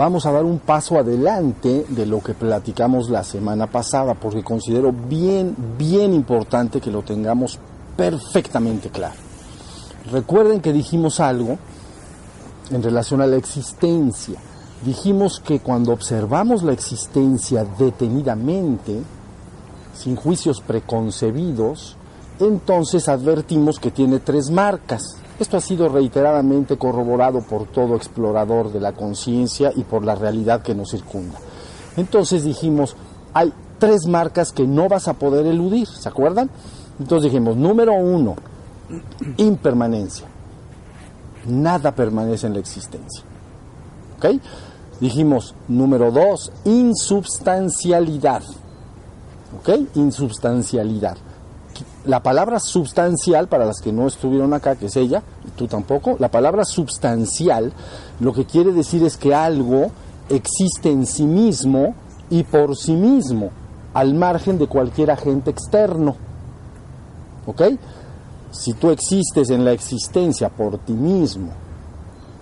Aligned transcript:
vamos 0.00 0.24
a 0.24 0.32
dar 0.32 0.46
un 0.46 0.60
paso 0.60 0.98
adelante 0.98 1.84
de 1.86 2.06
lo 2.06 2.22
que 2.22 2.32
platicamos 2.32 3.10
la 3.10 3.22
semana 3.22 3.66
pasada, 3.66 4.14
porque 4.14 4.42
considero 4.42 4.92
bien, 4.92 5.54
bien 5.76 6.14
importante 6.14 6.80
que 6.80 6.90
lo 6.90 7.02
tengamos 7.02 7.58
perfectamente 7.98 8.88
claro. 8.88 9.16
Recuerden 10.10 10.62
que 10.62 10.72
dijimos 10.72 11.20
algo 11.20 11.58
en 12.70 12.82
relación 12.82 13.20
a 13.20 13.26
la 13.26 13.36
existencia. 13.36 14.40
Dijimos 14.86 15.38
que 15.38 15.60
cuando 15.60 15.92
observamos 15.92 16.62
la 16.62 16.72
existencia 16.72 17.66
detenidamente, 17.78 19.02
sin 19.92 20.16
juicios 20.16 20.62
preconcebidos, 20.62 21.98
entonces 22.38 23.06
advertimos 23.06 23.78
que 23.78 23.90
tiene 23.90 24.18
tres 24.18 24.48
marcas. 24.48 25.18
Esto 25.40 25.56
ha 25.56 25.60
sido 25.62 25.88
reiteradamente 25.88 26.76
corroborado 26.76 27.40
por 27.40 27.66
todo 27.66 27.96
explorador 27.96 28.70
de 28.70 28.78
la 28.78 28.92
conciencia 28.92 29.72
y 29.74 29.84
por 29.84 30.04
la 30.04 30.14
realidad 30.14 30.60
que 30.60 30.74
nos 30.74 30.90
circunda. 30.90 31.38
Entonces 31.96 32.44
dijimos, 32.44 32.94
hay 33.32 33.50
tres 33.78 34.06
marcas 34.06 34.52
que 34.52 34.66
no 34.66 34.86
vas 34.90 35.08
a 35.08 35.14
poder 35.14 35.46
eludir, 35.46 35.88
¿se 35.88 36.10
acuerdan? 36.10 36.50
Entonces 36.98 37.32
dijimos, 37.32 37.56
número 37.56 37.94
uno, 37.94 38.36
impermanencia. 39.38 40.26
Nada 41.46 41.94
permanece 41.94 42.46
en 42.46 42.52
la 42.52 42.58
existencia. 42.58 43.24
¿Ok? 44.18 44.42
Dijimos, 45.00 45.54
número 45.68 46.10
dos, 46.10 46.52
insubstancialidad. 46.66 48.42
¿Ok? 49.58 49.70
Insubstancialidad. 49.94 51.16
La 52.06 52.22
palabra 52.22 52.60
substancial, 52.60 53.48
para 53.48 53.66
las 53.66 53.80
que 53.80 53.92
no 53.92 54.06
estuvieron 54.06 54.54
acá, 54.54 54.76
que 54.76 54.86
es 54.86 54.96
ella, 54.96 55.22
y 55.46 55.50
tú 55.50 55.66
tampoco, 55.66 56.16
la 56.18 56.30
palabra 56.30 56.64
substancial 56.64 57.72
lo 58.20 58.32
que 58.32 58.46
quiere 58.46 58.72
decir 58.72 59.04
es 59.04 59.18
que 59.18 59.34
algo 59.34 59.90
existe 60.30 60.90
en 60.90 61.04
sí 61.06 61.24
mismo 61.24 61.94
y 62.30 62.44
por 62.44 62.76
sí 62.76 62.92
mismo, 62.92 63.50
al 63.92 64.14
margen 64.14 64.58
de 64.58 64.66
cualquier 64.66 65.10
agente 65.10 65.50
externo. 65.50 66.16
¿Ok? 67.46 67.62
Si 68.50 68.72
tú 68.74 68.90
existes 68.90 69.50
en 69.50 69.64
la 69.64 69.72
existencia 69.72 70.48
por 70.48 70.78
ti 70.78 70.92
mismo 70.92 71.50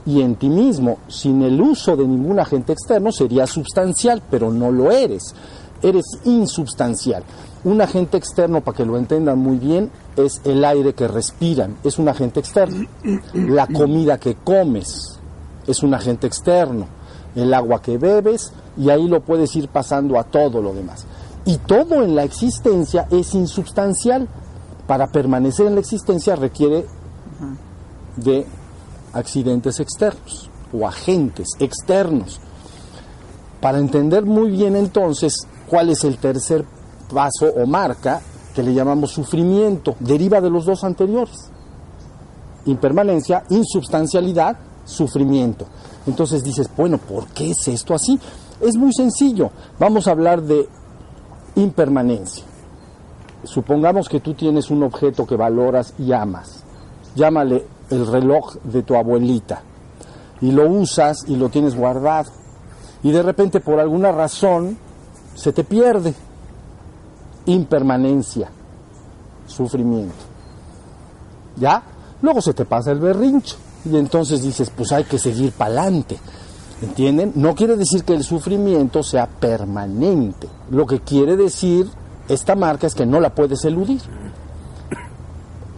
y 0.06 0.22
en 0.22 0.36
ti 0.36 0.48
mismo, 0.48 0.98
sin 1.08 1.42
el 1.42 1.60
uso 1.60 1.96
de 1.96 2.06
ningún 2.06 2.38
agente 2.38 2.72
externo, 2.72 3.10
sería 3.12 3.46
substancial, 3.46 4.22
pero 4.30 4.50
no 4.50 4.70
lo 4.70 4.90
eres. 4.90 5.34
Eres 5.82 6.06
insubstancial. 6.24 7.22
Un 7.64 7.80
agente 7.80 8.16
externo, 8.16 8.60
para 8.60 8.76
que 8.76 8.84
lo 8.84 8.96
entendan 8.96 9.38
muy 9.38 9.56
bien, 9.56 9.90
es 10.16 10.40
el 10.44 10.64
aire 10.64 10.94
que 10.94 11.08
respiran, 11.08 11.76
es 11.84 11.98
un 11.98 12.08
agente 12.08 12.40
externo. 12.40 12.86
La 13.32 13.66
comida 13.66 14.18
que 14.18 14.34
comes 14.36 15.18
es 15.66 15.82
un 15.82 15.94
agente 15.94 16.26
externo. 16.26 16.86
El 17.34 17.52
agua 17.54 17.82
que 17.82 17.98
bebes, 17.98 18.52
y 18.76 18.90
ahí 18.90 19.06
lo 19.06 19.20
puedes 19.20 19.54
ir 19.56 19.68
pasando 19.68 20.18
a 20.18 20.24
todo 20.24 20.62
lo 20.62 20.72
demás. 20.72 21.06
Y 21.44 21.58
todo 21.58 22.02
en 22.02 22.14
la 22.14 22.24
existencia 22.24 23.06
es 23.10 23.34
insubstancial 23.34 24.28
para 24.86 25.06
permanecer 25.08 25.66
en 25.66 25.74
la 25.74 25.80
existencia 25.80 26.34
requiere 26.34 26.86
de 28.16 28.46
accidentes 29.12 29.80
externos 29.80 30.50
o 30.72 30.86
agentes 30.86 31.48
externos. 31.58 32.40
Para 33.60 33.78
entender 33.78 34.24
muy 34.24 34.50
bien 34.50 34.76
entonces 34.76 35.46
cuál 35.68 35.90
es 35.90 36.04
el 36.04 36.18
tercer 36.18 36.64
paso 37.12 37.46
o 37.46 37.66
marca 37.66 38.20
que 38.54 38.62
le 38.62 38.74
llamamos 38.74 39.10
sufrimiento, 39.10 39.94
deriva 40.00 40.40
de 40.40 40.50
los 40.50 40.64
dos 40.64 40.82
anteriores. 40.84 41.50
Impermanencia, 42.66 43.44
insubstancialidad, 43.50 44.56
sufrimiento. 44.84 45.66
Entonces 46.06 46.42
dices, 46.42 46.68
bueno, 46.76 46.98
¿por 46.98 47.26
qué 47.28 47.50
es 47.50 47.68
esto 47.68 47.94
así? 47.94 48.18
Es 48.60 48.76
muy 48.76 48.92
sencillo. 48.92 49.50
Vamos 49.78 50.08
a 50.08 50.10
hablar 50.10 50.42
de 50.42 50.68
impermanencia 51.54 52.44
supongamos 53.44 54.08
que 54.08 54.20
tú 54.20 54.34
tienes 54.34 54.70
un 54.70 54.82
objeto 54.82 55.26
que 55.26 55.36
valoras 55.36 55.94
y 55.98 56.12
amas, 56.12 56.64
llámale 57.14 57.64
el 57.90 58.06
reloj 58.06 58.56
de 58.64 58.82
tu 58.82 58.94
abuelita, 58.94 59.62
y 60.40 60.52
lo 60.52 60.68
usas 60.68 61.24
y 61.26 61.36
lo 61.36 61.48
tienes 61.48 61.76
guardado, 61.76 62.30
y 63.02 63.10
de 63.12 63.22
repente 63.22 63.60
por 63.60 63.80
alguna 63.80 64.12
razón 64.12 64.78
se 65.38 65.52
te 65.52 65.62
pierde, 65.62 66.14
impermanencia, 67.46 68.50
sufrimiento. 69.46 70.16
¿Ya? 71.56 71.80
Luego 72.20 72.42
se 72.42 72.54
te 72.54 72.64
pasa 72.64 72.90
el 72.90 72.98
berrincho 72.98 73.54
y 73.84 73.96
entonces 73.96 74.42
dices, 74.42 74.72
pues 74.76 74.90
hay 74.90 75.04
que 75.04 75.16
seguir 75.16 75.52
para 75.52 75.82
adelante. 75.82 76.18
¿Entienden? 76.82 77.32
No 77.36 77.54
quiere 77.54 77.76
decir 77.76 78.02
que 78.02 78.14
el 78.14 78.24
sufrimiento 78.24 79.04
sea 79.04 79.28
permanente. 79.28 80.48
Lo 80.70 80.86
que 80.86 81.00
quiere 81.00 81.36
decir 81.36 81.88
esta 82.28 82.56
marca 82.56 82.88
es 82.88 82.96
que 82.96 83.06
no 83.06 83.20
la 83.20 83.32
puedes 83.32 83.64
eludir. 83.64 84.00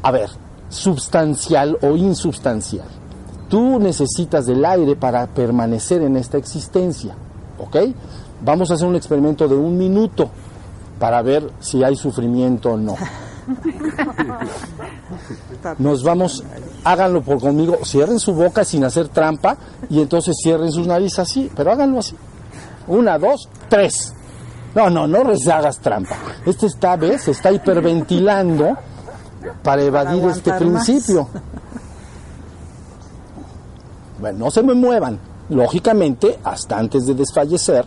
A 0.02 0.10
ver, 0.10 0.30
substancial 0.70 1.76
o 1.82 1.96
insubstancial. 1.96 2.88
Tú 3.50 3.78
necesitas 3.78 4.46
del 4.46 4.64
aire 4.64 4.96
para 4.96 5.26
permanecer 5.26 6.00
en 6.00 6.16
esta 6.16 6.38
existencia, 6.38 7.14
¿ok? 7.58 7.76
Vamos 8.42 8.70
a 8.70 8.74
hacer 8.74 8.86
un 8.86 8.96
experimento 8.96 9.46
de 9.46 9.54
un 9.54 9.76
minuto 9.76 10.30
para 10.98 11.22
ver 11.22 11.50
si 11.60 11.82
hay 11.82 11.96
sufrimiento 11.96 12.72
o 12.72 12.76
no. 12.76 12.94
Nos 15.78 16.02
vamos, 16.02 16.44
háganlo 16.84 17.22
por 17.22 17.40
conmigo, 17.40 17.78
cierren 17.84 18.18
su 18.18 18.34
boca 18.34 18.64
sin 18.64 18.84
hacer 18.84 19.08
trampa 19.08 19.56
y 19.88 20.00
entonces 20.00 20.36
cierren 20.42 20.70
sus 20.70 20.86
narices 20.86 21.18
así, 21.18 21.50
pero 21.54 21.72
háganlo 21.72 21.98
así. 21.98 22.14
Una, 22.86 23.18
dos, 23.18 23.48
tres. 23.68 24.14
No, 24.74 24.88
no, 24.88 25.06
no 25.06 25.18
hagas 25.52 25.78
trampa. 25.80 26.16
Este 26.46 26.66
está, 26.66 26.96
¿ves? 26.96 27.28
Está 27.28 27.50
hiperventilando 27.50 28.76
para 29.62 29.82
evadir 29.82 30.24
este 30.26 30.52
principio. 30.52 31.28
Bueno, 34.20 34.38
no 34.38 34.50
se 34.50 34.62
me 34.62 34.74
muevan. 34.74 35.18
Lógicamente, 35.48 36.38
hasta 36.44 36.78
antes 36.78 37.06
de 37.06 37.14
desfallecer. 37.14 37.84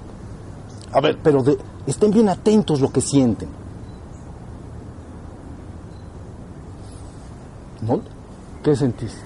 A 0.94 1.02
ver, 1.02 1.18
pero 1.24 1.44
estén 1.88 2.12
bien 2.12 2.30
atentos 2.30 2.80
lo 2.80 2.92
que 2.92 3.02
sienten. 3.02 3.50
¿Qué 8.64 8.76
sentiste? 8.76 9.20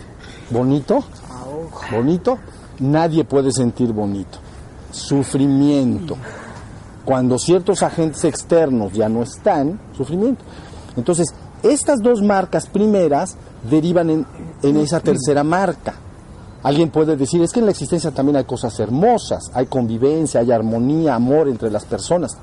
¿Bonito? 0.49 1.03
¿Bonito? 1.91 2.39
Nadie 2.79 3.23
puede 3.23 3.51
sentir 3.51 3.93
bonito. 3.93 4.39
Sufrimiento 4.91 6.17
cuando 7.07 7.39
ciertos 7.39 7.83
agentes 7.83 8.25
externos 8.25 8.91
ya 8.91 9.07
no 9.07 9.23
están, 9.23 9.79
sufrimiento. 9.95 10.43
Entonces, 10.97 11.33
estas 11.63 11.99
dos 12.01 12.21
marcas 12.21 12.67
primeras 12.67 13.37
derivan 13.69 14.25
en, 14.61 14.77
esa 14.77 14.99
tercera 14.99 15.41
marca. 15.41 15.93
Alguien 16.63 16.89
puede 16.89 17.15
decir, 17.15 17.41
es 17.41 17.51
que 17.51 17.59
en 17.59 17.65
la 17.65 17.71
existencia 17.71 18.11
también 18.11 18.37
hay 18.37 18.43
cosas 18.43 18.79
hermosas, 18.79 19.51
hay 19.53 19.67
convivencia, 19.67 20.41
hay 20.41 20.51
armonía, 20.51 21.15
amor 21.15 21.47
entre 21.47 21.69
las 21.69 21.85
personas. 21.85 22.37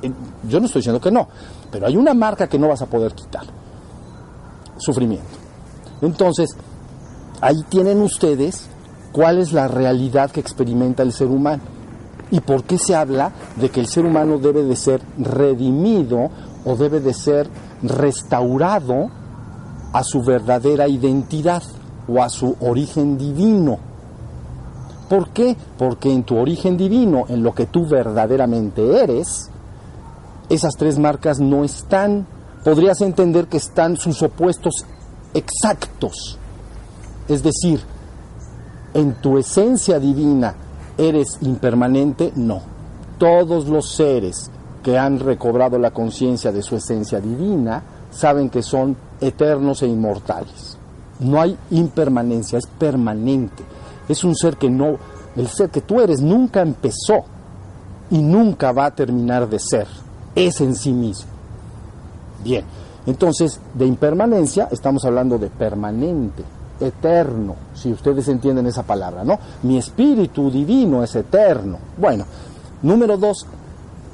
Yo 0.48 0.60
no 0.60 0.66
estoy 0.66 0.80
diciendo 0.80 1.00
que 1.00 1.10
no, 1.10 1.28
pero 1.70 1.86
hay 1.86 1.96
una 1.96 2.14
marca 2.14 2.48
que 2.48 2.58
no 2.58 2.68
vas 2.68 2.82
a 2.82 2.86
poder 2.86 3.12
quitar. 3.12 3.44
Sufrimiento. 4.78 5.26
Entonces, 6.00 6.56
ahí 7.40 7.62
tienen 7.68 8.00
ustedes 8.02 8.68
cuál 9.12 9.38
es 9.38 9.52
la 9.52 9.68
realidad 9.68 10.30
que 10.30 10.40
experimenta 10.40 11.02
el 11.02 11.12
ser 11.12 11.28
humano 11.28 11.62
y 12.30 12.40
por 12.40 12.64
qué 12.64 12.78
se 12.78 12.94
habla 12.94 13.32
de 13.56 13.70
que 13.70 13.80
el 13.80 13.86
ser 13.86 14.04
humano 14.04 14.38
debe 14.38 14.64
de 14.64 14.76
ser 14.76 15.00
redimido 15.18 16.30
o 16.64 16.76
debe 16.76 17.00
de 17.00 17.14
ser 17.14 17.48
restaurado 17.82 19.10
a 19.92 20.02
su 20.02 20.22
verdadera 20.22 20.88
identidad 20.88 21.62
o 22.08 22.22
a 22.22 22.28
su 22.28 22.56
origen 22.60 23.16
divino. 23.16 23.78
¿Por 25.14 25.28
qué? 25.28 25.56
Porque 25.78 26.12
en 26.12 26.24
tu 26.24 26.36
origen 26.36 26.76
divino, 26.76 27.26
en 27.28 27.44
lo 27.44 27.54
que 27.54 27.66
tú 27.66 27.86
verdaderamente 27.86 29.00
eres, 29.00 29.48
esas 30.48 30.74
tres 30.76 30.98
marcas 30.98 31.38
no 31.38 31.62
están. 31.62 32.26
Podrías 32.64 33.00
entender 33.00 33.46
que 33.46 33.58
están 33.58 33.96
sus 33.96 34.20
opuestos 34.22 34.84
exactos. 35.32 36.36
Es 37.28 37.44
decir, 37.44 37.80
en 38.92 39.14
tu 39.14 39.38
esencia 39.38 40.00
divina, 40.00 40.56
¿Eres 40.96 41.38
impermanente? 41.40 42.32
No. 42.36 42.60
Todos 43.18 43.68
los 43.68 43.94
seres 43.94 44.50
que 44.82 44.98
han 44.98 45.18
recobrado 45.18 45.78
la 45.78 45.90
conciencia 45.90 46.52
de 46.52 46.62
su 46.62 46.76
esencia 46.76 47.20
divina 47.20 47.82
saben 48.10 48.48
que 48.48 48.62
son 48.62 48.96
eternos 49.20 49.82
e 49.82 49.88
inmortales. 49.88 50.76
No 51.18 51.40
hay 51.40 51.56
impermanencia, 51.70 52.58
es 52.58 52.66
permanente. 52.66 53.64
Es 54.08 54.24
un 54.24 54.34
ser 54.36 54.56
que 54.56 54.70
no, 54.70 54.98
el 55.36 55.48
ser 55.48 55.70
que 55.70 55.80
tú 55.80 56.00
eres 56.00 56.20
nunca 56.20 56.60
empezó 56.60 57.24
y 58.10 58.18
nunca 58.18 58.72
va 58.72 58.86
a 58.86 58.94
terminar 58.94 59.48
de 59.48 59.58
ser. 59.58 59.86
Es 60.34 60.60
en 60.60 60.74
sí 60.74 60.92
mismo. 60.92 61.30
Bien, 62.42 62.64
entonces 63.06 63.60
de 63.72 63.86
impermanencia 63.86 64.68
estamos 64.70 65.04
hablando 65.04 65.38
de 65.38 65.48
permanente. 65.48 66.44
eterno, 66.80 67.54
si 67.74 67.92
ustedes 67.92 68.28
entienden 68.28 68.66
esa 68.66 68.82
palabra, 68.82 69.24
¿no? 69.24 69.38
Mi 69.62 69.78
espíritu 69.78 70.50
divino 70.50 71.02
es 71.02 71.14
eterno. 71.14 71.78
Bueno, 71.96 72.24
número 72.82 73.16
dos, 73.16 73.46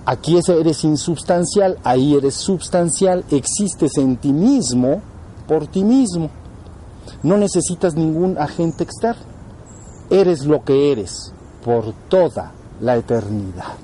aquí 0.05 0.39
eres 0.47 0.85
insubstancial, 0.85 1.79
ahí 1.85 2.15
eres 2.15 2.35
substancial, 2.35 3.25
existes 3.31 3.97
en 3.97 4.19
ti 4.19 4.33
mismo 4.33 5.01
por 5.49 5.67
ti 5.67 5.83
mismo. 5.83 6.31
No 7.23 7.37
necesitas 7.37 7.95
ningún 7.95 8.39
agente 8.39 8.85
externo. 8.85 9.30
Eres 10.11 10.45
lo 10.45 10.65
que 10.65 10.93
eres 10.93 11.33
por 11.65 11.93
toda 12.09 12.53
la 12.81 12.97
eternidad. 12.97 13.75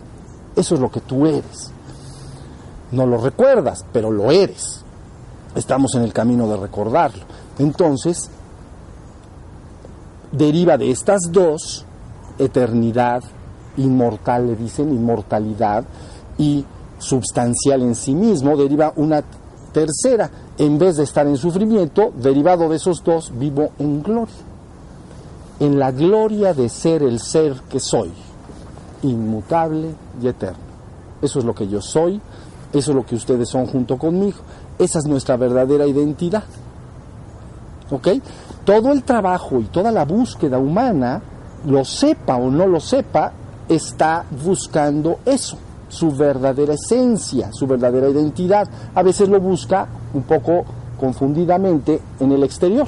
Eso 0.56 0.74
es 0.74 0.80
lo 0.80 0.90
que 0.90 1.00
tú 1.00 1.26
eres. 1.26 1.70
No 2.92 3.06
lo 3.06 3.18
recuerdas, 3.18 3.84
pero 3.92 4.10
lo 4.10 4.30
eres. 4.30 4.82
Estamos 5.54 5.94
en 5.94 6.02
el 6.02 6.12
camino 6.12 6.48
de 6.48 6.56
recordarlo. 6.56 7.24
Entonces, 7.58 8.30
deriva 10.32 10.76
de 10.76 10.90
estas 10.90 11.20
dos, 11.30 11.84
eternidad, 12.38 13.22
inmortal, 13.76 14.48
le 14.48 14.56
dicen, 14.56 14.92
inmortalidad, 14.92 15.84
y 16.38 16.64
substancial 16.98 17.82
en 17.82 17.94
sí 17.94 18.14
mismo, 18.14 18.56
deriva 18.56 18.92
una 18.96 19.22
tercera. 19.72 20.30
En 20.58 20.78
vez 20.78 20.96
de 20.96 21.04
estar 21.04 21.26
en 21.26 21.36
sufrimiento, 21.36 22.12
derivado 22.16 22.68
de 22.68 22.76
esos 22.76 23.02
dos, 23.04 23.32
vivo 23.38 23.70
en 23.78 24.02
gloria. 24.02 24.34
En 25.58 25.78
la 25.78 25.90
gloria 25.90 26.52
de 26.52 26.68
ser 26.68 27.02
el 27.02 27.18
ser 27.18 27.54
que 27.68 27.80
soy, 27.80 28.12
inmutable 29.02 29.94
y 30.22 30.28
eterno. 30.28 30.58
Eso 31.22 31.38
es 31.38 31.44
lo 31.44 31.54
que 31.54 31.66
yo 31.66 31.80
soy, 31.80 32.20
eso 32.72 32.90
es 32.90 32.96
lo 32.96 33.06
que 33.06 33.14
ustedes 33.14 33.48
son 33.48 33.66
junto 33.66 33.96
conmigo. 33.96 34.38
Esa 34.78 34.98
es 34.98 35.06
nuestra 35.06 35.36
verdadera 35.36 35.86
identidad. 35.86 36.44
¿Ok? 37.90 38.08
Todo 38.64 38.92
el 38.92 39.02
trabajo 39.04 39.60
y 39.60 39.64
toda 39.64 39.90
la 39.90 40.04
búsqueda 40.04 40.58
humana, 40.58 41.22
lo 41.66 41.84
sepa 41.84 42.36
o 42.36 42.50
no 42.50 42.66
lo 42.66 42.80
sepa, 42.80 43.32
está 43.68 44.24
buscando 44.44 45.20
eso, 45.24 45.56
su 45.88 46.12
verdadera 46.12 46.74
esencia, 46.74 47.50
su 47.52 47.66
verdadera 47.66 48.08
identidad. 48.08 48.68
A 48.94 49.02
veces 49.02 49.28
lo 49.28 49.40
busca 49.40 49.86
un 50.12 50.22
poco 50.22 50.64
confundidamente 50.98 52.00
en 52.20 52.32
el 52.32 52.42
exterior, 52.42 52.86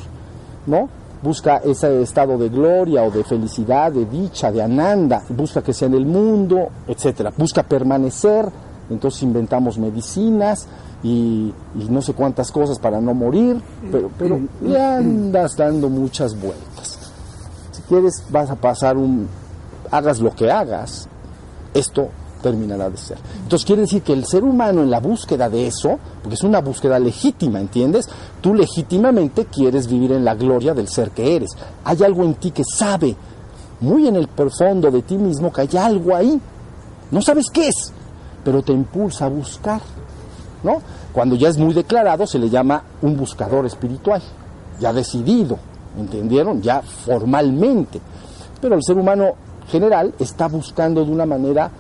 ¿no? 0.66 0.88
Busca 1.22 1.58
ese 1.58 2.02
estado 2.02 2.38
de 2.38 2.48
gloria 2.48 3.02
o 3.02 3.10
de 3.10 3.24
felicidad, 3.24 3.92
de 3.92 4.04
dicha, 4.06 4.52
de 4.52 4.62
ananda, 4.62 5.22
busca 5.30 5.62
que 5.62 5.72
sea 5.72 5.88
en 5.88 5.94
el 5.94 6.06
mundo, 6.06 6.68
etcétera. 6.86 7.32
Busca 7.36 7.62
permanecer, 7.62 8.48
entonces 8.88 9.22
inventamos 9.22 9.78
medicinas, 9.78 10.68
y, 11.02 11.54
no 11.74 12.02
sé 12.02 12.12
cuántas 12.12 12.50
cosas 12.50 12.78
para 12.78 13.00
no 13.00 13.14
morir, 13.14 13.60
pero, 13.90 14.10
pero 14.18 14.40
andas 14.76 15.56
dando 15.56 15.88
muchas 15.88 16.38
vueltas. 16.40 16.98
Si 17.70 17.82
quieres, 17.82 18.24
vas 18.30 18.50
a 18.50 18.56
pasar 18.56 18.96
un, 18.96 19.28
hagas 19.90 20.20
lo 20.20 20.34
que 20.34 20.50
hagas, 20.50 21.08
esto 21.74 22.08
terminará 22.42 22.88
de 22.90 22.96
ser. 22.96 23.18
Entonces 23.42 23.66
quiere 23.66 23.82
decir 23.82 24.02
que 24.02 24.12
el 24.12 24.24
ser 24.24 24.44
humano 24.44 24.82
en 24.82 24.90
la 24.90 25.00
búsqueda 25.00 25.48
de 25.48 25.66
eso, 25.66 25.98
porque 26.22 26.34
es 26.34 26.42
una 26.42 26.60
búsqueda 26.60 26.98
legítima, 26.98 27.60
¿entiendes? 27.60 28.08
Tú 28.40 28.54
legítimamente 28.54 29.46
quieres 29.46 29.88
vivir 29.88 30.12
en 30.12 30.24
la 30.24 30.34
gloria 30.34 30.74
del 30.74 30.88
ser 30.88 31.10
que 31.10 31.36
eres. 31.36 31.50
Hay 31.84 32.02
algo 32.02 32.24
en 32.24 32.34
ti 32.34 32.50
que 32.50 32.64
sabe, 32.64 33.16
muy 33.80 34.06
en 34.06 34.16
el 34.16 34.28
profundo 34.28 34.90
de 34.90 35.02
ti 35.02 35.16
mismo, 35.16 35.52
que 35.52 35.62
hay 35.62 35.76
algo 35.76 36.14
ahí. 36.14 36.40
No 37.10 37.22
sabes 37.22 37.46
qué 37.52 37.68
es, 37.68 37.92
pero 38.44 38.62
te 38.62 38.72
impulsa 38.72 39.26
a 39.26 39.28
buscar. 39.28 39.80
¿no? 40.62 40.80
Cuando 41.12 41.36
ya 41.36 41.48
es 41.48 41.58
muy 41.58 41.74
declarado 41.74 42.26
se 42.26 42.38
le 42.38 42.50
llama 42.50 42.82
un 43.02 43.16
buscador 43.16 43.66
espiritual, 43.66 44.22
ya 44.80 44.92
decidido, 44.92 45.58
¿entendieron? 45.98 46.62
Ya 46.62 46.82
formalmente. 46.82 48.00
Pero 48.60 48.74
el 48.74 48.82
ser 48.82 48.96
humano 48.98 49.34
general 49.70 50.14
está 50.18 50.48
buscando 50.48 51.04
de 51.04 51.10
una 51.10 51.26
manera, 51.26 51.70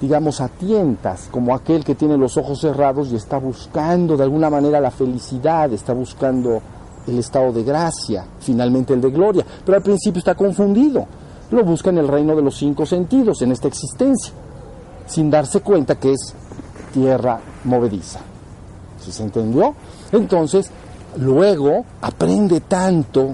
digamos, 0.00 0.40
a 0.40 0.48
tientas, 0.48 1.28
como 1.30 1.54
aquel 1.54 1.84
que 1.84 1.94
tiene 1.94 2.16
los 2.16 2.36
ojos 2.36 2.60
cerrados 2.60 3.10
y 3.12 3.16
está 3.16 3.38
buscando 3.38 4.16
de 4.16 4.22
alguna 4.22 4.48
manera 4.48 4.80
la 4.80 4.90
felicidad, 4.90 5.72
está 5.72 5.92
buscando 5.92 6.60
el 7.06 7.18
estado 7.18 7.52
de 7.52 7.62
gracia, 7.64 8.24
finalmente 8.40 8.94
el 8.94 9.00
de 9.00 9.10
gloria, 9.10 9.44
pero 9.64 9.76
al 9.76 9.82
principio 9.82 10.18
está 10.18 10.34
confundido. 10.34 11.06
Lo 11.50 11.64
busca 11.64 11.90
en 11.90 11.98
el 11.98 12.08
reino 12.08 12.34
de 12.34 12.42
los 12.42 12.56
cinco 12.56 12.86
sentidos, 12.86 13.42
en 13.42 13.52
esta 13.52 13.68
existencia, 13.68 14.32
sin 15.06 15.30
darse 15.30 15.60
cuenta 15.60 15.96
que 15.96 16.12
es 16.12 16.34
tierra 16.92 17.40
movediza. 17.64 18.20
¿Sí 19.00 19.12
se 19.12 19.22
entendió? 19.22 19.74
Entonces, 20.12 20.70
luego 21.16 21.84
aprende 22.00 22.60
tanto 22.60 23.30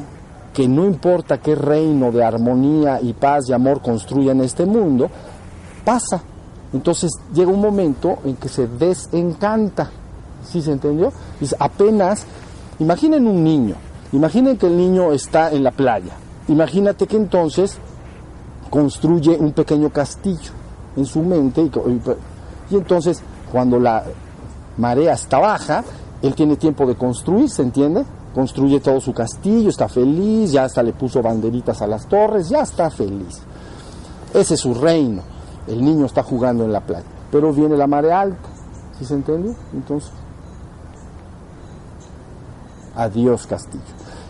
que 0.55 0.67
no 0.67 0.87
importa 0.87 1.39
qué 1.39 1.55
reino 1.55 2.11
de 2.11 2.25
armonía 2.25 3.01
y 3.03 3.13
paz 3.13 3.49
y 3.49 3.53
amor 3.53 3.83
construya 3.83 4.33
en 4.33 4.41
este 4.41 4.65
mundo, 4.65 5.11
pasa. 5.85 6.23
Entonces 6.73 7.13
llega 7.33 7.51
un 7.51 7.61
momento 7.61 8.19
en 8.25 8.37
que 8.37 8.49
se 8.49 8.67
desencanta. 8.67 9.91
¿Sí 10.45 10.63
se 10.63 10.73
entendió? 10.73 11.13
Dice, 11.41 11.57
apenas, 11.59 12.25
imaginen 12.79 13.27
un 13.27 13.43
niño, 13.43 13.75
imaginen 14.13 14.57
que 14.57 14.67
el 14.67 14.77
niño 14.77 15.13
está 15.13 15.51
en 15.51 15.65
la 15.65 15.71
playa. 15.71 16.13
Imagínate 16.49 17.07
que 17.07 17.17
entonces 17.17 17.79
construye 18.71 19.37
un 19.39 19.53
pequeño 19.53 19.91
castillo 19.91 20.53
en 20.97 21.07
su 21.07 21.23
mente 21.23 21.63
y, 21.63 21.71
y 22.71 22.77
entonces 22.77 23.23
cuando 23.51 23.79
la 23.79 24.05
marea 24.77 25.15
está 25.15 25.39
baja, 25.39 25.85
él 26.23 26.35
tiene 26.35 26.57
tiempo 26.57 26.87
de 26.87 26.95
construir, 26.95 27.51
¿se 27.51 27.63
entiende? 27.63 28.05
Construye 28.35 28.81
todo 28.81 29.01
su 29.01 29.13
castillo, 29.13 29.71
está 29.71 29.89
feliz, 29.89 30.53
ya 30.53 30.65
hasta 30.65 30.83
le 30.83 30.93
puso 30.93 31.23
banderitas 31.23 31.81
a 31.83 31.87
las 31.87 32.07
torres, 32.07 32.49
ya 32.49 32.61
está 32.61 32.91
feliz. 32.91 33.41
Ese 34.35 34.55
es 34.55 34.61
su 34.61 34.75
reino. 34.75 35.23
El 35.67 35.85
niño 35.85 36.07
está 36.07 36.23
jugando 36.23 36.65
en 36.65 36.73
la 36.73 36.81
playa. 36.81 37.07
Pero 37.31 37.53
viene 37.53 37.77
la 37.77 37.87
marea 37.87 38.21
alta, 38.21 38.49
¿sí 38.99 39.05
se 39.05 39.15
entiende? 39.15 39.55
Entonces, 39.73 40.11
adiós 42.95 43.47
castillo. 43.47 43.83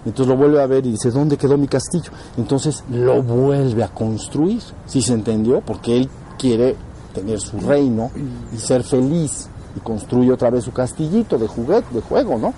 Entonces 0.04 0.28
lo 0.28 0.36
vuelve 0.36 0.62
a 0.62 0.66
ver 0.66 0.86
y 0.86 0.92
dice, 0.92 1.10
¿dónde 1.10 1.36
quedó 1.36 1.58
mi 1.58 1.66
castillo? 1.66 2.10
Entonces 2.36 2.84
lo 2.90 3.22
vuelve 3.22 3.82
a 3.82 3.88
construir, 3.88 4.62
¿sí 4.86 5.02
se 5.02 5.14
entendió? 5.14 5.60
Porque 5.60 5.96
él 5.96 6.08
quiere 6.38 6.76
tener 7.12 7.40
su 7.40 7.58
reino 7.58 8.10
y 8.52 8.56
ser 8.56 8.84
feliz 8.84 9.48
y 9.74 9.80
construye 9.80 10.32
otra 10.32 10.50
vez 10.50 10.64
su 10.64 10.72
castillito 10.72 11.38
de 11.38 11.48
juguete, 11.48 11.92
de 11.92 12.00
juego, 12.02 12.38
¿no? 12.38 12.54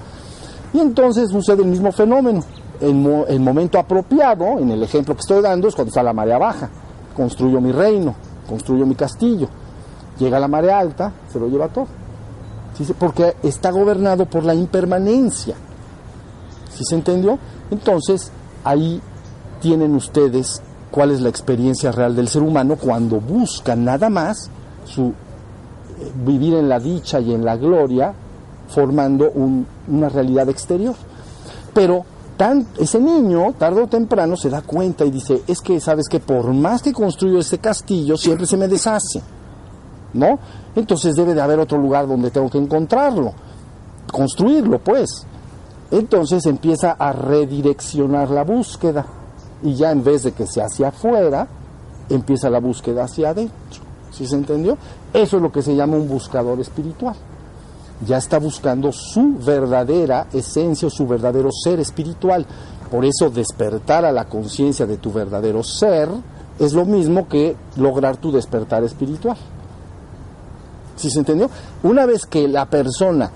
Y 0.75 0.81
entonces 0.81 1.31
sucede 1.31 1.63
el 1.63 1.69
mismo 1.69 1.91
fenómeno. 1.91 2.43
El, 2.81 3.25
el 3.29 3.41
momento 3.41 3.79
apropiado, 3.79 4.59
en 4.59 4.71
el 4.71 4.83
ejemplo 4.83 5.15
que 5.15 5.21
estoy 5.21 5.41
dando, 5.41 5.69
es 5.69 5.75
cuando 5.75 5.89
está 5.89 6.03
la 6.03 6.13
marea 6.13 6.39
baja. 6.39 6.69
Construyo 7.17 7.61
mi 7.61 7.73
reino, 7.73 8.15
construyo 8.49 8.87
mi 8.87 8.95
castillo. 8.95 9.49
Llega 10.19 10.41
la 10.41 10.49
marea 10.49 10.79
alta, 10.79 11.13
se 11.33 11.39
lo 11.39 11.49
lleva 11.49 11.69
todo. 11.69 11.87
¿Sí? 12.77 12.87
Porque 12.99 13.37
está 13.43 13.71
gobernado 13.71 14.27
por 14.27 14.45
la 14.45 14.55
impermanencia. 14.55 15.55
¿Sí 16.71 16.85
se 16.85 16.95
entendió? 16.95 17.39
Entonces, 17.71 18.31
ahí 18.65 19.01
tienen 19.61 19.95
ustedes 19.95 20.63
cuál 20.91 21.11
es 21.11 21.21
la 21.21 21.29
experiencia 21.29 21.93
real 21.93 22.17
del 22.17 22.29
ser 22.29 22.43
humano 22.43 22.77
cuando 22.77 23.21
busca 23.21 23.77
nada 23.77 24.09
más 24.09 24.51
su 24.85 25.09
eh, 25.09 26.13
vivir 26.25 26.55
en 26.55 26.69
la 26.69 26.79
dicha 26.79 27.21
y 27.21 27.35
en 27.35 27.45
la 27.45 27.57
gloria, 27.57 28.15
formando 28.69 29.31
una 29.31 30.09
realidad 30.09 30.49
exterior. 30.49 30.95
Pero 31.75 32.05
ese 32.79 33.01
niño, 33.01 33.53
tarde 33.59 33.83
o 33.83 33.87
temprano, 33.89 34.37
se 34.37 34.49
da 34.49 34.63
cuenta 34.63 35.05
y 35.05 35.11
dice, 35.11 35.43
es 35.47 35.61
que, 35.61 35.81
¿sabes 35.81 36.09
que 36.09 36.21
Por 36.21 36.53
más 36.53 36.83
que 36.83 36.93
construyo 36.93 37.41
este 37.41 37.59
castillo, 37.59 38.17
siempre 38.17 38.47
se 38.47 38.57
me 38.57 38.69
deshace, 38.69 39.21
¿no? 40.15 40.39
Entonces 40.77 41.17
debe 41.17 41.35
de 41.35 41.41
haber 41.41 41.59
otro 41.59 41.79
lugar 41.79 42.07
donde 42.07 42.31
tengo 42.31 42.49
que 42.49 42.59
encontrarlo, 42.59 43.33
construirlo, 44.13 44.79
pues. 44.79 45.27
Entonces 45.91 46.47
empieza 46.47 46.93
a 46.93 47.13
redireccionar 47.13 48.31
la 48.31 48.45
búsqueda 48.45 49.07
y 49.63 49.75
ya 49.75 49.91
en 49.91 50.05
vez 50.05 50.23
de 50.23 50.33
que 50.33 50.47
sea 50.47 50.67
hacia 50.67 50.89
afuera, 50.89 51.49
empieza 52.09 52.51
la 52.51 52.61
búsqueda 52.61 53.05
hacia 53.05 53.31
adentro. 53.31 53.83
¿Sí 54.13 54.27
se 54.27 54.37
entendió? 54.37 54.77
Eso 55.13 55.37
es 55.37 55.43
lo 55.43 55.51
que 55.51 55.63
se 55.63 55.75
llama 55.75 55.97
un 55.97 56.09
buscador 56.09 56.61
espiritual. 56.61 57.17
Ya 58.07 58.19
está 58.19 58.39
buscando 58.39 58.93
su 58.93 59.37
verdadera 59.45 60.27
esencia 60.33 60.89
o 60.89 60.91
su 60.91 61.07
verdadero 61.07 61.51
ser 61.53 61.81
espiritual. 61.81 62.47
Por 62.91 63.05
eso 63.05 63.31
despertar 63.31 64.05
a 64.05 64.13
la 64.13 64.27
conciencia 64.27 64.87
de 64.87 64.99
tu 64.99 65.13
verdadero 65.13 65.63
ser 65.63 66.09
es 66.59 66.73
lo 66.73 66.85
mismo 66.85 67.29
que 67.29 67.57
lograr 67.77 68.17
tu 68.17 68.33
despertar 68.33 68.83
espiritual. 68.85 69.37
¿Sí 70.97 71.11
se 71.11 71.21
entendió? 71.21 71.49
Una 71.83 72.07
vez 72.07 72.27
que 72.27 72.49
la 72.49 72.67
persona 72.67 73.31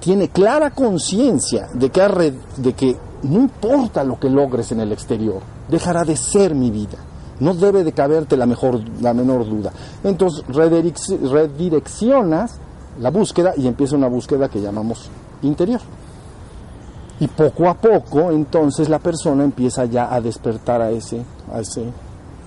tiene 0.00 0.28
clara 0.28 0.70
conciencia 0.70 1.68
de 1.72 1.90
que, 1.90 2.34
de 2.56 2.72
que 2.74 2.96
no 3.22 3.40
importa 3.40 4.04
lo 4.04 4.18
que 4.18 4.28
logres 4.28 4.72
en 4.72 4.80
el 4.80 4.92
exterior, 4.92 5.40
dejará 5.68 6.04
de 6.04 6.16
ser 6.16 6.54
mi 6.54 6.70
vida. 6.70 6.98
No 7.40 7.54
debe 7.54 7.84
de 7.84 7.92
caberte 7.92 8.36
la, 8.36 8.46
mejor, 8.46 8.80
la 9.00 9.14
menor 9.14 9.48
duda. 9.48 9.72
Entonces 10.04 10.44
redireccionas 10.48 12.58
la 13.00 13.10
búsqueda 13.10 13.54
y 13.56 13.66
empieza 13.66 13.96
una 13.96 14.08
búsqueda 14.08 14.48
que 14.48 14.60
llamamos 14.60 15.10
interior. 15.42 15.80
Y 17.20 17.28
poco 17.28 17.68
a 17.68 17.74
poco, 17.74 18.30
entonces 18.30 18.88
la 18.88 18.98
persona 18.98 19.44
empieza 19.44 19.84
ya 19.84 20.12
a 20.12 20.20
despertar 20.20 20.80
a 20.82 20.90
ese, 20.90 21.22
a 21.52 21.60
ese 21.60 21.84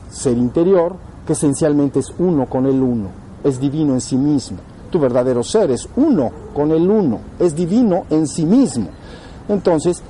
ser 0.10 0.38
interior, 0.38 0.96
que 1.26 1.34
esencialmente 1.34 2.00
es 2.00 2.14
uno 2.20 2.46
con 2.48 2.66
el 2.66 2.82
uno, 2.82 3.10
es 3.44 3.60
divino 3.60 3.94
en 3.94 4.02
sí 4.02 4.18
mismo. 4.18 4.58
Tu 4.92 5.00
verdadero 5.00 5.44
ser 5.44 5.72
es 5.72 5.88
uno 5.96 6.32
con 6.54 6.72
el 6.72 6.90
uno, 6.90 7.20
es 7.40 7.56
divino 7.56 8.06
en 8.10 8.28
sí 8.28 8.46
mismo. 8.46 8.90
Entonces, 9.48 10.02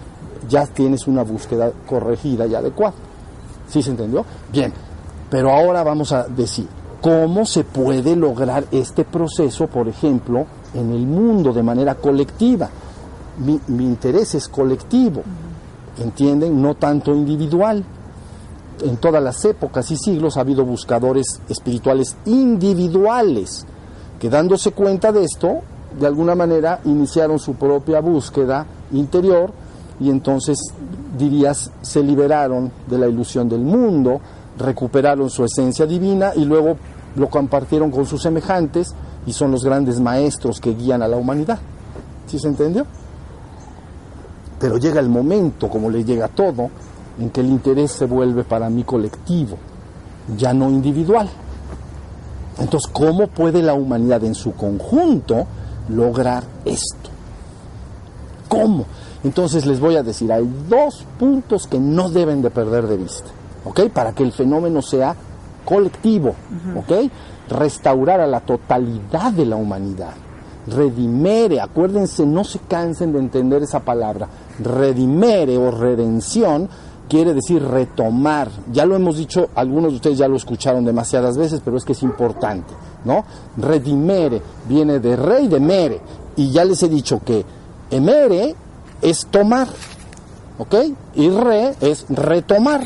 ya 0.48 0.66
tienes 0.68 1.08
una 1.08 1.24
búsqueda 1.24 1.72
corregida 1.88 2.46
y 2.46 2.56
adecuada. 2.56 2.94
¿Sí 3.68 3.82
se 3.82 3.92
entendió? 3.92 4.26
Bien, 4.52 4.72
pero 5.30 5.52
ahora 5.52 5.84
vamos 5.84 6.12
a 6.12 6.24
decir, 6.28 6.68
¿cómo 7.02 7.46
se 7.46 7.64
puede 7.64 8.16
lograr 8.16 8.66
este 8.72 9.04
proceso, 9.04 9.68
por 9.68 9.88
ejemplo, 9.88 10.46
en 10.74 10.92
el 10.92 11.06
mundo 11.06 11.54
de 11.54 11.64
manera 11.64 11.96
colectiva? 11.96 12.70
Mi, 13.40 13.60
mi 13.68 13.86
interés 13.86 14.36
es 14.36 14.48
colectivo, 14.48 15.22
¿entienden? 16.00 16.62
No 16.62 16.76
tanto 16.76 17.14
individual. 17.14 17.84
En 18.84 18.98
todas 18.98 19.24
las 19.24 19.44
épocas 19.46 19.90
y 19.92 19.98
siglos 19.98 20.38
ha 20.38 20.42
habido 20.42 20.66
buscadores 20.66 21.40
espirituales 21.48 22.18
individuales 22.26 23.66
que 24.20 24.30
dándose 24.30 24.72
cuenta 24.72 25.12
de 25.12 25.24
esto, 25.24 25.62
de 26.00 26.08
alguna 26.08 26.36
manera 26.36 26.82
iniciaron 26.86 27.40
su 27.40 27.56
propia 27.56 28.02
búsqueda 28.02 28.66
interior 28.92 29.52
y 30.00 30.10
entonces 30.10 30.58
dirías 31.18 31.72
se 31.82 32.04
liberaron 32.04 32.72
de 32.88 32.98
la 32.98 33.08
ilusión 33.08 33.48
del 33.48 33.62
mundo, 33.62 34.20
recuperaron 34.58 35.30
su 35.30 35.44
esencia 35.44 35.86
divina 35.86 36.32
y 36.36 36.46
luego 36.46 36.78
lo 37.16 37.30
compartieron 37.30 37.92
con 37.92 38.06
sus 38.06 38.22
semejantes 38.22 38.94
y 39.26 39.34
son 39.34 39.52
los 39.52 39.64
grandes 39.64 40.00
maestros 40.00 40.60
que 40.60 40.74
guían 40.74 41.02
a 41.02 41.08
la 41.08 41.18
humanidad. 41.18 41.60
¿Sí 42.28 42.40
se 42.40 42.48
entendió? 42.48 42.86
Pero 44.60 44.78
llega 44.78 45.00
el 45.00 45.10
momento, 45.10 45.70
como 45.70 45.90
le 45.90 46.04
llega 46.04 46.26
a 46.26 46.30
todo, 46.30 46.70
en 47.20 47.30
que 47.30 47.42
el 47.42 47.48
interés 47.48 47.92
se 47.92 48.06
vuelve 48.06 48.44
para 48.44 48.70
mí 48.70 48.84
colectivo, 48.84 49.58
ya 50.38 50.54
no 50.54 50.70
individual. 50.70 51.30
Entonces, 52.60 52.90
¿cómo 52.92 53.28
puede 53.28 53.62
la 53.62 53.74
humanidad 53.74 54.24
en 54.24 54.36
su 54.36 54.54
conjunto 54.54 55.46
lograr 55.90 56.44
esto? 56.64 57.10
¿Cómo? 58.48 58.86
Entonces 59.24 59.66
les 59.66 59.80
voy 59.80 59.96
a 59.98 60.04
decir, 60.04 60.32
hay 60.32 60.48
dos 60.70 61.04
puntos 61.20 61.68
que 61.68 61.80
no 61.80 62.10
deben 62.10 62.42
de 62.42 62.52
perder 62.52 62.88
de 62.88 62.98
vista, 62.98 63.28
¿ok? 63.66 63.90
Para 63.90 64.14
que 64.14 64.24
el 64.24 64.32
fenómeno 64.32 64.82
sea 64.82 65.16
colectivo, 65.66 66.36
¿ok? 66.76 67.10
Restaurar 67.50 68.22
a 68.22 68.28
la 68.28 68.40
totalidad 68.40 69.34
de 69.34 69.46
la 69.46 69.56
humanidad. 69.56 70.14
Redimere, 70.68 71.60
acuérdense, 71.60 72.26
no 72.26 72.44
se 72.44 72.60
cansen 72.60 73.14
de 73.14 73.20
entender 73.20 73.62
esa 73.64 73.82
palabra. 73.82 74.28
Redimere 74.60 75.58
o 75.58 75.70
redención 75.72 76.70
quiere 77.08 77.34
decir 77.34 77.62
retomar. 77.64 78.50
Ya 78.72 78.86
lo 78.86 78.96
hemos 78.96 79.18
dicho, 79.18 79.50
algunos 79.56 79.92
de 79.92 79.96
ustedes 79.98 80.18
ya 80.18 80.28
lo 80.28 80.38
escucharon 80.38 80.86
demasiadas 80.86 81.38
veces, 81.38 81.62
pero 81.64 81.78
es 81.78 81.86
que 81.86 81.94
es 81.94 82.04
importante, 82.04 82.74
¿no? 83.04 83.26
Redimere 83.58 84.42
viene 84.68 85.00
de 85.00 85.16
rey 85.16 85.48
de 85.48 85.60
mere. 85.60 86.02
Y 86.36 86.52
ya 86.52 86.66
les 86.66 86.82
he 86.84 86.90
dicho 86.90 87.22
que 87.24 87.46
emere 87.92 88.56
es 89.02 89.28
tomar, 89.28 89.68
¿ok? 90.58 90.76
Y 91.16 91.30
re 91.30 91.76
es 91.80 92.06
retomar. 92.10 92.86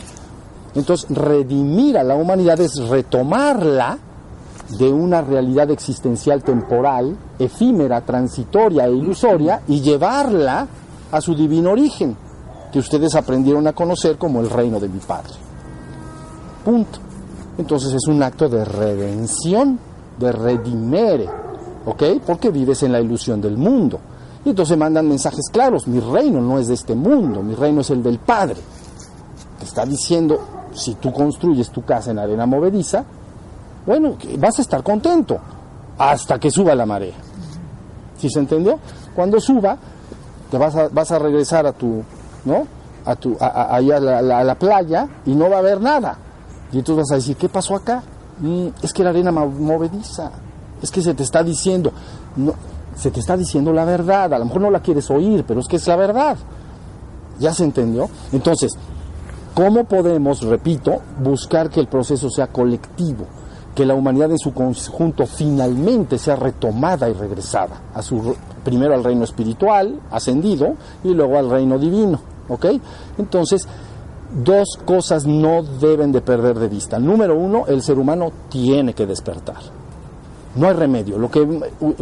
Entonces, 0.75 1.09
redimir 1.09 1.97
a 1.97 2.03
la 2.03 2.15
humanidad 2.15 2.59
es 2.59 2.77
retomarla 2.88 3.97
de 4.77 4.91
una 4.91 5.21
realidad 5.21 5.71
existencial 5.71 6.43
temporal, 6.43 7.17
efímera, 7.39 8.01
transitoria 8.01 8.85
e 8.85 8.93
ilusoria, 8.93 9.61
y 9.67 9.81
llevarla 9.81 10.67
a 11.11 11.21
su 11.21 11.33
divino 11.33 11.71
origen, 11.71 12.15
que 12.71 12.79
ustedes 12.79 13.15
aprendieron 13.15 13.65
a 13.67 13.73
conocer 13.73 14.17
como 14.17 14.41
el 14.41 14.49
reino 14.49 14.79
de 14.79 14.89
mi 14.89 14.99
Padre. 14.99 15.33
Punto. 16.63 16.99
Entonces 17.57 17.93
es 17.93 18.07
un 18.07 18.21
acto 18.21 18.47
de 18.47 18.63
redención, 18.63 19.79
de 20.19 20.31
redimere, 20.31 21.27
¿ok? 21.85 22.03
Porque 22.25 22.51
vives 22.51 22.83
en 22.83 22.91
la 22.91 23.01
ilusión 23.01 23.41
del 23.41 23.57
mundo. 23.57 23.99
Y 24.45 24.49
entonces 24.49 24.77
mandan 24.77 25.07
mensajes 25.07 25.49
claros, 25.51 25.88
mi 25.88 25.99
reino 25.99 26.39
no 26.41 26.59
es 26.59 26.67
de 26.67 26.75
este 26.75 26.95
mundo, 26.95 27.41
mi 27.41 27.55
reino 27.55 27.81
es 27.81 27.89
el 27.89 28.03
del 28.03 28.19
Padre. 28.19 28.57
Te 29.57 29.65
está 29.65 29.85
diciendo, 29.85 30.39
si 30.79 30.95
tú 30.95 31.12
construyes 31.12 31.69
tu 31.69 31.83
casa 31.83 32.12
en 32.12 32.19
arena 32.19 32.45
movediza, 32.45 33.03
bueno, 33.86 34.15
vas 34.38 34.59
a 34.59 34.62
estar 34.62 34.83
contento 34.83 35.39
hasta 35.98 36.39
que 36.39 36.50
suba 36.50 36.75
la 36.75 36.86
marea. 36.86 37.15
¿Sí 38.17 38.29
se 38.29 38.39
entendió? 38.39 38.79
Cuando 39.15 39.39
suba, 39.39 39.77
te 40.50 40.57
vas 40.57 40.75
a, 40.75 40.89
vas 40.89 41.12
a 41.12 41.19
regresar 41.19 41.65
a 41.65 41.74
tu, 41.74 42.03
¿no? 42.45 42.67
A 43.05 43.15
tu, 43.15 43.38
a, 43.39 43.79
la, 43.81 44.55
playa 44.55 45.07
y 45.25 45.33
no 45.36 45.50
va 45.50 45.57
a 45.57 45.59
haber 45.59 45.81
nada. 45.81 46.17
Y 46.71 46.79
entonces 46.79 47.03
vas 47.03 47.12
a 47.12 47.15
decir, 47.15 47.36
¿qué 47.38 47.50
pasó 47.50 47.75
acá? 47.75 48.03
Mm, 48.39 48.67
es 48.81 48.93
que 48.93 49.03
la 49.03 49.09
arena 49.09 49.31
movediza. 49.31 50.31
Es 50.81 50.91
que 50.91 51.01
se 51.01 51.13
te 51.13 51.24
está 51.24 51.43
diciendo, 51.43 51.91
no, 52.36 52.53
se 52.95 53.12
te 53.12 53.19
está 53.19 53.36
diciendo 53.36 53.74
la 53.74 53.86
verdad. 53.86 54.33
A 54.33 54.39
lo 54.39 54.45
mejor 54.45 54.62
no 54.62 54.71
la 54.71 54.81
quieres 54.81 55.09
oír, 55.09 55.43
pero 55.48 55.62
es 55.62 55.67
que 55.67 55.77
es 55.77 55.88
la 55.88 55.95
verdad. 55.95 56.38
¿Ya 57.39 57.53
se 57.53 57.63
entendió? 57.63 58.09
Entonces, 58.33 58.77
¿cómo 59.60 59.84
podemos, 59.84 60.42
repito, 60.44 61.01
buscar 61.22 61.70
que 61.70 61.82
el 61.82 61.88
proceso 61.88 62.30
sea 62.30 62.48
colectivo? 62.48 63.25
Que 63.75 63.86
la 63.86 63.94
humanidad 63.94 64.32
en 64.32 64.39
su 64.39 64.54
conjunto 64.54 65.25
finalmente 65.25 66.18
sea 66.18 66.38
retomada 66.38 67.10
y 67.10 67.13
regresada 67.13 67.82
a 67.94 68.01
su 68.01 68.38
primero 68.63 68.94
al 68.94 69.04
reino 69.04 69.25
espiritual, 69.25 70.00
ascendido, 70.12 70.75
y 71.04 71.10
luego 71.10 71.38
al 71.38 71.50
reino 71.50 71.78
divino. 71.78 72.22
¿Ok? 72.48 72.68
Entonces, 73.18 73.68
dos 74.46 74.80
cosas 74.86 75.25
no 75.25 75.62
deben 75.62 76.13
de 76.13 76.22
perder 76.22 76.58
de 76.58 76.70
vista. 76.70 76.98
Número 76.98 77.38
uno, 77.38 77.66
el 77.68 77.82
ser 77.82 78.00
humano 78.00 78.32
tiene 78.48 78.94
que 78.94 79.06
despertar. 79.06 79.58
No 80.56 80.68
hay 80.68 80.74
remedio. 80.74 81.18
Lo 81.18 81.29
que, 81.29 81.46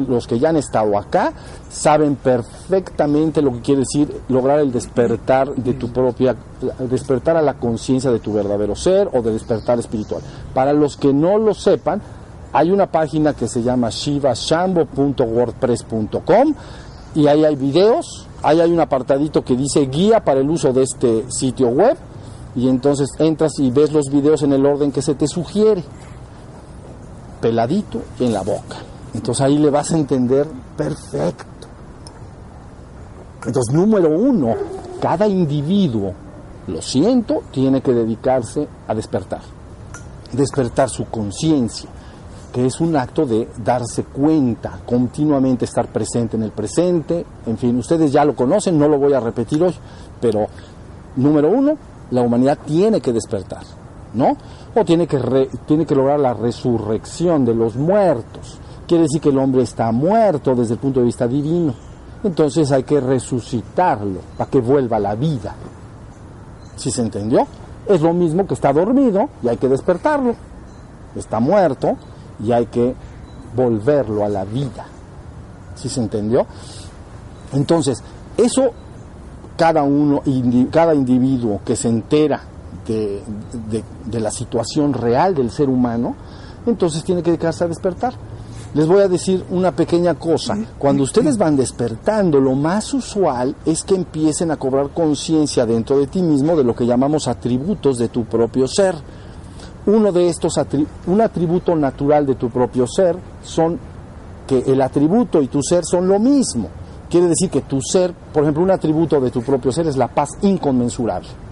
los 0.08 0.26
que 0.26 0.40
ya 0.40 0.50
han 0.50 0.58
estado 0.58 0.98
acá 0.98 1.34
saben 1.70 2.16
perfectamente 2.16 3.42
lo 3.42 3.52
que 3.54 3.62
quiere 3.62 3.82
decir 3.82 4.22
lograr 4.30 4.60
el 4.60 4.72
despertar 4.72 5.54
de 5.54 5.74
tu 5.74 5.90
propia, 5.90 6.36
despertar 6.90 7.36
a 7.36 7.42
la 7.42 7.56
conciencia 7.56 8.10
de 8.12 8.20
tu 8.20 8.32
verdadero 8.34 8.76
ser 8.76 9.10
o 9.14 9.22
de 9.22 9.34
despertar 9.34 9.80
espiritual. 9.80 10.22
Para 10.54 10.72
los 10.74 10.96
que 10.96 11.12
no 11.14 11.38
lo 11.38 11.54
sepan, 11.54 12.02
hay 12.54 12.72
una 12.72 12.86
página 12.88 13.34
que 13.34 13.50
se 13.50 13.62
llama 13.62 13.90
shivashambo.wordpress.com 13.90 16.54
y 17.16 17.28
ahí 17.28 17.44
hay 17.44 17.56
videos, 17.56 18.28
ahí 18.44 18.62
hay 18.62 18.72
un 18.72 18.80
apartadito 18.80 19.44
que 19.44 19.58
dice 19.58 19.88
guía 19.88 20.24
para 20.24 20.40
el 20.40 20.50
uso 20.50 20.72
de 20.72 20.84
este 20.84 21.26
sitio 21.30 21.68
web 21.68 21.98
y 22.56 22.70
entonces 22.70 23.10
entras 23.20 23.60
y 23.60 23.72
ves 23.72 23.92
los 23.92 24.06
videos 24.10 24.42
en 24.44 24.54
el 24.54 24.66
orden 24.66 24.92
que 24.92 25.02
se 25.02 25.16
te 25.16 25.28
sugiere 25.28 25.84
peladito 27.40 28.02
en 28.20 28.34
la 28.34 28.42
boca. 28.42 28.78
Entonces 29.14 29.42
ahí 29.42 29.58
le 29.58 29.70
vas 29.70 29.92
a 29.92 29.98
entender 29.98 30.48
perfecto. 30.76 31.46
Entonces, 33.46 33.74
número 33.74 34.10
uno, 34.10 34.56
cada 35.00 35.28
individuo, 35.28 36.14
lo 36.68 36.82
siento, 36.82 37.44
tiene 37.52 37.82
que 37.82 37.94
dedicarse 37.94 38.68
a 38.88 38.94
despertar. 38.94 39.42
Despertar 40.34 40.90
su 40.90 41.06
conciencia, 41.06 41.90
que 42.52 42.66
es 42.66 42.82
un 42.82 42.96
acto 42.96 43.26
de 43.26 43.48
darse 43.64 44.04
cuenta, 44.04 44.80
continuamente 44.86 45.66
estar 45.66 45.88
presente 45.88 46.36
en 46.36 46.44
el 46.44 46.52
presente. 46.52 47.26
En 47.46 47.58
fin, 47.58 47.78
ustedes 47.78 48.12
ya 48.12 48.26
lo 48.26 48.36
conocen, 48.36 48.78
no 48.78 48.90
lo 48.90 49.00
voy 49.00 49.14
a 49.14 49.20
repetir 49.20 49.64
hoy, 49.64 49.74
pero 50.20 50.48
número 51.16 51.50
uno, 51.50 51.78
la 52.12 52.22
humanidad 52.22 52.58
tiene 52.66 53.00
que 53.00 53.14
despertar, 53.14 53.64
¿no? 54.14 54.36
Tiene 54.86 55.08
que, 55.08 55.50
tiene 55.66 55.86
que 55.86 55.96
lograr 55.96 56.20
la 56.20 56.34
resurrección 56.34 57.46
de 57.46 57.54
los 57.54 57.76
muertos. 57.76 58.60
Quiere 58.88 59.04
decir 59.04 59.22
que 59.22 59.30
el 59.30 59.38
hombre 59.38 59.64
está 59.64 59.92
muerto 59.92 60.56
desde 60.56 60.74
el 60.74 60.80
punto 60.80 61.00
de 61.00 61.06
vista 61.06 61.28
divino. 61.28 61.74
Entonces 62.24 62.72
hay 62.72 62.84
que 62.84 63.00
resucitarlo 63.00 64.20
para 64.38 64.50
que 64.50 64.60
vuelva 64.60 64.98
a 64.98 65.00
la 65.00 65.16
vida. 65.16 65.56
¿Sí 66.76 66.92
se 66.92 67.02
entendió? 67.02 67.48
Es 67.88 68.02
lo 68.02 68.14
mismo 68.14 68.46
que 68.46 68.54
está 68.54 68.74
dormido 68.74 69.30
y 69.44 69.48
hay 69.48 69.58
que 69.58 69.68
despertarlo. 69.68 70.36
Está 71.16 71.40
muerto 71.40 71.98
y 72.44 72.52
hay 72.52 72.68
que 72.68 72.96
volverlo 73.56 74.24
a 74.26 74.30
la 74.30 74.46
vida. 74.46 74.86
¿Sí 75.76 75.90
se 75.90 76.02
entendió? 76.02 76.46
Entonces, 77.54 78.04
eso 78.36 78.72
cada 79.58 79.84
uno, 79.84 80.22
cada 80.72 80.94
individuo 80.94 81.62
que 81.66 81.76
se 81.76 81.90
entera 81.90 82.42
de, 82.94 84.20
la 84.20 84.32
situación 84.32 84.94
real 84.94 85.36
del 85.36 85.52
ser 85.52 85.70
humano, 85.70 86.16
entonces 86.66 87.04
tiene 87.04 87.22
que 87.22 87.32
dedicarse 87.32 87.64
a 87.64 87.68
despertar. 87.68 88.14
Les 88.74 88.86
voy 88.86 89.02
a 89.02 89.08
decir 89.08 89.44
una 89.50 89.72
pequeña 89.72 90.16
cosa. 90.16 90.58
Cuando 90.78 91.04
ustedes 91.04 91.38
van 91.38 91.56
despertando, 91.56 92.40
lo 92.40 92.54
más 92.54 92.94
usual 92.94 93.56
es 93.66 93.84
que 93.84 93.96
empiecen 93.96 94.52
a 94.52 94.58
cobrar 94.58 94.90
conciencia 94.90 95.66
dentro 95.66 95.98
de 95.98 96.08
ti 96.08 96.22
mismo 96.22 96.56
de 96.56 96.64
lo 96.64 96.76
que 96.76 96.86
llamamos 96.86 97.28
atributos 97.28 97.98
de 97.98 98.10
tu 98.10 98.26
propio 98.26 98.68
ser. 98.68 98.96
Uno 99.86 100.12
de 100.12 100.28
estos, 100.28 100.60
un 101.08 101.22
atributo 101.22 101.76
natural 101.76 102.26
de 102.26 102.36
tu 102.36 102.50
propio 102.50 102.86
ser 102.88 103.16
son 103.42 103.80
que 104.46 104.60
el 104.68 104.82
atributo 104.82 105.42
y 105.42 105.48
tu 105.48 105.62
ser 105.64 105.86
son 105.86 106.08
lo 106.08 106.20
mismo. 106.20 106.70
Quiere 107.10 107.28
decir 107.28 107.50
que 107.50 107.62
tu 107.62 107.82
ser, 107.82 108.14
por 108.34 108.44
ejemplo, 108.44 108.64
un 108.64 108.72
atributo 108.72 109.22
de 109.22 109.32
tu 109.32 109.42
propio 109.42 109.72
ser 109.72 109.88
es 109.88 109.96
la 109.96 110.10
paz 110.10 110.30
inconmensurable. 110.42 111.47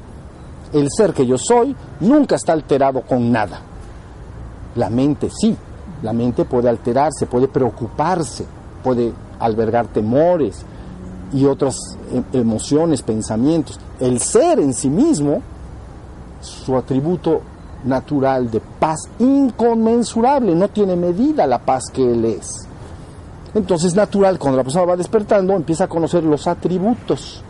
El 0.74 0.90
ser 0.92 1.14
que 1.14 1.26
yo 1.26 1.38
soy 1.38 1.76
nunca 2.00 2.36
está 2.36 2.54
alterado 2.54 3.02
con 3.02 3.32
nada. 3.32 3.62
La 4.76 4.90
mente 4.90 5.30
sí, 5.30 5.56
la 6.02 6.14
mente 6.14 6.46
puede 6.46 6.70
alterarse, 6.70 7.26
puede 7.26 7.48
preocuparse, 7.48 8.46
puede 8.84 9.14
albergar 9.40 9.88
temores 9.88 10.66
y 11.34 11.46
otras 11.46 11.76
e- 12.12 12.38
emociones, 12.38 13.02
pensamientos. 13.02 13.80
El 14.00 14.20
ser 14.20 14.60
en 14.60 14.74
sí 14.74 14.90
mismo, 14.90 15.42
su 16.42 16.76
atributo 16.76 17.42
natural 17.86 18.50
de 18.50 18.60
paz 18.60 19.00
inconmensurable, 19.20 20.54
no 20.56 20.68
tiene 20.70 20.96
medida 20.96 21.48
la 21.48 21.60
paz 21.60 21.86
que 21.94 22.04
él 22.04 22.26
es. 22.26 22.68
Entonces 23.54 23.96
natural, 23.96 24.38
cuando 24.38 24.58
la 24.58 24.64
persona 24.64 24.86
va 24.86 24.98
despertando, 24.98 25.54
empieza 25.54 25.86
a 25.86 25.88
conocer 25.88 26.24
los 26.24 26.46
atributos. 26.48 27.42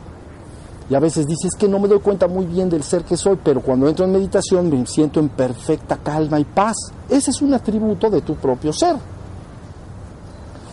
Y 0.89 0.93
a 0.93 0.99
veces 0.99 1.25
dice, 1.25 1.47
es 1.47 1.55
que 1.55 1.67
no 1.67 1.79
me 1.79 1.87
doy 1.87 1.99
cuenta 1.99 2.27
muy 2.27 2.45
bien 2.45 2.69
del 2.69 2.83
ser 2.83 3.03
que 3.03 3.17
soy, 3.17 3.39
pero 3.43 3.61
cuando 3.61 3.87
entro 3.87 4.05
en 4.05 4.11
meditación 4.11 4.69
me 4.69 4.85
siento 4.85 5.19
en 5.19 5.29
perfecta 5.29 5.97
calma 5.97 6.39
y 6.39 6.43
paz. 6.43 6.75
Ese 7.09 7.31
es 7.31 7.41
un 7.41 7.53
atributo 7.53 8.09
de 8.09 8.21
tu 8.21 8.35
propio 8.35 8.71
ser. 8.71 8.95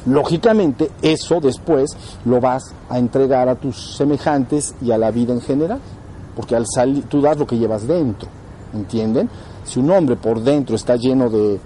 Lógicamente, 0.04 0.90
eso 1.00 1.40
después 1.40 1.96
lo 2.24 2.40
vas 2.40 2.74
a 2.90 2.98
entregar 2.98 3.48
a 3.48 3.54
tus 3.54 3.96
semejantes 3.96 4.74
y 4.82 4.90
a 4.90 4.98
la 4.98 5.10
vida 5.10 5.32
en 5.32 5.40
general, 5.40 5.80
porque 6.34 6.56
al 6.56 6.66
salir 6.66 7.04
tú 7.04 7.20
das 7.22 7.38
lo 7.38 7.46
que 7.46 7.56
llevas 7.56 7.86
dentro, 7.86 8.28
¿entienden? 8.74 9.30
Si 9.64 9.78
un 9.78 9.90
hombre 9.90 10.16
por 10.16 10.42
dentro 10.42 10.74
está 10.74 10.96
lleno 10.96 11.30
de, 11.30 11.60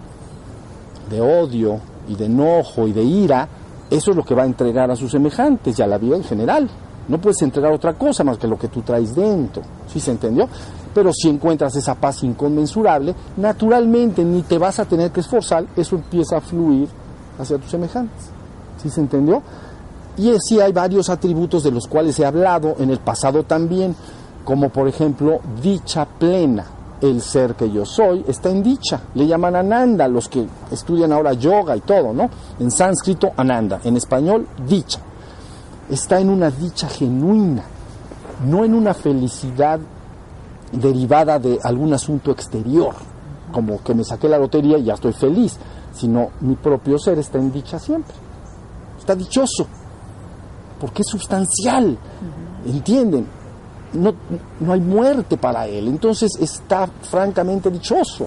de 1.11 1.21
odio 1.21 1.81
y 2.09 2.15
de 2.15 2.27
enojo 2.27 2.87
y 2.87 2.93
de 2.93 3.03
ira, 3.03 3.49
eso 3.91 4.11
es 4.11 4.17
lo 4.17 4.25
que 4.25 4.35
va 4.35 4.43
a 4.43 4.47
entregar 4.47 4.91
a 4.91 4.97
sus 4.97 5.11
semejantes 5.11 5.79
y 5.79 5.83
a 5.83 5.87
la 5.87 5.97
vida 5.97 6.17
en 6.17 6.25
general. 6.25 6.69
No 7.09 7.19
puedes 7.19 7.41
entregar 7.43 7.73
otra 7.73 7.95
cosa 7.95 8.25
más 8.25 8.39
que 8.39 8.49
lo 8.49 8.59
que 8.59 8.69
tú 8.69 8.83
traes 8.83 9.15
dentro, 9.15 9.63
¿sí 9.87 10.01
se 10.01 10.11
entendió? 10.11 10.49
Pero 10.93 11.13
si 11.13 11.29
encuentras 11.29 11.77
esa 11.77 11.95
paz 11.95 12.23
inconmensurable, 12.23 13.15
naturalmente 13.37 14.25
ni 14.25 14.43
te 14.43 14.59
vas 14.59 14.81
a 14.81 14.85
tener 14.85 15.11
que 15.11 15.21
esforzar, 15.21 15.67
eso 15.77 15.97
empieza 15.97 16.39
a 16.39 16.41
fluir 16.41 16.89
hacia 17.39 17.59
tus 17.59 17.71
semejantes. 17.71 18.31
¿Sí 18.83 18.91
se 18.91 19.01
entendió? 19.01 19.43
Y 20.17 20.33
sí 20.41 20.61
hay 20.61 20.73
varios 20.73 21.11
atributos 21.11 21.63
de 21.63 21.71
los 21.71 21.87
cuales 21.87 22.19
he 22.19 22.25
hablado 22.25 22.77
en 22.79 22.91
el 22.91 22.99
pasado 22.99 23.43
también, 23.43 23.95
como 24.45 24.71
por 24.71 24.89
ejemplo 24.89 25.41
dicha 25.63 26.07
plena. 26.07 26.65
El 26.99 27.21
ser 27.21 27.55
que 27.55 27.71
yo 27.71 27.85
soy 27.85 28.25
está 28.27 28.49
en 28.49 28.63
dicha. 28.63 29.03
Le 29.15 29.27
llaman 29.27 29.55
Ananda 29.55 30.09
los 30.09 30.31
que 30.31 30.47
estudian 30.71 31.13
ahora 31.13 31.35
yoga 31.35 31.77
y 31.77 31.81
todo, 31.81 32.15
¿no? 32.15 32.31
En 32.59 32.71
sánscrito, 32.71 33.33
Ananda. 33.37 33.81
En 33.85 33.99
español, 33.99 34.49
dicha. 34.67 35.01
Está 35.91 36.21
en 36.21 36.31
una 36.31 36.51
dicha 36.51 36.89
genuina, 36.89 37.63
no 38.45 38.65
en 38.65 38.75
una 38.75 38.93
felicidad 38.93 39.79
derivada 40.73 41.39
de 41.39 41.59
algún 41.63 41.93
asunto 41.95 42.33
exterior, 42.33 42.95
como 43.53 43.83
que 43.83 43.95
me 43.95 44.05
saqué 44.05 44.29
la 44.29 44.39
lotería 44.39 44.79
y 44.79 44.85
ya 44.85 44.95
estoy 44.95 45.13
feliz, 45.13 45.57
sino 45.93 46.31
mi 46.41 46.57
propio 46.57 46.99
ser 46.99 47.19
está 47.19 47.39
en 47.39 47.53
dicha 47.53 47.79
siempre. 47.79 48.15
Está 48.99 49.15
dichoso, 49.15 49.67
porque 50.81 51.03
es 51.03 51.09
sustancial, 51.09 51.97
¿entienden? 52.67 53.27
No, 53.93 54.13
no 54.61 54.73
hay 54.73 54.81
muerte 54.81 55.37
para 55.37 55.67
él, 55.67 55.89
entonces 55.89 56.33
está 56.41 56.89
francamente 57.03 57.71
dichoso. 57.71 58.27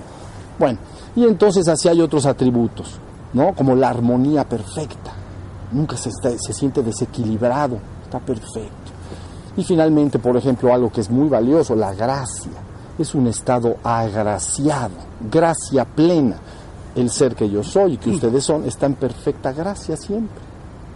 Bueno, 0.58 0.80
y 1.16 1.26
entonces 1.26 1.68
así 1.68 1.88
hay 1.90 2.02
otros 2.02 2.26
atributos, 2.26 3.00
¿no? 3.34 3.54
Como 3.54 3.76
la 3.76 3.90
armonía 3.90 4.48
perfecta, 4.48 5.14
nunca 5.72 5.98
se, 5.98 6.10
está, 6.10 6.32
se 6.38 6.54
siente 6.54 6.82
desequilibrado, 6.82 7.80
está 8.04 8.20
perfecto. 8.20 8.92
Y 9.58 9.64
finalmente, 9.64 10.20
por 10.20 10.38
ejemplo, 10.38 10.74
algo 10.74 10.92
que 10.92 11.02
es 11.02 11.10
muy 11.10 11.28
valioso, 11.28 11.76
la 11.76 11.94
gracia. 11.94 12.52
Es 12.98 13.16
un 13.16 13.28
estado 13.28 13.78
agraciado, 13.84 14.96
gracia 15.30 15.86
plena. 15.86 16.38
El 16.96 17.10
ser 17.10 17.36
que 17.36 17.50
yo 17.50 17.64
soy 17.64 17.94
y 17.94 17.98
que 17.98 18.10
ustedes 18.10 18.44
son 18.44 18.66
está 18.66 18.86
en 18.86 18.96
perfecta 18.96 19.54
gracia 19.54 19.96
siempre. 19.96 20.42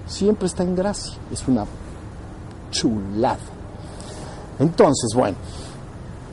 Siempre 0.06 0.48
está 0.48 0.64
en 0.64 0.76
gracia. 0.76 1.18
Es 1.32 1.48
una 1.48 1.66
chulada. 2.72 3.38
Entonces, 4.60 5.14
bueno, 5.16 5.38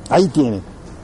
ahí 0.09 0.29
tienen. 0.29 0.63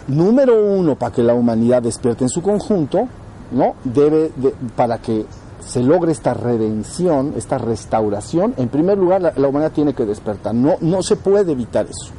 Número 0.08 0.64
uno, 0.64 0.96
para 0.96 1.12
que 1.12 1.22
la 1.22 1.34
humanidad 1.34 1.82
despierte 1.82 2.24
en 2.24 2.30
su 2.30 2.42
conjunto, 2.42 3.08
¿no? 3.52 3.74
Debe, 3.84 4.32
de, 4.36 4.54
para 4.74 4.98
que 4.98 5.26
se 5.66 5.82
logre 5.82 6.12
esta 6.12 6.32
redención, 6.32 7.34
esta 7.36 7.58
restauración, 7.58 8.54
en 8.56 8.68
primer 8.68 8.96
lugar 8.96 9.20
la, 9.36 9.48
humanidad 9.48 9.72
tiene 9.72 9.94
que 9.94 10.06
despertar. 10.06 10.54
No, 10.54 10.76
no 10.80 11.02
se 11.02 11.16
puede 11.16 11.52
evitar 11.52 11.86
eso. 11.86 12.12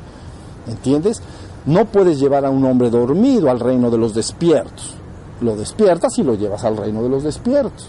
¿Entiendes? 0.68 1.22
No 1.66 1.86
puedes 1.86 2.20
llevar 2.20 2.46
a 2.46 2.50
un 2.50 2.66
hombre 2.66 2.90
dormido 2.90 3.50
al 3.50 3.60
reino 3.60 3.90
de 3.90 3.98
los 3.98 4.14
despiertos. 4.14 4.96
Lo 5.40 5.56
despiertas 5.56 6.18
y 6.18 6.24
lo 6.24 6.36
llevas 6.36 6.66
al 6.66 6.76
reino 6.76 7.02
de 7.02 7.10
los 7.10 7.24
despiertos. 7.24 7.88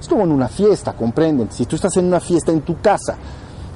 Es 0.00 0.08
como 0.08 0.22
en 0.22 0.32
una 0.32 0.48
fiesta, 0.48 0.94
comprenden. 0.94 1.50
Si 1.50 1.66
tú 1.66 1.76
estás 1.76 1.96
en 1.98 2.06
una 2.06 2.20
fiesta 2.20 2.50
en 2.52 2.62
tu 2.62 2.80
casa 2.80 3.16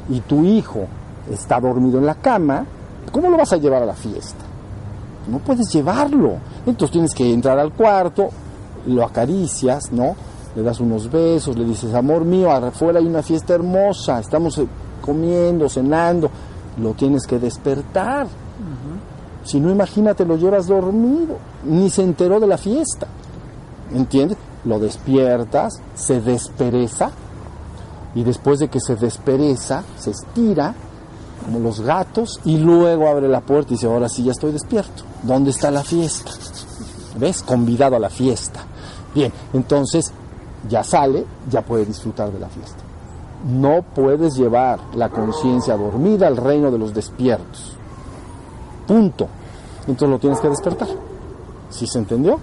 y 0.09 0.21
tu 0.21 0.45
hijo 0.45 0.87
está 1.31 1.61
dormido 1.61 1.99
en 1.99 2.07
la 2.07 2.15
cama, 2.15 2.65
¿cómo 3.13 3.29
lo 3.29 3.37
vas 3.37 3.53
a 3.53 3.59
llevar 3.59 3.83
a 3.83 3.87
la 3.87 3.95
fiesta? 3.95 4.45
No 5.31 5.41
puedes 5.41 5.71
llevarlo. 5.71 6.37
Entonces 6.65 6.93
tienes 6.93 7.15
que 7.15 7.31
entrar 7.31 7.59
al 7.59 7.73
cuarto, 7.75 8.31
lo 8.87 9.05
acaricias, 9.05 9.93
¿no? 9.93 10.17
Le 10.59 10.65
das 10.65 10.81
unos 10.81 11.09
besos, 11.09 11.57
le 11.57 11.65
dices, 11.65 11.95
amor 11.95 12.25
mío, 12.25 12.51
afuera 12.51 12.99
hay 12.99 13.07
una 13.07 13.23
fiesta 13.23 13.55
hermosa, 13.55 14.19
estamos 14.19 14.61
comiendo, 15.01 15.69
cenando, 15.69 16.29
lo 16.83 16.95
tienes 16.95 17.29
que 17.29 17.39
despertar. 17.39 18.27
Uh 18.27 18.29
-huh. 18.29 19.47
Si 19.49 19.61
no, 19.61 19.71
imagínate, 19.71 20.25
lo 20.25 20.37
llevas 20.37 20.67
dormido, 20.67 21.37
ni 21.65 21.89
se 21.91 22.03
enteró 22.03 22.41
de 22.41 22.49
la 22.49 22.59
fiesta. 22.59 23.07
¿Entiendes? 23.95 24.37
Lo 24.65 24.81
despiertas, 24.81 25.81
se 25.95 26.21
despereza, 26.21 27.13
y 28.17 28.25
después 28.25 28.59
de 28.59 28.67
que 28.67 28.81
se 28.81 28.97
despereza, 28.97 29.85
se 29.97 30.11
estira, 30.11 30.75
como 31.45 31.61
los 31.61 31.83
gatos, 31.83 32.41
y 32.45 32.57
luego 32.57 33.07
abre 33.07 33.29
la 33.29 33.43
puerta 33.43 33.75
y 33.75 33.77
dice, 33.77 33.87
ahora 33.87 34.09
sí 34.09 34.25
ya 34.25 34.33
estoy 34.33 34.51
despierto. 34.51 35.05
¿Dónde 35.23 35.51
está 35.51 35.71
la 35.71 35.85
fiesta? 35.85 36.33
¿Ves? 37.17 37.45
Convidado 37.45 37.95
a 37.95 38.01
la 38.01 38.11
fiesta. 38.11 38.65
Bien, 39.15 39.33
entonces 39.53 40.13
ya 40.69 40.83
sale, 40.83 41.25
ya 41.51 41.63
puede 41.63 41.85
disfrutar 41.85 42.33
de 42.33 42.41
la 42.41 42.49
fiesta. 42.49 42.83
No 43.47 43.83
puedes 43.95 44.37
llevar 44.37 44.81
la 44.95 45.11
conciencia 45.11 45.77
dormida 45.77 46.27
al 46.27 46.37
reino 46.37 46.71
de 46.71 46.79
los 46.79 46.93
despiertos. 46.93 47.77
Punto. 48.87 49.29
Entonces 49.81 50.09
lo 50.09 50.19
tienes 50.19 50.41
que 50.41 50.49
despertar. 50.49 50.89
¿Sí 51.71 51.87
se 51.87 51.99
entendió? 51.99 52.41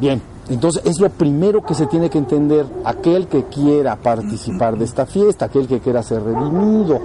Bien, 0.00 0.22
entonces 0.48 0.82
es 0.84 1.00
lo 1.00 1.10
primero 1.10 1.62
que 1.62 1.74
se 1.74 1.86
tiene 1.86 2.08
que 2.08 2.18
entender 2.18 2.66
aquel 2.84 3.26
que 3.26 3.44
quiera 3.44 3.96
participar 3.96 4.78
de 4.78 4.84
esta 4.84 5.04
fiesta, 5.04 5.46
aquel 5.46 5.66
que 5.66 5.80
quiera 5.80 6.02
ser 6.02 6.22
redimido, 6.22 7.00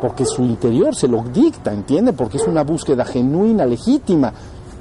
porque 0.00 0.24
su 0.24 0.42
interior 0.42 0.94
se 0.94 1.08
lo 1.08 1.22
dicta, 1.22 1.72
¿entiende? 1.72 2.12
Porque 2.12 2.36
es 2.36 2.46
una 2.46 2.64
búsqueda 2.64 3.04
genuina, 3.04 3.64
legítima. 3.64 4.32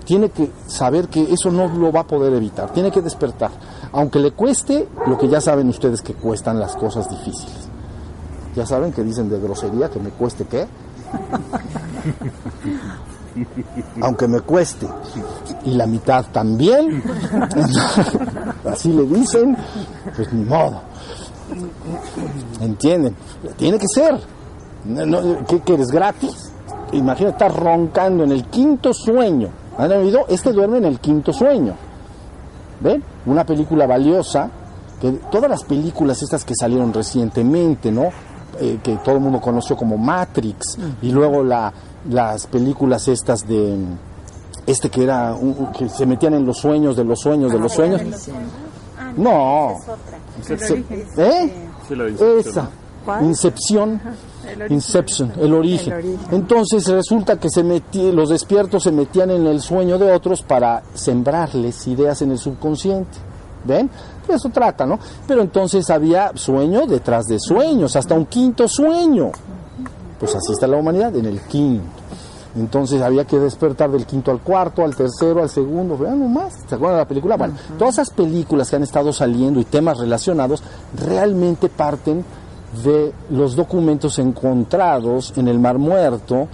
Tiene 0.04 0.30
que 0.30 0.52
saber 0.68 1.08
que 1.10 1.34
eso 1.34 1.52
no 1.52 1.68
lo 1.68 1.92
va 1.92 2.02
a 2.02 2.08
poder 2.08 2.34
evitar, 2.34 2.72
tiene 2.72 2.92
que 2.92 3.02
despertar 3.02 3.52
aunque 3.92 4.20
le 4.20 4.32
cueste 4.32 4.88
lo 5.08 5.18
que 5.18 5.28
ya 5.28 5.42
saben 5.42 5.70
ustedes 5.70 6.02
que 6.02 6.14
cuestan 6.14 6.60
las 6.60 6.76
cosas 6.76 7.10
difíciles. 7.10 7.68
Ya 8.56 8.66
saben 8.66 8.92
que 8.92 9.04
dicen 9.04 9.30
de 9.30 9.40
grosería 9.40 9.90
que 9.90 10.00
me 10.00 10.10
cueste 10.10 10.46
qué. 10.46 10.68
aunque 14.02 14.28
me 14.28 14.42
cueste 14.42 14.88
y 15.64 15.72
la 15.72 15.86
mitad 15.86 16.26
también, 16.32 17.04
así 18.66 18.92
le 18.92 19.04
dicen, 19.04 19.56
pues 20.16 20.34
ni 20.34 20.44
modo. 20.44 20.82
¿Entienden? 22.60 23.16
Tiene 23.58 23.78
que 23.78 23.88
ser. 23.88 24.20
¿qué, 25.48 25.62
¿Qué 25.62 25.74
eres 25.74 25.90
gratis? 25.90 26.52
Imagina, 26.94 27.32
estar 27.32 27.54
roncando 27.54 28.24
en 28.24 28.32
el 28.32 28.46
quinto 28.46 28.94
sueño. 28.94 29.50
¿Han 29.78 29.92
oído? 29.92 30.26
Este 30.30 30.52
duerme 30.52 30.78
en 30.78 30.86
el 30.86 31.00
quinto 31.00 31.34
sueño. 31.34 31.76
¿Ven? 32.80 33.04
Una 33.26 33.46
película 33.46 33.86
valiosa, 33.88 34.50
que 35.02 35.12
todas 35.32 35.50
las 35.50 35.64
películas 35.64 36.22
estas 36.22 36.44
que 36.44 36.56
salieron 36.56 36.94
recientemente, 36.94 37.92
¿no? 37.92 38.10
Eh, 38.60 38.80
que 38.84 38.96
todo 38.98 39.16
el 39.16 39.22
mundo 39.22 39.40
conoció 39.40 39.76
como 39.76 39.98
Matrix, 39.98 40.78
y 41.02 41.12
luego 41.12 41.44
la, 41.44 41.72
las 42.10 42.48
películas 42.48 43.08
estas 43.08 43.48
de 43.48 43.78
este 44.66 44.90
que 44.90 45.04
era 45.04 45.34
un, 45.34 45.72
que 45.72 45.88
se 45.90 46.06
metían 46.06 46.34
en 46.34 46.46
los 46.46 46.58
sueños 46.58 46.96
de 46.96 47.04
los 47.04 47.20
sueños 47.20 47.52
de 47.52 47.60
los 47.60 47.72
sueños. 47.72 48.02
No. 49.16 49.78
Se, 50.42 50.84
¿Eh? 51.18 51.54
Esa. 52.40 52.70
Incepción. 53.22 54.02
Inception, 54.70 55.34
el 55.40 55.54
origen. 55.54 55.94
el 55.94 56.00
origen. 56.00 56.20
Entonces 56.32 56.88
resulta 56.88 57.40
que 57.40 57.50
se 57.50 57.64
metí, 57.64 58.12
los 58.12 58.30
despiertos 58.30 58.84
se 58.84 58.92
metían 58.92 59.32
en 59.32 59.46
el 59.48 59.62
sueño 59.62 59.98
de 59.98 60.12
otros 60.12 60.42
para 60.42 60.84
sembrarles 60.94 61.88
ideas 61.88 62.22
en 62.22 62.32
el 62.32 62.38
subconsciente. 62.38 63.18
¿Ven? 63.66 63.90
De 64.28 64.36
eso 64.36 64.50
trata, 64.50 64.86
¿no? 64.86 65.00
Pero 65.28 65.42
entonces 65.42 65.90
había 65.90 66.32
sueño 66.36 66.86
detrás 66.86 67.26
de 67.26 67.40
sueños, 67.40 67.96
hasta 67.96 68.16
un 68.16 68.26
quinto 68.26 68.68
sueño. 68.68 69.32
Pues 70.20 70.36
así 70.36 70.54
está 70.54 70.68
la 70.68 70.78
humanidad, 70.78 71.16
en 71.16 71.26
el 71.26 71.42
quinto. 71.42 71.86
Entonces 72.58 73.02
había 73.02 73.26
que 73.26 73.38
despertar 73.38 73.92
del 73.92 74.06
quinto 74.06 74.32
al 74.32 74.40
cuarto, 74.42 74.84
al 74.84 74.96
tercero, 74.96 75.44
al 75.44 75.50
segundo, 75.50 75.98
vean 75.98 76.20
nomás, 76.20 76.54
¿se 76.68 76.76
acuerdan 76.76 76.98
de 76.98 77.04
la 77.04 77.08
película? 77.08 77.38
Bueno, 77.38 77.56
todas 77.78 77.96
esas 77.96 78.10
películas 78.10 78.70
que 78.70 78.78
han 78.78 78.84
estado 78.84 79.14
saliendo 79.14 79.60
y 79.60 79.66
temas 79.66 80.00
relacionados 80.00 80.64
realmente 80.96 81.70
parten 81.70 82.26
de 82.84 83.14
los 83.30 83.56
documentos 83.56 84.20
encontrados 84.20 85.34
en 85.38 85.48
el 85.48 85.60
Mar 85.60 85.78
Muerto 85.78 86.48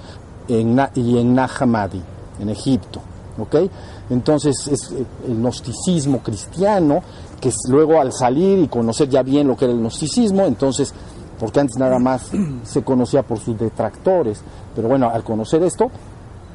en, 0.48 0.80
y 0.96 1.18
en 1.18 1.36
Nahamadi, 1.36 2.02
en 2.40 2.50
Egipto. 2.50 3.02
¿ok? 3.38 3.56
Entonces 4.10 4.68
es 4.68 4.92
eh, 4.92 5.06
el 5.28 5.36
gnosticismo 5.36 6.20
cristiano, 6.20 7.02
que 7.40 7.52
luego 7.70 8.00
al 8.00 8.14
salir 8.14 8.60
y 8.60 8.68
conocer 8.68 9.10
ya 9.10 9.24
bien 9.24 9.48
lo 9.48 9.58
que 9.58 9.66
era 9.66 9.74
el 9.74 9.80
gnosticismo, 9.80 10.46
entonces, 10.46 10.94
porque 11.40 11.60
antes 11.60 11.78
nada 11.78 12.00
más 12.00 12.30
se 12.64 12.84
conocía 12.84 13.24
por 13.24 13.40
sus 13.40 13.58
detractores, 13.58 14.42
pero 14.76 14.88
bueno, 14.88 15.10
al 15.10 15.24
conocer 15.24 15.64
esto 15.64 15.90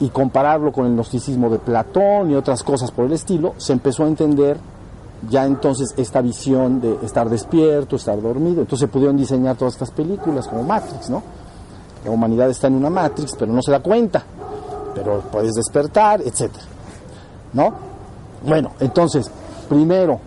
y 0.01 0.09
compararlo 0.11 0.73
con 0.73 0.87
el 0.87 0.93
gnosticismo 0.93 1.51
de 1.51 1.59
Platón 1.59 2.31
y 2.31 2.37
otras 2.37 2.63
cosas 2.63 2.91
por 2.91 3.07
el 3.07 3.13
estilo, 3.13 3.55
se 3.57 3.73
empezó 3.73 4.05
a 4.05 4.09
entender 4.09 4.57
ya 5.29 5.45
entonces 5.45 5.95
esta 5.97 6.21
visión 6.21 6.81
de 6.81 6.99
estar 7.03 7.29
despierto, 7.29 7.97
estar 7.97 8.21
dormido, 8.21 8.61
entonces 8.61 8.81
se 8.81 8.89
pudieron 8.89 9.17
diseñar 9.17 9.57
todas 9.57 9.75
estas 9.75 9.91
películas 9.91 10.47
como 10.47 10.63
Matrix, 10.63 11.11
¿no? 11.11 11.23
La 12.05 12.11
humanidad 12.11 12.49
está 12.51 12.69
en 12.69 12.75
una 12.77 12.91
Matrix, 12.91 13.35
pero 13.39 13.53
no 13.53 13.61
se 13.63 13.73
da 13.73 13.81
cuenta, 13.81 14.23
pero 14.95 15.21
puedes 15.33 15.55
despertar, 15.55 16.21
etcétera. 16.23 16.65
¿No? 17.53 17.73
Bueno, 18.47 18.73
entonces, 18.79 19.31
primero, 19.69 20.21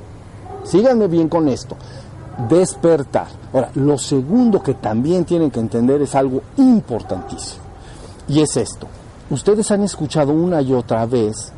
síganme 0.63 1.07
bien 1.07 1.29
con 1.29 1.47
esto, 1.47 1.77
despertar. 2.49 3.27
Ahora, 3.53 3.69
lo 3.75 3.97
segundo 3.97 4.61
que 4.61 4.73
también 4.73 5.23
tienen 5.23 5.51
que 5.51 5.59
entender 5.59 6.01
es 6.01 6.15
algo 6.15 6.41
importantísimo, 6.57 7.63
y 8.27 8.41
es 8.41 8.57
esto. 8.57 8.87
Ustedes 9.29 9.71
han 9.71 9.83
escuchado 9.83 10.33
una 10.33 10.61
y 10.61 10.73
otra 10.73 11.05
vez 11.05 11.53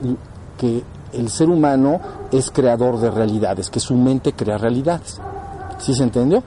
que 0.58 0.84
el 1.14 1.30
ser 1.30 1.50
humano 1.50 2.00
es 2.34 2.50
creador 2.50 3.00
de 3.00 3.12
realidades, 3.12 3.70
que 3.70 3.80
su 3.80 3.96
mente 3.96 4.34
crea 4.34 4.58
realidades. 4.58 5.20
¿Sí 5.78 5.94
se 5.94 6.04
entendió? 6.04 6.44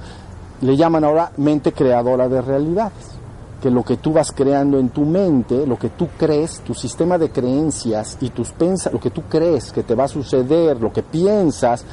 Le 0.60 0.76
llaman 0.76 1.04
ahora 1.04 1.30
mente 1.36 1.72
creadora 1.72 2.28
de 2.28 2.42
realidades. 2.42 3.16
Que 3.62 3.70
lo 3.70 3.84
que 3.84 3.96
tú 3.96 4.12
vas 4.12 4.32
creando 4.32 4.78
en 4.78 4.90
tu 4.90 5.02
mente, 5.02 5.66
lo 5.66 5.78
que 5.78 5.90
tú 5.90 6.08
crees, 6.18 6.60
tu 6.60 6.74
sistema 6.74 7.18
de 7.18 7.30
creencias 7.30 8.18
y 8.20 8.30
tus 8.30 8.50
pensas, 8.50 8.92
lo 8.92 9.00
que 9.00 9.10
tú 9.10 9.22
crees 9.28 9.72
que 9.72 9.82
te 9.82 9.94
va 9.94 10.04
a 10.04 10.08
suceder, 10.08 10.80
lo 10.80 10.92
que 10.92 11.02
piensas, 11.02 11.84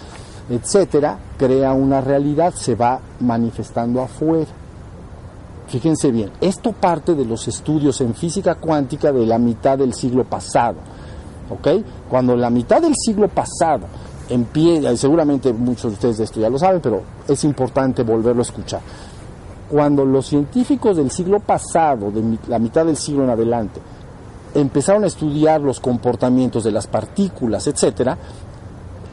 etcétera, 0.49 1.17
crea 1.37 1.73
una 1.73 2.01
realidad, 2.01 2.53
se 2.53 2.75
va 2.75 2.99
manifestando 3.19 4.01
afuera. 4.01 4.51
Fíjense 5.67 6.11
bien, 6.11 6.31
esto 6.41 6.73
parte 6.73 7.15
de 7.15 7.25
los 7.25 7.47
estudios 7.47 8.01
en 8.01 8.13
física 8.13 8.55
cuántica 8.55 9.11
de 9.11 9.25
la 9.25 9.37
mitad 9.37 9.77
del 9.77 9.93
siglo 9.93 10.25
pasado 10.25 10.75
¿ok? 11.49 11.67
Cuando 12.09 12.35
la 12.35 12.49
mitad 12.49 12.81
del 12.81 12.95
siglo 12.95 13.27
pasado 13.27 13.87
empieza, 14.29 14.95
seguramente 14.97 15.53
muchos 15.53 15.83
de 15.83 15.93
ustedes 15.93 16.17
de 16.17 16.23
esto 16.25 16.39
ya 16.39 16.49
lo 16.49 16.57
saben, 16.57 16.81
pero 16.81 17.01
es 17.27 17.43
importante 17.43 18.03
volverlo 18.03 18.41
a 18.41 18.45
escuchar. 18.45 18.81
Cuando 19.69 20.05
los 20.05 20.27
científicos 20.27 20.97
del 20.97 21.11
siglo 21.11 21.39
pasado, 21.39 22.11
de 22.11 22.37
la 22.47 22.59
mitad 22.59 22.85
del 22.85 22.97
siglo 22.97 23.23
en 23.23 23.31
adelante, 23.31 23.81
empezaron 24.53 25.03
a 25.03 25.07
estudiar 25.07 25.61
los 25.61 25.79
comportamientos 25.79 26.63
de 26.63 26.71
las 26.71 26.87
partículas, 26.87 27.65
etcétera, 27.67 28.17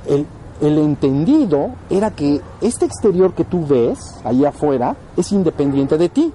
el, 0.07 0.27
entendido 0.61 1.71
era 1.89 2.11
que 2.11 2.41
este 2.61 2.85
exterior 2.85 3.33
que 3.33 3.45
tú 3.45 3.67
ves 3.67 3.99
allá 4.25 4.51
afuera 4.51 4.95
es 5.17 5.33
independiente 5.33 5.97
de 5.97 6.09
ti. 6.11 6.31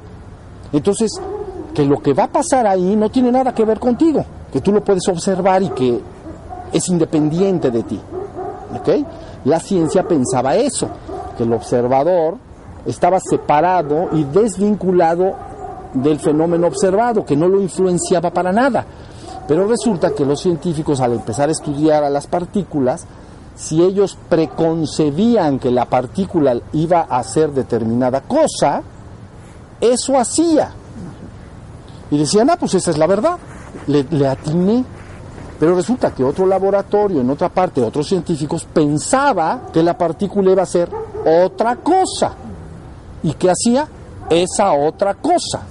Entonces, 0.74 1.12
que 1.76 1.86
lo 1.86 2.02
que 2.02 2.14
va 2.14 2.24
a 2.24 2.32
pasar 2.32 2.66
ahí 2.66 2.96
no 2.96 3.10
tiene 3.10 3.32
nada 3.32 3.54
que 3.54 3.66
ver 3.66 3.80
contigo 3.80 4.26
que 4.56 4.62
tú 4.62 4.72
lo 4.72 4.82
puedes 4.82 5.06
observar 5.10 5.62
y 5.64 5.70
que 5.72 6.00
es 6.72 6.88
independiente 6.88 7.72
de 7.72 7.84
ti. 7.84 8.00
¿Ok? 8.80 9.06
La 9.44 9.60
ciencia 9.60 10.08
pensaba 10.08 10.56
eso, 10.56 10.88
que 11.36 11.44
el 11.44 11.52
observador 11.52 12.38
estaba 12.86 13.20
separado 13.20 14.08
y 14.14 14.24
desvinculado 14.24 15.34
del 15.94 16.22
fenómeno 16.22 16.68
observado, 16.68 17.26
que 17.26 17.36
no 17.36 17.50
lo 17.50 17.60
influenciaba 17.60 18.32
para 18.32 18.54
nada. 18.54 18.86
Pero 19.46 19.68
resulta 19.68 20.12
que 20.12 20.24
los 20.24 20.40
científicos 20.40 21.02
al 21.02 21.12
empezar 21.12 21.50
a 21.50 21.52
estudiar 21.52 22.06
a 22.06 22.10
las 22.10 22.26
partículas, 22.26 23.06
si 23.58 23.84
ellos 23.84 24.18
preconcebían 24.30 25.60
que 25.60 25.70
la 25.70 25.84
partícula 25.84 26.58
iba 26.72 27.06
a 27.10 27.20
hacer 27.20 27.52
determinada 27.52 28.22
cosa, 28.22 28.82
eso 29.82 30.18
hacía. 30.18 30.72
Y 32.10 32.18
decían, 32.18 32.50
ah, 32.50 32.56
pues 32.58 32.76
esa 32.76 32.92
es 32.92 32.98
la 32.98 33.08
verdad 33.08 33.38
le, 33.88 34.28
atiné. 34.28 34.84
Pero 35.60 35.76
resulta 35.76 36.14
que 36.14 36.24
otro 36.24 36.46
laboratorio, 36.46 37.22
en 37.22 37.30
otra 37.30 37.50
parte, 37.50 37.82
otros 37.82 38.08
científicos, 38.08 38.66
pensaba 38.66 39.62
que 39.72 39.82
la 39.82 39.98
partícula 39.98 40.52
iba 40.52 40.64
a 40.64 40.66
ser 40.66 40.90
otra 41.44 41.78
cosa. 41.78 42.34
¿Y 43.24 43.34
qué 43.34 43.50
hacía? 43.50 43.88
Esa 44.30 44.74
otra 44.74 45.14
cosa. 45.14 45.62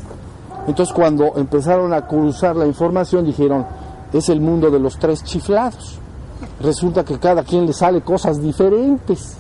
Entonces 0.67 0.95
cuando 0.95 1.33
empezaron 1.37 1.93
a 1.93 2.07
cruzar 2.07 2.57
la 2.57 2.67
información 2.67 3.27
dijeron, 3.27 3.67
es 4.13 4.29
el 4.29 4.41
mundo 4.41 4.71
de 4.71 4.79
los 4.79 4.99
tres 4.99 5.23
chiflados. 5.23 5.99
Resulta 6.61 7.05
que 7.05 7.19
cada 7.19 7.43
quien 7.43 7.67
le 7.67 7.73
sale 7.73 8.01
cosas 8.01 8.41
diferentes. 8.41 9.37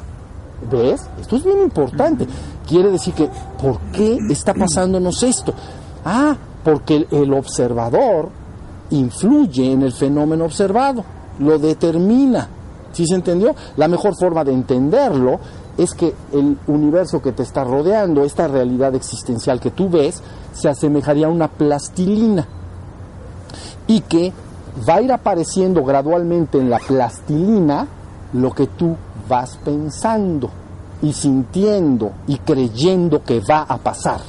¿Ves? 0.70 1.08
Esto 1.20 1.36
es 1.36 1.44
bien 1.44 1.62
importante. 1.62 2.26
Quiere 2.66 2.90
decir 2.90 3.14
que, 3.14 3.28
¿por 3.60 3.78
qué 3.92 4.18
está 4.30 4.54
pasándonos 4.54 5.22
esto? 5.22 5.52
Ah, 6.04 6.36
porque 6.62 7.06
el 7.10 7.32
observador 7.32 8.28
influye 8.90 9.72
en 9.72 9.82
el 9.82 9.92
fenómeno 9.92 10.44
observado, 10.44 11.04
lo 11.38 11.58
determina. 11.58 12.48
¿Sí 12.92 13.06
se 13.06 13.16
entendió? 13.16 13.54
La 13.76 13.88
mejor 13.88 14.14
forma 14.16 14.44
de 14.44 14.52
entenderlo 14.52 15.40
es 15.76 15.94
que 15.94 16.14
el 16.32 16.56
universo 16.68 17.20
que 17.20 17.32
te 17.32 17.42
está 17.42 17.64
rodeando, 17.64 18.22
esta 18.24 18.46
realidad 18.46 18.94
existencial 18.94 19.60
que 19.60 19.72
tú 19.72 19.88
ves, 19.88 20.22
se 20.52 20.68
asemejaría 20.68 21.26
a 21.26 21.30
una 21.30 21.48
plastilina 21.48 22.46
y 23.86 24.00
que 24.02 24.32
va 24.88 24.96
a 24.96 25.02
ir 25.02 25.12
apareciendo 25.12 25.84
gradualmente 25.84 26.58
en 26.58 26.70
la 26.70 26.78
plastilina 26.78 27.86
lo 28.32 28.52
que 28.52 28.68
tú 28.68 28.96
vas 29.28 29.56
pensando 29.64 30.50
y 31.02 31.12
sintiendo 31.12 32.12
y 32.26 32.38
creyendo 32.38 33.22
que 33.22 33.40
va 33.40 33.62
a 33.62 33.76
pasar. 33.78 34.20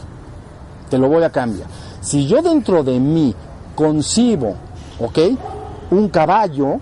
Te 0.89 0.97
lo 0.97 1.07
voy 1.07 1.23
a 1.23 1.31
cambiar. 1.31 1.67
Si 2.01 2.27
yo 2.27 2.41
dentro 2.41 2.83
de 2.83 2.99
mí 2.99 3.33
concibo, 3.75 4.55
¿ok? 4.99 5.19
Un 5.91 6.09
caballo 6.09 6.79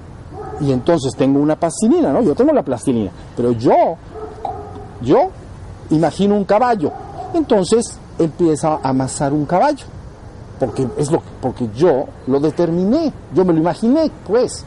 y 0.62 0.72
entonces 0.72 1.14
tengo 1.16 1.40
una 1.40 1.56
plastilina, 1.56 2.14
¿no? 2.14 2.22
Yo 2.22 2.36
tengo 2.36 2.54
la 2.54 2.64
plastilina, 2.64 3.12
pero 3.36 3.52
yo, 3.52 3.98
yo 5.02 5.30
imagino 5.90 6.36
un 6.36 6.46
caballo. 6.46 6.92
Entonces 7.34 7.98
empieza 8.20 8.76
a 8.76 8.90
amasar 8.90 9.34
un 9.34 9.46
caballo, 9.46 9.86
porque 10.60 10.88
es 10.98 11.12
lo 11.12 11.22
porque 11.42 11.70
yo 11.76 12.06
lo 12.28 12.40
determiné, 12.40 13.12
yo 13.34 13.44
me 13.44 13.54
lo 13.54 13.60
imaginé, 13.60 14.10
pues, 14.26 14.64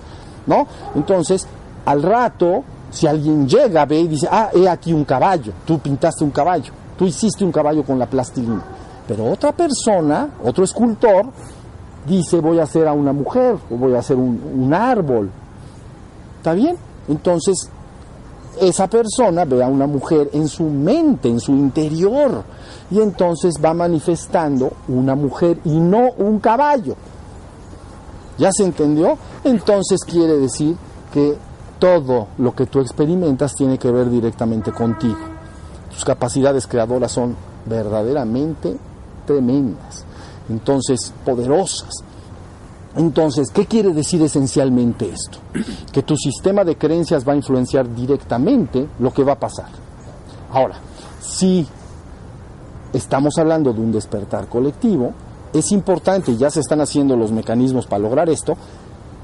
¿no? 0.46 0.66
Entonces, 0.94 1.46
al 1.84 2.02
rato, 2.02 2.64
si 2.90 3.06
alguien 3.06 3.48
llega, 3.48 3.84
ve 3.86 4.00
y 4.00 4.08
dice, 4.08 4.28
ah, 4.30 4.50
he 4.52 4.68
aquí 4.68 4.92
un 4.92 5.04
caballo, 5.04 5.52
tú 5.64 5.78
pintaste 5.78 6.24
un 6.24 6.30
caballo, 6.30 6.72
tú 6.98 7.06
hiciste 7.06 7.44
un 7.44 7.52
caballo 7.52 7.84
con 7.84 7.98
la 7.98 8.06
plastilina. 8.06 8.62
Pero 9.06 9.30
otra 9.30 9.52
persona, 9.52 10.30
otro 10.44 10.64
escultor, 10.64 11.26
dice 12.06 12.40
voy 12.40 12.58
a 12.58 12.64
hacer 12.64 12.86
a 12.86 12.92
una 12.92 13.12
mujer 13.12 13.56
o 13.70 13.76
voy 13.76 13.94
a 13.94 13.98
hacer 13.98 14.16
un, 14.16 14.72
árbol. 14.72 15.30
¿Está 16.38 16.52
bien? 16.52 16.76
Entonces, 17.08 17.68
esa 18.60 18.88
persona 18.88 19.44
ve 19.44 19.62
a 19.62 19.68
una 19.68 19.86
mujer 19.86 20.30
en 20.32 20.48
su 20.48 20.64
mente, 20.64 21.28
en 21.28 21.40
su 21.40 21.52
interior, 21.52 22.42
y 22.90 23.00
entonces 23.00 23.54
va 23.62 23.74
manifestando 23.74 24.72
una 24.88 25.14
mujer 25.14 25.58
y 25.64 25.78
no 25.78 26.10
un 26.18 26.38
caballo. 26.38 26.94
¿Ya 28.38 28.52
se 28.52 28.64
entendió? 28.64 29.16
Entonces 29.44 30.00
quiere 30.04 30.38
decir 30.38 30.76
que 31.12 31.36
todo 31.78 32.28
lo 32.38 32.54
que 32.54 32.66
tú 32.66 32.80
experimentas 32.80 33.54
tiene 33.54 33.78
que 33.78 33.90
ver 33.90 34.10
directamente 34.10 34.72
contigo. 34.72 35.18
Tus 35.90 36.04
capacidades 36.04 36.66
creadoras 36.66 37.12
son 37.12 37.34
verdaderamente 37.66 38.76
tremendas 39.26 40.05
entonces 40.48 41.12
poderosas. 41.24 42.04
Entonces, 42.96 43.50
¿qué 43.50 43.66
quiere 43.66 43.92
decir 43.92 44.22
esencialmente 44.22 45.10
esto? 45.10 45.38
Que 45.92 46.02
tu 46.02 46.16
sistema 46.16 46.64
de 46.64 46.76
creencias 46.76 47.26
va 47.26 47.32
a 47.32 47.36
influenciar 47.36 47.94
directamente 47.94 48.86
lo 48.98 49.12
que 49.12 49.24
va 49.24 49.32
a 49.32 49.40
pasar. 49.40 49.68
Ahora, 50.52 50.76
si 51.20 51.66
estamos 52.92 53.36
hablando 53.38 53.72
de 53.72 53.80
un 53.80 53.92
despertar 53.92 54.48
colectivo, 54.48 55.12
es 55.52 55.72
importante, 55.72 56.36
ya 56.36 56.50
se 56.50 56.60
están 56.60 56.80
haciendo 56.80 57.16
los 57.16 57.32
mecanismos 57.32 57.86
para 57.86 58.02
lograr 58.02 58.28
esto, 58.28 58.56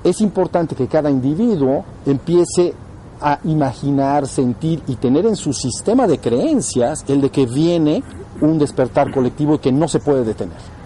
es 0.04 0.20
importante 0.20 0.74
que 0.74 0.88
cada 0.88 1.10
individuo 1.10 1.84
empiece 2.06 2.74
a 3.20 3.38
imaginar, 3.44 4.26
sentir 4.26 4.82
y 4.88 4.96
tener 4.96 5.26
en 5.26 5.36
su 5.36 5.52
sistema 5.52 6.06
de 6.06 6.18
creencias 6.18 7.04
el 7.06 7.20
de 7.20 7.30
que 7.30 7.46
viene 7.46 8.02
un 8.40 8.58
despertar 8.58 9.12
colectivo 9.12 9.54
y 9.54 9.58
que 9.58 9.70
no 9.70 9.86
se 9.86 10.00
puede 10.00 10.24
detener. 10.24 10.81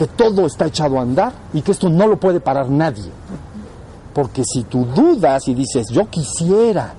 Que 0.00 0.06
todo 0.06 0.46
está 0.46 0.64
echado 0.64 0.98
a 0.98 1.02
andar 1.02 1.30
y 1.52 1.60
que 1.60 1.72
esto 1.72 1.90
no 1.90 2.06
lo 2.06 2.18
puede 2.18 2.40
parar 2.40 2.70
nadie. 2.70 3.10
Porque 4.14 4.44
si 4.46 4.62
tú 4.62 4.86
dudas 4.86 5.46
y 5.46 5.52
dices, 5.52 5.88
yo 5.90 6.08
quisiera, 6.08 6.94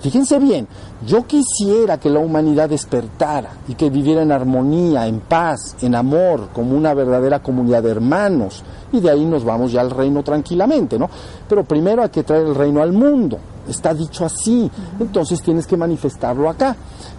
fíjense 0.00 0.40
bien, 0.40 0.66
yo 1.06 1.28
quisiera 1.28 2.00
que 2.00 2.10
la 2.10 2.18
humanidad 2.18 2.68
despertara 2.68 3.50
y 3.68 3.76
que 3.76 3.88
viviera 3.88 4.22
en 4.22 4.32
armonía, 4.32 5.06
en 5.06 5.20
paz, 5.20 5.76
en 5.80 5.94
amor, 5.94 6.48
como 6.52 6.76
una 6.76 6.92
verdadera 6.92 7.40
comunidad 7.40 7.84
de 7.84 7.92
hermanos. 7.92 8.64
Y 8.90 8.98
de 8.98 9.10
ahí 9.10 9.24
nos 9.24 9.44
vamos 9.44 9.70
ya 9.70 9.82
al 9.82 9.92
reino 9.92 10.24
tranquilamente, 10.24 10.98
¿no? 10.98 11.08
Pero 11.48 11.62
primero 11.62 12.02
hay 12.02 12.08
que 12.08 12.24
traer 12.24 12.48
el 12.48 12.56
reino 12.56 12.82
al 12.82 12.92
mundo. 12.92 13.38
Está 13.68 13.94
dicho 13.94 14.24
así. 14.24 14.68
Entonces 14.98 15.40
tienes 15.40 15.68
que 15.68 15.76
manifestarlo 15.76 16.50
acá. 16.50 16.74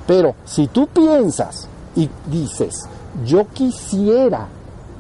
Pero 0.06 0.36
si 0.44 0.68
tú 0.68 0.88
piensas 0.88 1.70
y 1.96 2.10
dices, 2.30 2.84
yo 3.26 3.48
quisiera 3.54 4.50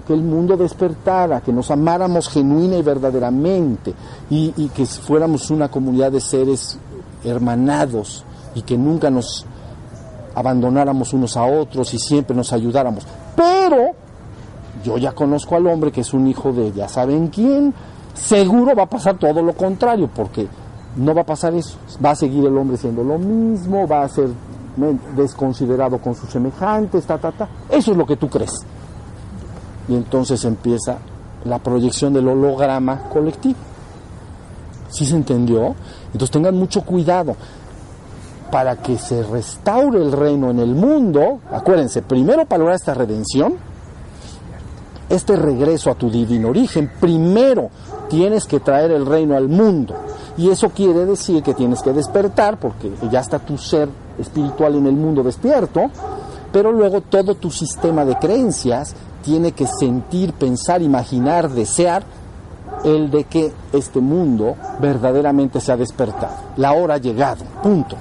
que 0.05 0.13
el 0.13 0.21
mundo 0.21 0.55
despertara, 0.55 1.41
que 1.41 1.51
nos 1.51 1.71
amáramos 1.71 2.29
genuina 2.29 2.77
y 2.77 2.81
verdaderamente 2.81 3.93
y, 4.29 4.51
que 4.69 4.85
fuéramos 4.85 5.49
una 5.49 5.69
comunidad 5.69 6.11
de 6.11 6.21
seres 6.21 6.77
hermanados 7.23 8.23
y 8.53 8.61
que 8.61 8.77
nunca 8.77 9.09
nos 9.09 9.45
abandonáramos 10.35 11.13
unos 11.13 11.37
a 11.37 11.45
otros 11.45 11.93
y 11.93 11.99
siempre 11.99 12.35
nos 12.35 12.53
ayudáramos. 12.53 13.05
Pero 13.35 13.91
yo 14.83 14.97
ya 14.97 15.13
conozco 15.13 15.55
al 15.55 15.67
hombre 15.67 15.91
que 15.91 16.01
es 16.01 16.13
un 16.13 16.27
hijo 16.27 16.51
de 16.53 16.71
ya 16.71 16.87
saben 16.87 17.27
quién, 17.29 17.73
seguro 18.13 18.75
va 18.75 18.83
a 18.83 18.89
pasar 18.89 19.17
todo 19.17 19.41
lo 19.41 19.53
contrario, 19.53 20.09
porque 20.13 20.47
no 20.95 21.13
va 21.13 21.21
a 21.21 21.25
pasar 21.25 21.53
eso. 21.53 21.77
Va 22.03 22.11
a 22.11 22.15
seguir 22.15 22.45
el 22.45 22.57
hombre 22.57 22.77
siendo 22.77 23.03
lo 23.03 23.17
mismo, 23.17 23.87
va 23.87 24.03
a 24.03 24.09
ser 24.09 24.29
desconsiderado 25.15 25.97
con 25.99 26.15
sus 26.15 26.29
semejantes, 26.29 27.05
ta, 27.05 27.17
ta, 27.17 27.31
ta. 27.31 27.47
Eso 27.69 27.91
es 27.91 27.97
lo 27.97 28.05
que 28.05 28.17
tú 28.17 28.29
crees. 28.29 28.65
Y 29.87 29.95
entonces 29.95 30.43
empieza 30.45 30.97
la 31.45 31.59
proyección 31.59 32.13
del 32.13 32.27
holograma 32.27 33.09
colectivo. 33.09 33.55
¿Sí 34.89 35.05
se 35.05 35.15
entendió? 35.15 35.75
Entonces 36.07 36.31
tengan 36.31 36.55
mucho 36.55 36.81
cuidado. 36.81 37.35
Para 38.51 38.77
que 38.77 38.97
se 38.97 39.23
restaure 39.23 40.01
el 40.01 40.11
reino 40.11 40.51
en 40.51 40.59
el 40.59 40.75
mundo, 40.75 41.39
acuérdense, 41.51 42.01
primero 42.01 42.45
para 42.45 42.59
lograr 42.59 42.75
esta 42.75 42.93
redención, 42.93 43.55
este 45.09 45.35
regreso 45.35 45.91
a 45.91 45.95
tu 45.95 46.09
divino 46.09 46.49
origen, 46.49 46.91
primero 46.99 47.69
tienes 48.09 48.45
que 48.45 48.59
traer 48.59 48.91
el 48.91 49.05
reino 49.05 49.35
al 49.35 49.49
mundo. 49.49 49.95
Y 50.37 50.49
eso 50.49 50.69
quiere 50.69 51.05
decir 51.05 51.43
que 51.43 51.53
tienes 51.53 51.81
que 51.81 51.93
despertar, 51.93 52.59
porque 52.59 52.91
ya 53.11 53.19
está 53.19 53.39
tu 53.39 53.57
ser 53.57 53.89
espiritual 54.19 54.75
en 54.75 54.85
el 54.85 54.93
mundo 54.93 55.23
despierto, 55.23 55.89
pero 56.51 56.71
luego 56.71 57.01
todo 57.01 57.35
tu 57.35 57.51
sistema 57.51 58.05
de 58.05 58.17
creencias 58.17 58.95
tiene 59.25 59.53
que 59.53 59.65
sentir, 59.65 60.33
pensar, 60.33 60.83
imaginar, 60.83 61.49
desear 61.49 62.03
el 62.83 63.09
de 63.09 63.23
que 63.23 63.51
este 63.73 63.99
mundo 63.99 64.55
verdaderamente 64.79 65.59
se 65.59 65.71
ha 65.71 65.77
despertado. 65.77 66.35
La 66.57 66.73
hora 66.73 66.93
ha 66.93 66.99
llegado, 66.99 67.43
punto. 67.63 67.95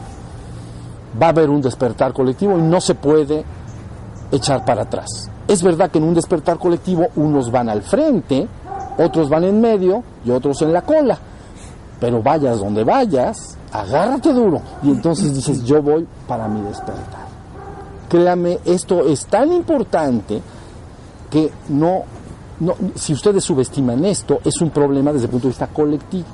Va 1.21 1.27
a 1.27 1.31
haber 1.31 1.49
un 1.49 1.63
despertar 1.63 2.13
colectivo 2.13 2.59
y 2.59 2.63
no 2.63 2.79
se 2.81 2.95
puede 2.95 3.43
echar 4.31 4.67
para 4.67 4.83
atrás. 4.83 5.31
Es 5.49 5.63
verdad 5.63 5.91
que 5.91 5.99
en 5.99 6.05
un 6.05 6.15
despertar 6.15 6.59
colectivo 6.59 7.07
unos 7.17 7.51
van 7.51 7.71
al 7.71 7.81
frente, 7.81 8.47
otros 8.99 9.31
van 9.31 9.45
en 9.45 9.61
medio 9.61 10.03
y 10.27 10.31
otros 10.31 10.61
en 10.61 10.75
la 10.75 10.83
cola. 10.83 11.19
Pero 12.01 12.23
vayas 12.23 12.59
donde 12.59 12.85
vayas, 12.85 13.57
agárrate 13.73 14.31
duro. 14.35 14.61
Y 14.83 14.91
entonces 14.91 15.35
dices, 15.35 15.65
yo 15.65 15.81
voy 15.81 16.07
para 16.29 16.49
mi 16.49 16.61
despertar. 16.61 17.25
Créame, 18.11 18.59
esto 18.67 19.07
es 19.07 19.25
tan 19.27 19.53
importante 19.53 20.43
que 21.35 21.51
no, 21.71 22.05
no, 22.61 22.77
si 22.95 23.13
ustedes 23.13 23.43
subestiman 23.43 24.05
esto, 24.05 24.39
es 24.45 24.61
un 24.61 24.71
problema 24.71 25.13
desde 25.13 25.25
el 25.25 25.33
punto 25.33 25.49
de 25.49 25.51
vista 25.51 25.67
colectivo. 25.67 26.29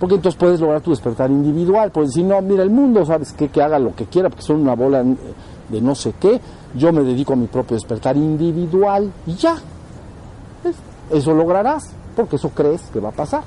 Porque 0.00 0.14
entonces 0.14 0.38
puedes 0.38 0.58
lograr 0.58 0.80
tu 0.80 0.88
despertar 0.88 1.30
individual. 1.30 1.90
Puedes 1.90 2.12
decir, 2.12 2.24
no, 2.24 2.40
mira, 2.40 2.62
el 2.62 2.70
mundo, 2.70 3.04
¿sabes 3.04 3.34
qué? 3.34 3.50
Que 3.50 3.60
haga 3.60 3.78
lo 3.78 3.94
que 3.94 4.06
quiera, 4.06 4.30
porque 4.30 4.42
son 4.42 4.62
una 4.62 4.74
bola 4.74 5.04
de 5.04 5.80
no 5.82 5.94
sé 5.94 6.14
qué. 6.18 6.40
Yo 6.74 6.94
me 6.94 7.02
dedico 7.02 7.34
a 7.34 7.36
mi 7.36 7.46
propio 7.46 7.76
despertar 7.76 8.16
individual 8.16 9.12
y 9.26 9.34
ya. 9.34 9.56
Eso 11.10 11.34
lograrás, 11.34 11.90
porque 12.16 12.36
eso 12.36 12.48
crees 12.54 12.80
que 12.90 13.00
va 13.00 13.10
a 13.10 13.12
pasar. 13.12 13.44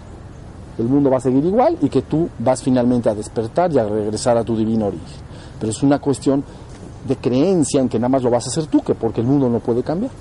El 0.77 0.85
mundo 0.85 1.09
va 1.09 1.17
a 1.17 1.21
seguir 1.21 1.43
igual 1.43 1.79
y 1.81 1.89
que 1.89 2.03
tú 2.03 2.29
vas 2.37 2.61
finalmente 2.61 3.09
a 3.09 3.15
despertar 3.15 3.73
y 3.73 3.79
a 3.79 3.85
regresar 3.85 4.37
a 4.37 4.43
tu 4.43 4.55
divino 4.55 4.85
origen. 4.85 5.17
Pero 5.59 5.71
es 5.71 5.81
una 5.81 5.97
cuestión 5.97 6.43
de 7.07 7.15
creencia 7.15 7.81
en 7.81 7.89
que 7.89 7.97
nada 7.97 8.09
más 8.09 8.21
lo 8.21 8.29
vas 8.29 8.45
a 8.45 8.49
hacer 8.51 8.67
tú, 8.67 8.81
que 8.81 8.93
porque 8.93 9.21
el 9.21 9.27
mundo 9.27 9.49
no 9.49 9.59
puede 9.59 9.81
cambiar. 9.81 10.11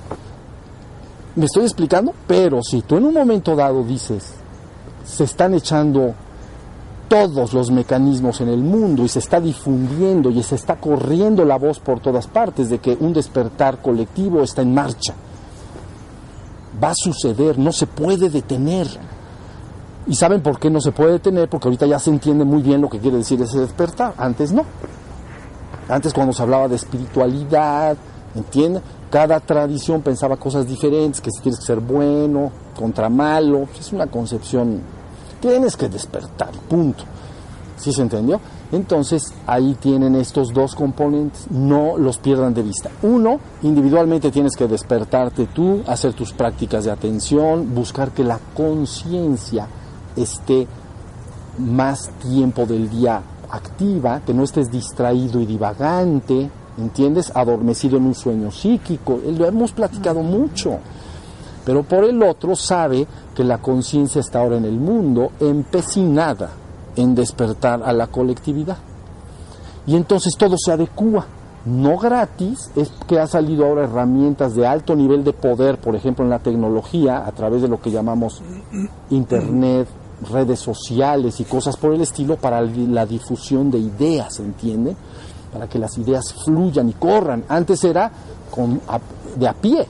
¿Me 1.37 1.47
estoy 1.47 1.64
explicando? 1.64 2.12
Pero 2.27 2.62
si 2.62 2.83
tú 2.83 2.97
en 2.97 3.07
un 3.07 3.14
momento 3.14 3.57
dado 3.57 3.83
dices, 3.83 4.35
se 5.05 5.25
están 5.25 5.55
echando 5.55 6.14
todos 7.09 7.53
los 7.53 7.70
mecanismos 7.70 8.40
en 8.40 8.49
el 8.49 8.62
mundo 8.62 9.05
y 9.05 9.09
se 9.09 9.18
está 9.18 9.40
difundiendo 9.40 10.31
y 10.31 10.42
se 10.42 10.55
está 10.55 10.77
corriendo 10.77 11.44
la 11.44 11.59
voz 11.59 11.81
por 11.81 12.01
todas 12.01 12.27
partes 12.27 12.70
de 12.70 12.79
que 12.79 12.97
un 12.99 13.12
despertar 13.12 13.79
colectivo 13.79 14.42
está 14.42 14.62
en 14.62 14.75
marcha. 14.75 15.14
Va 16.83 16.90
a 16.90 16.94
suceder, 16.94 17.59
no 17.59 17.73
se 17.73 17.87
puede 17.87 18.31
detener. 18.31 18.87
¿Y 20.07 20.14
saben 20.14 20.40
por 20.40 20.59
qué 20.59 20.70
no 20.70 20.81
se 20.81 20.92
puede 20.92 21.12
detener? 21.12 21.49
Porque 21.49 21.68
ahorita 21.68 21.87
ya 21.87 21.99
se 21.99 22.11
entiende 22.11 22.44
muy 22.44 22.62
bien 22.62 22.81
lo 22.81 22.88
que 22.88 22.99
quiere 22.99 23.18
decir 23.18 23.40
ese 23.42 23.59
despertar. 23.59 24.14
Antes 24.16 24.53
no. 24.53 24.64
Antes 25.88 26.12
cuando 26.12 26.33
se 26.33 26.42
hablaba 26.42 26.68
de 26.68 26.77
espiritualidad, 26.77 27.97
¿entienden? 28.35 28.83
Cada 29.11 29.40
tradición 29.40 30.03
pensaba 30.03 30.37
cosas 30.37 30.66
diferentes, 30.66 31.20
que 31.20 31.31
si 31.31 31.40
tienes 31.40 31.61
que 31.61 31.66
ser 31.66 31.81
bueno, 31.81 32.51
contra 32.77 33.09
malo. 33.09 33.68
Es 33.79 33.92
una 33.92 34.07
concepción 34.07 34.81
Tienes 35.44 35.77
que 35.77 35.90
despertar, 35.90 36.53
punto. 36.70 37.05
¿Sí 37.77 37.92
se 37.92 38.01
entendió? 38.01 38.40
Entonces 38.73 39.35
ahí 39.47 39.77
tienen 39.79 40.14
estos 40.14 40.55
dos 40.55 40.75
componentes, 40.75 41.51
no 41.51 41.99
los 41.99 42.16
pierdan 42.16 42.55
de 42.55 42.62
vista. 42.62 42.88
Uno, 43.03 43.38
individualmente 43.61 44.31
tienes 44.31 44.57
que 44.57 44.66
despertarte 44.66 45.49
tú, 45.49 45.83
hacer 45.87 46.14
tus 46.14 46.33
prácticas 46.33 46.85
de 46.85 46.92
atención, 46.92 47.75
buscar 47.75 48.12
que 48.12 48.25
la 48.25 48.40
conciencia 48.55 49.66
esté 50.16 50.66
más 51.59 52.09
tiempo 52.23 52.64
del 52.64 52.88
día 52.88 53.20
activa, 53.51 54.23
que 54.25 54.33
no 54.33 54.44
estés 54.44 54.70
distraído 54.70 55.42
y 55.42 55.44
divagante, 55.44 56.51
¿entiendes? 56.79 57.33
Adormecido 57.35 57.97
en 57.97 58.07
un 58.07 58.15
sueño 58.15 58.51
psíquico, 58.51 59.21
lo 59.37 59.47
hemos 59.47 59.73
platicado 59.73 60.23
mucho. 60.23 60.79
Pero 61.65 61.83
por 61.83 62.05
el 62.05 62.23
otro 62.23 62.55
sabe 62.55 63.07
que 63.35 63.45
la 63.45 63.59
conciencia 63.59 64.21
está 64.21 64.41
ahora 64.41 64.59
en 64.59 64.67
el 64.67 64.79
mundo 64.79 65.33
empecinada 65.41 66.51
en 66.97 67.15
despertar 67.15 67.83
a 67.83 67.93
la 67.93 68.07
colectividad. 68.09 68.77
Y 69.87 69.97
entonces 69.97 70.35
todo 70.37 70.57
se 70.59 70.73
adecua. 70.73 71.27
No 71.65 71.97
gratis, 71.97 72.71
es 72.77 72.93
que 73.09 73.19
ha 73.19 73.27
salido 73.27 73.65
ahora 73.65 73.85
herramientas 73.85 74.55
de 74.55 74.67
alto 74.67 74.95
nivel 74.95 75.25
de 75.25 75.33
poder, 75.33 75.79
por 75.79 75.97
ejemplo 75.97 76.23
en 76.23 76.31
la 76.31 76.39
tecnología, 76.39 77.27
a 77.27 77.33
través 77.33 77.63
de 77.63 77.69
lo 77.69 77.81
que 77.81 77.91
llamamos 77.91 78.43
Internet, 79.09 79.89
redes 80.31 80.61
sociales 80.61 81.41
y 81.41 81.45
cosas 81.45 81.79
por 81.79 81.95
el 81.95 82.03
estilo, 82.03 82.37
para 82.37 82.61
la 82.61 83.07
difusión 83.07 83.71
de 83.71 83.79
ideas, 83.79 84.41
¿entiende? 84.41 84.95
Para 85.55 85.69
que 85.69 85.79
las 85.79 85.97
ideas 85.97 86.35
fluyan 86.45 86.90
y 86.90 86.93
corran. 86.93 87.45
Antes 87.49 87.83
era 87.85 88.11
con, 88.51 88.81
de 89.37 89.49
a 89.49 89.55
pie, 89.55 89.87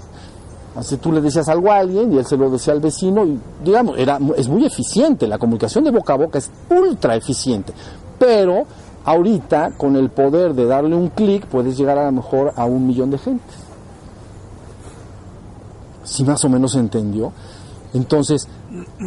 Así 0.77 0.97
tú 0.97 1.13
le 1.13 1.21
decías 1.21 1.49
algo 1.49 1.71
a 1.71 1.79
alguien 1.79 2.13
y 2.13 2.19
él 2.19 2.27
se 2.27 2.37
lo 2.37 2.51
decía 2.51 2.73
al 2.73 2.81
vecino 2.81 3.25
y 3.25 3.39
digamos, 3.65 3.97
era, 3.97 4.19
es 4.37 4.49
muy 4.49 4.67
eficiente, 4.67 5.29
la 5.29 5.39
comunicación 5.39 5.85
de 5.85 5.93
boca 5.93 6.15
a 6.15 6.17
boca 6.17 6.39
es 6.39 6.51
ultra 6.69 7.15
eficiente, 7.15 7.73
pero 8.19 8.65
ahorita 9.05 9.73
con 9.77 9.95
el 9.95 10.11
poder 10.11 10.55
de 10.55 10.65
darle 10.67 10.97
un 10.97 11.11
clic 11.11 11.47
puedes 11.47 11.77
llegar 11.77 11.99
a 11.99 12.07
lo 12.07 12.13
mejor 12.13 12.53
a 12.57 12.65
un 12.65 12.87
millón 12.87 13.11
de 13.11 13.19
gente. 13.19 13.45
Si 16.03 16.25
más 16.25 16.45
o 16.45 16.49
menos 16.49 16.73
se 16.73 16.81
entendió. 16.81 17.33
Entonces, 17.95 18.49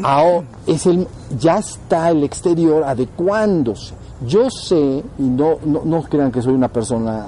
ahora 0.03 0.47
es 0.65 0.85
el, 0.85 1.07
ya 1.37 1.57
está 1.57 2.09
el 2.09 2.23
exterior 2.23 2.85
adecuándose. 2.85 3.93
Yo 4.25 4.49
sé, 4.49 5.03
y 5.19 5.23
no, 5.23 5.57
no, 5.65 5.81
no 5.85 6.01
crean 6.03 6.31
que 6.31 6.41
soy 6.41 6.53
una 6.53 6.69
persona 6.69 7.27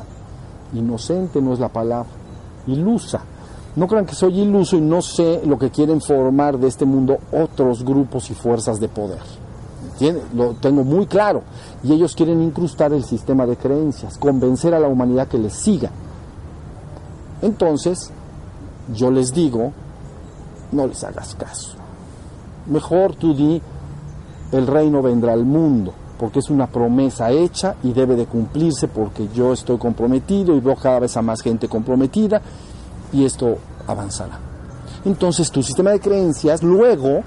inocente, 0.73 1.41
no 1.41 1.53
es 1.53 1.59
la 1.59 1.69
palabra, 1.69 2.09
ilusa 2.67 3.21
no 3.75 3.87
crean 3.87 4.05
que 4.05 4.15
soy 4.15 4.41
iluso 4.41 4.75
y 4.75 4.81
no 4.81 5.01
sé 5.01 5.41
lo 5.45 5.57
que 5.57 5.69
quieren 5.69 6.01
formar 6.01 6.57
de 6.57 6.67
este 6.67 6.85
mundo 6.85 7.17
otros 7.31 7.83
grupos 7.83 8.29
y 8.31 8.33
fuerzas 8.33 8.79
de 8.79 8.89
poder. 8.89 9.19
Lo 10.33 10.53
tengo 10.53 10.83
muy 10.83 11.05
claro. 11.05 11.43
Y 11.83 11.93
ellos 11.93 12.15
quieren 12.15 12.41
incrustar 12.41 12.93
el 12.93 13.03
sistema 13.03 13.45
de 13.45 13.57
creencias, 13.57 14.17
convencer 14.17 14.73
a 14.73 14.79
la 14.79 14.87
humanidad 14.87 15.27
que 15.27 15.37
les 15.37 15.53
siga. 15.53 15.91
Entonces, 17.41 18.11
yo 18.93 19.11
les 19.11 19.33
digo, 19.33 19.71
no 20.71 20.87
les 20.87 21.03
hagas 21.03 21.35
caso. 21.35 21.75
Mejor 22.67 23.15
tú 23.15 23.33
di, 23.33 23.61
el 24.51 24.67
reino 24.67 25.01
vendrá 25.01 25.33
al 25.33 25.45
mundo. 25.45 25.93
Porque 26.19 26.39
es 26.39 26.49
una 26.49 26.67
promesa 26.67 27.31
hecha 27.31 27.75
y 27.81 27.93
debe 27.93 28.17
de 28.17 28.25
cumplirse 28.25 28.89
porque 28.89 29.29
yo 29.33 29.53
estoy 29.53 29.77
comprometido 29.77 30.53
y 30.53 30.59
veo 30.59 30.75
cada 30.75 30.99
vez 30.99 31.15
a 31.15 31.21
más 31.21 31.41
gente 31.41 31.69
comprometida 31.69 32.41
y 33.13 33.23
esto 33.23 33.57
avanzará. 33.87 34.37
Entonces 35.05 35.49
tu 35.49 35.63
sistema 35.63 35.91
de 35.91 36.01
creencias 36.01 36.61
luego 36.61 37.21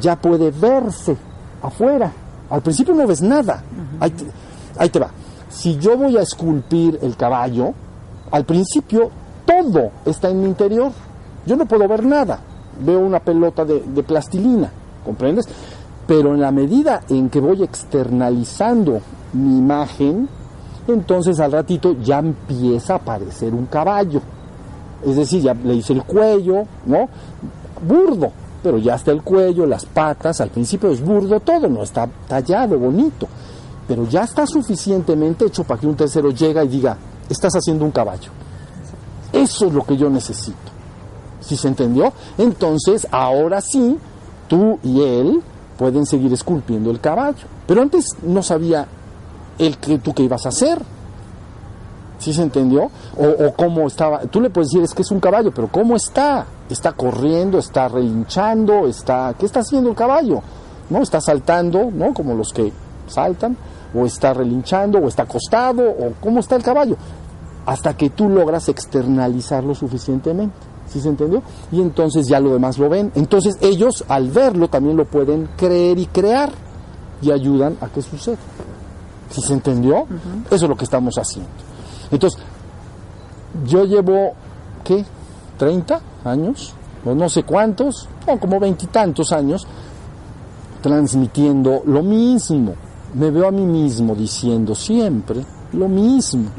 ya 0.00 0.14
puede 0.14 0.52
verse 0.52 1.16
afuera. 1.60 2.12
Al 2.48 2.62
principio 2.62 2.94
no 2.94 3.08
ves 3.08 3.20
nada. 3.20 3.62
ahí, 3.98 4.10
te, 4.10 4.24
ahí 4.78 4.88
te 4.88 5.00
va. 5.00 5.10
Si 5.50 5.76
yo 5.78 5.96
voy 5.96 6.16
a 6.16 6.22
esculpir 6.22 6.96
el 7.02 7.16
caballo, 7.16 7.74
al 8.30 8.44
principio 8.44 9.10
todo 9.44 9.90
está 10.06 10.30
en 10.30 10.40
mi 10.40 10.46
interior. 10.46 10.92
Yo 11.44 11.56
no 11.56 11.66
puedo 11.66 11.88
ver 11.88 12.06
nada. 12.06 12.38
Veo 12.80 13.00
una 13.00 13.18
pelota 13.18 13.64
de, 13.64 13.80
de 13.80 14.02
plastilina, 14.04 14.70
¿comprendes? 15.04 15.48
Pero 16.08 16.34
en 16.34 16.40
la 16.40 16.50
medida 16.50 17.02
en 17.10 17.28
que 17.28 17.38
voy 17.38 17.62
externalizando 17.62 19.00
mi 19.34 19.58
imagen, 19.58 20.26
entonces 20.88 21.38
al 21.38 21.52
ratito 21.52 21.96
ya 22.02 22.20
empieza 22.20 22.94
a 22.94 22.96
aparecer 22.96 23.52
un 23.52 23.66
caballo. 23.66 24.22
Es 25.04 25.16
decir, 25.16 25.42
ya 25.42 25.52
le 25.52 25.74
hice 25.74 25.92
el 25.92 26.02
cuello, 26.04 26.64
¿no? 26.86 27.10
Burdo, 27.86 28.32
pero 28.62 28.78
ya 28.78 28.94
está 28.94 29.12
el 29.12 29.22
cuello, 29.22 29.66
las 29.66 29.84
patas, 29.84 30.40
al 30.40 30.48
principio 30.48 30.90
es 30.90 31.04
burdo 31.04 31.40
todo, 31.40 31.68
no 31.68 31.82
está 31.82 32.08
tallado, 32.26 32.78
bonito, 32.78 33.28
pero 33.86 34.08
ya 34.08 34.22
está 34.22 34.46
suficientemente 34.46 35.44
hecho 35.44 35.62
para 35.62 35.78
que 35.78 35.86
un 35.86 35.94
tercero 35.94 36.30
llegue 36.30 36.64
y 36.64 36.68
diga, 36.68 36.96
estás 37.28 37.52
haciendo 37.54 37.84
un 37.84 37.90
caballo. 37.90 38.30
Eso 39.30 39.66
es 39.66 39.74
lo 39.74 39.84
que 39.84 39.96
yo 39.96 40.08
necesito. 40.08 40.56
¿Sí 41.40 41.54
se 41.54 41.68
entendió? 41.68 42.14
Entonces, 42.38 43.06
ahora 43.10 43.60
sí, 43.60 43.98
tú 44.48 44.78
y 44.82 45.02
él 45.02 45.42
pueden 45.78 46.04
seguir 46.04 46.32
esculpiendo 46.32 46.90
el 46.90 47.00
caballo. 47.00 47.46
Pero 47.66 47.80
antes 47.80 48.04
no 48.22 48.42
sabía 48.42 48.86
el 49.58 49.78
que 49.78 49.98
tú 49.98 50.12
qué 50.12 50.24
ibas 50.24 50.44
a 50.44 50.50
hacer. 50.50 50.78
¿Sí 52.18 52.34
se 52.34 52.42
entendió? 52.42 52.90
O, 53.16 53.46
o, 53.46 53.54
cómo 53.54 53.86
estaba. 53.86 54.22
Tú 54.22 54.40
le 54.40 54.50
puedes 54.50 54.70
decir, 54.70 54.82
es 54.82 54.92
que 54.92 55.02
es 55.02 55.10
un 55.12 55.20
caballo, 55.20 55.52
pero 55.54 55.68
¿cómo 55.68 55.94
está? 55.94 56.46
Está 56.68 56.92
corriendo, 56.92 57.58
está 57.58 57.86
relinchando, 57.86 58.88
está. 58.88 59.34
¿Qué 59.38 59.46
está 59.46 59.60
haciendo 59.60 59.88
el 59.90 59.96
caballo? 59.96 60.42
¿No? 60.90 61.00
Está 61.00 61.20
saltando, 61.20 61.90
¿no? 61.92 62.12
Como 62.12 62.34
los 62.34 62.52
que 62.52 62.72
saltan, 63.06 63.56
o 63.94 64.04
está 64.04 64.34
relinchando, 64.34 64.98
o 64.98 65.06
está 65.06 65.22
acostado, 65.22 65.88
o 65.88 66.12
cómo 66.20 66.40
está 66.40 66.56
el 66.56 66.64
caballo. 66.64 66.96
Hasta 67.66 67.96
que 67.96 68.10
tú 68.10 68.28
logras 68.28 68.68
externalizarlo 68.68 69.76
suficientemente. 69.76 70.56
¿Sí 70.90 71.00
se 71.00 71.08
entendió? 71.08 71.42
Y 71.70 71.80
entonces 71.80 72.26
ya 72.26 72.40
lo 72.40 72.52
demás 72.52 72.78
lo 72.78 72.88
ven. 72.88 73.12
Entonces 73.14 73.58
ellos, 73.60 74.04
al 74.08 74.30
verlo, 74.30 74.68
también 74.68 74.96
lo 74.96 75.04
pueden 75.04 75.48
creer 75.56 75.98
y 75.98 76.06
crear 76.06 76.50
y 77.20 77.30
ayudan 77.30 77.76
a 77.80 77.88
que 77.88 78.00
suceda. 78.02 78.36
¿Sí 79.30 79.42
se 79.42 79.52
entendió? 79.52 80.02
Uh 80.02 80.06
-huh. 80.06 80.46
Eso 80.46 80.64
es 80.64 80.68
lo 80.68 80.76
que 80.76 80.84
estamos 80.84 81.16
haciendo. 81.16 81.50
Entonces, 82.10 82.40
yo 83.66 83.84
llevo, 83.84 84.32
¿qué? 84.84 85.04
¿30 85.58 86.00
años? 86.24 86.74
O 87.04 87.14
no 87.14 87.28
sé 87.28 87.42
cuántos, 87.42 88.08
o 88.26 88.38
como 88.38 88.58
veintitantos 88.58 89.32
años, 89.32 89.66
transmitiendo 90.80 91.82
lo 91.86 92.02
mismo. 92.02 92.74
Me 93.14 93.30
veo 93.30 93.48
a 93.48 93.50
mí 93.50 93.64
mismo 93.64 94.14
diciendo 94.14 94.74
siempre 94.74 95.44
lo 95.72 95.88
mismo. 95.88 96.50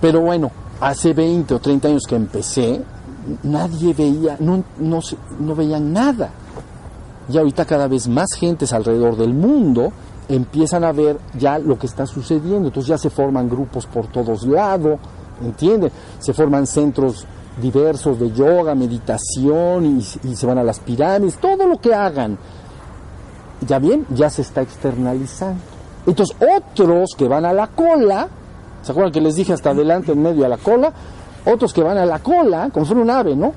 Pero 0.00 0.20
bueno, 0.20 0.50
hace 0.80 1.12
20 1.12 1.54
o 1.54 1.58
30 1.58 1.88
años 1.88 2.02
que 2.08 2.16
empecé, 2.16 2.82
nadie 3.42 3.94
veía, 3.94 4.36
no, 4.40 4.64
no, 4.78 5.00
no 5.40 5.54
veían 5.54 5.92
nada. 5.92 6.30
Y 7.28 7.38
ahorita 7.38 7.64
cada 7.64 7.86
vez 7.86 8.08
más 8.08 8.32
gentes 8.38 8.72
alrededor 8.72 9.16
del 9.16 9.34
mundo 9.34 9.92
empiezan 10.28 10.84
a 10.84 10.92
ver 10.92 11.18
ya 11.38 11.58
lo 11.58 11.78
que 11.78 11.86
está 11.86 12.06
sucediendo. 12.06 12.68
Entonces 12.68 12.88
ya 12.88 12.98
se 12.98 13.10
forman 13.10 13.48
grupos 13.48 13.86
por 13.86 14.06
todos 14.06 14.44
lados, 14.46 14.98
¿entienden? 15.42 15.90
Se 16.18 16.32
forman 16.32 16.66
centros 16.66 17.26
diversos 17.60 18.18
de 18.18 18.32
yoga, 18.32 18.74
meditación 18.74 19.86
y, 19.86 20.28
y, 20.28 20.36
se 20.36 20.46
van 20.46 20.58
a 20.58 20.64
las 20.64 20.78
pirámides, 20.80 21.36
todo 21.38 21.66
lo 21.66 21.80
que 21.80 21.94
hagan. 21.94 22.38
Ya 23.66 23.78
bien, 23.78 24.06
ya 24.10 24.30
se 24.30 24.42
está 24.42 24.62
externalizando. 24.62 25.60
Entonces 26.06 26.36
otros 26.58 27.10
que 27.16 27.28
van 27.28 27.44
a 27.44 27.52
la 27.52 27.66
cola, 27.66 28.28
¿se 28.82 28.92
acuerdan 28.92 29.12
que 29.12 29.20
les 29.20 29.34
dije 29.34 29.52
hasta 29.52 29.70
adelante, 29.70 30.12
en 30.12 30.22
medio 30.22 30.46
a 30.46 30.48
la 30.48 30.56
cola? 30.56 30.92
Otros 31.44 31.72
que 31.72 31.82
van 31.82 31.98
a 31.98 32.06
la 32.06 32.18
cola, 32.18 32.70
como 32.72 32.86
fuera 32.86 33.02
un 33.02 33.10
ave, 33.10 33.34
¿no? 33.34 33.52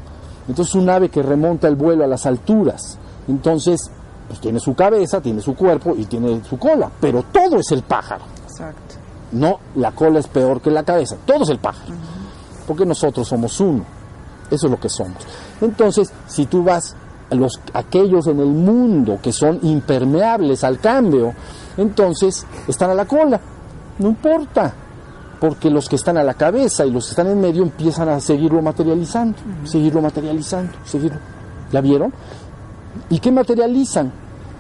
Entonces 0.48 0.76
un 0.76 0.90
ave 0.90 1.10
que 1.10 1.22
remonta 1.22 1.68
el 1.68 1.76
vuelo 1.76 2.04
a 2.04 2.08
las 2.08 2.26
alturas. 2.26 2.98
Entonces, 3.28 3.90
pues 4.28 4.40
tiene 4.40 4.60
su 4.60 4.74
cabeza, 4.74 5.22
tiene 5.22 5.42
su 5.42 5.56
cuerpo 5.56 5.94
y 5.98 6.06
tiene 6.06 6.44
su 6.44 6.58
cola, 6.58 6.90
pero 7.00 7.24
todo 7.24 7.58
es 7.58 7.72
el 7.72 7.84
pájaro. 7.84 8.24
Exacto. 8.44 8.96
No, 9.32 9.60
la 9.76 9.92
cola 9.92 10.20
es 10.20 10.28
peor 10.28 10.62
que 10.62 10.70
la 10.70 10.84
cabeza, 10.84 11.16
todo 11.26 11.44
es 11.44 11.50
el 11.50 11.60
pájaro. 11.60 11.94
Uh 11.94 11.98
-huh. 11.98 12.66
Porque 12.68 12.86
nosotros 12.86 13.28
somos 13.28 13.60
uno. 13.60 13.84
Eso 14.50 14.68
es 14.68 14.72
lo 14.72 14.80
que 14.80 14.90
somos. 14.90 15.18
Entonces, 15.62 16.12
si 16.28 16.46
tú 16.46 16.64
vas 16.64 16.96
a 17.32 17.36
los 17.36 17.60
aquellos 17.74 18.28
en 18.28 18.40
el 18.40 18.50
mundo 18.50 19.20
que 19.22 19.32
son 19.32 19.60
impermeables 19.64 20.64
al 20.64 20.80
cambio, 20.80 21.34
entonces 21.78 22.46
están 22.68 22.92
a 22.92 22.94
la 22.94 23.06
cola. 23.06 23.40
No 24.00 24.10
importa, 24.10 24.74
porque 25.44 25.70
los 25.70 25.90
que 25.90 25.98
están 25.98 26.16
a 26.16 26.24
la 26.24 26.36
cabeza 26.36 26.86
y 26.86 26.92
los 26.92 27.04
que 27.04 27.10
están 27.10 27.28
en 27.28 27.42
medio 27.42 27.64
empiezan 27.64 28.08
a 28.08 28.22
seguirlo 28.22 28.62
materializando, 28.62 29.38
uh 29.40 29.66
-huh. 29.66 29.68
seguirlo 29.68 30.02
materializando, 30.02 30.72
seguirlo. 30.86 31.20
¿Ya 31.70 31.82
vieron? 31.82 32.14
¿Y 33.10 33.20
qué 33.20 33.30
materializan? 33.30 34.10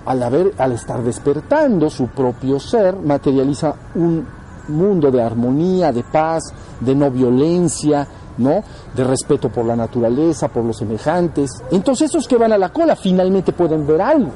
Al, 0.06 0.22
haber, 0.22 0.54
al 0.58 0.74
estar 0.74 1.02
despertando 1.02 1.90
su 1.90 2.08
propio 2.08 2.60
ser, 2.60 2.98
materializa 2.98 3.74
un 3.96 4.28
mundo 4.68 5.10
de 5.10 5.22
armonía, 5.22 5.94
de 5.94 6.04
paz, 6.04 6.54
de 6.82 6.94
no 6.94 7.10
violencia, 7.10 8.06
¿no? 8.40 8.62
De 8.94 9.06
respeto 9.06 9.48
por 9.48 9.64
la 9.64 9.78
naturaleza, 9.78 10.50
por 10.50 10.66
los 10.66 10.76
semejantes. 10.76 11.64
Entonces 11.72 12.10
esos 12.10 12.28
que 12.28 12.36
van 12.36 12.52
a 12.52 12.58
la 12.58 12.74
cola 12.74 12.98
finalmente 12.98 13.54
pueden 13.54 13.88
ver 13.88 14.02
algo 14.02 14.34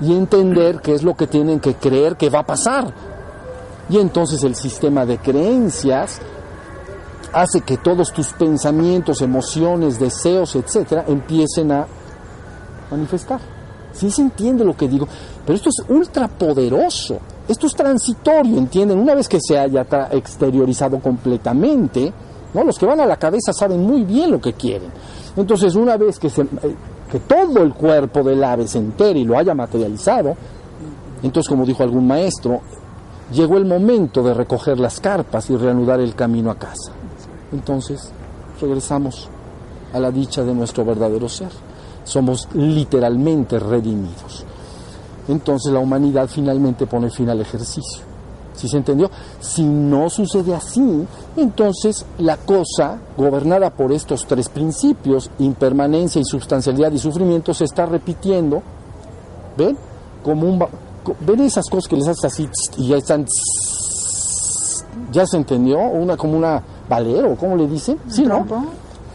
y 0.00 0.14
entender 0.14 0.80
qué 0.80 0.94
es 0.94 1.02
lo 1.02 1.16
que 1.16 1.26
tienen 1.26 1.58
que 1.58 1.74
creer 1.74 2.14
que 2.14 2.30
va 2.30 2.38
a 2.38 2.46
pasar. 2.46 3.13
Y 3.88 3.98
entonces 3.98 4.42
el 4.44 4.54
sistema 4.54 5.04
de 5.04 5.18
creencias 5.18 6.20
hace 7.32 7.60
que 7.60 7.76
todos 7.76 8.12
tus 8.12 8.32
pensamientos, 8.32 9.20
emociones, 9.20 9.98
deseos, 9.98 10.54
etcétera, 10.54 11.04
empiecen 11.08 11.72
a 11.72 11.86
manifestar. 12.90 13.40
Sí 13.92 14.10
se 14.10 14.22
entiende 14.22 14.64
lo 14.64 14.76
que 14.76 14.88
digo, 14.88 15.06
pero 15.44 15.56
esto 15.56 15.68
es 15.68 15.82
ultra 15.88 16.28
poderoso. 16.28 17.18
Esto 17.46 17.66
es 17.66 17.74
transitorio, 17.74 18.56
¿entienden? 18.56 18.98
Una 18.98 19.14
vez 19.14 19.28
que 19.28 19.38
se 19.40 19.58
haya 19.58 19.86
exteriorizado 20.12 20.98
completamente, 20.98 22.12
¿no? 22.54 22.64
Los 22.64 22.78
que 22.78 22.86
van 22.86 23.00
a 23.00 23.06
la 23.06 23.18
cabeza 23.18 23.52
saben 23.52 23.82
muy 23.82 24.04
bien 24.04 24.30
lo 24.30 24.40
que 24.40 24.54
quieren. 24.54 24.90
Entonces, 25.36 25.74
una 25.74 25.96
vez 25.96 26.18
que, 26.18 26.30
se, 26.30 26.46
que 27.10 27.20
todo 27.20 27.62
el 27.62 27.74
cuerpo 27.74 28.22
del 28.22 28.42
ave 28.42 28.66
se 28.66 28.78
entere 28.78 29.18
y 29.18 29.24
lo 29.24 29.36
haya 29.36 29.54
materializado, 29.54 30.34
entonces, 31.22 31.48
como 31.48 31.66
dijo 31.66 31.82
algún 31.82 32.06
maestro, 32.06 32.62
llegó 33.32 33.56
el 33.56 33.64
momento 33.64 34.22
de 34.22 34.34
recoger 34.34 34.78
las 34.78 35.00
carpas 35.00 35.50
y 35.50 35.56
reanudar 35.56 36.00
el 36.00 36.14
camino 36.14 36.50
a 36.50 36.56
casa. 36.56 36.92
Entonces, 37.52 38.10
regresamos 38.60 39.28
a 39.92 40.00
la 40.00 40.10
dicha 40.10 40.42
de 40.42 40.54
nuestro 40.54 40.84
verdadero 40.84 41.28
ser 41.28 41.50
somos 42.04 42.48
literalmente 42.54 43.58
redimidos. 43.58 44.44
Entonces 45.28 45.72
la 45.72 45.80
humanidad 45.80 46.28
finalmente 46.28 46.86
pone 46.86 47.10
fin 47.10 47.30
al 47.30 47.40
ejercicio. 47.40 48.02
¿Sí 48.54 48.68
se 48.68 48.76
entendió? 48.76 49.10
Si 49.40 49.64
no 49.64 50.08
sucede 50.08 50.54
así, 50.54 51.04
entonces 51.36 52.06
la 52.18 52.36
cosa, 52.36 52.98
gobernada 53.16 53.70
por 53.70 53.90
estos 53.90 54.26
tres 54.26 54.48
principios, 54.48 55.28
impermanencia, 55.40 56.20
insubstancialidad 56.20 56.92
y 56.92 56.98
sufrimiento, 56.98 57.52
se 57.52 57.64
está 57.64 57.86
repitiendo. 57.86 58.62
¿Ven? 59.56 59.76
Como 60.22 60.48
un... 60.48 60.64
¿Ven 61.20 61.40
esas 61.40 61.68
cosas 61.68 61.88
que 61.88 61.96
les 61.96 62.08
haces 62.08 62.24
así 62.24 62.48
y 62.76 62.88
ya 62.88 62.96
están... 62.96 63.26
¿Ya 65.12 65.26
se 65.26 65.36
entendió? 65.36 65.78
Una 65.78 66.16
como 66.16 66.36
una 66.36 66.62
valero, 66.88 67.36
¿cómo 67.36 67.56
le 67.56 67.66
dicen? 67.66 67.98
¿Sí, 68.08 68.24
no? 68.24 68.46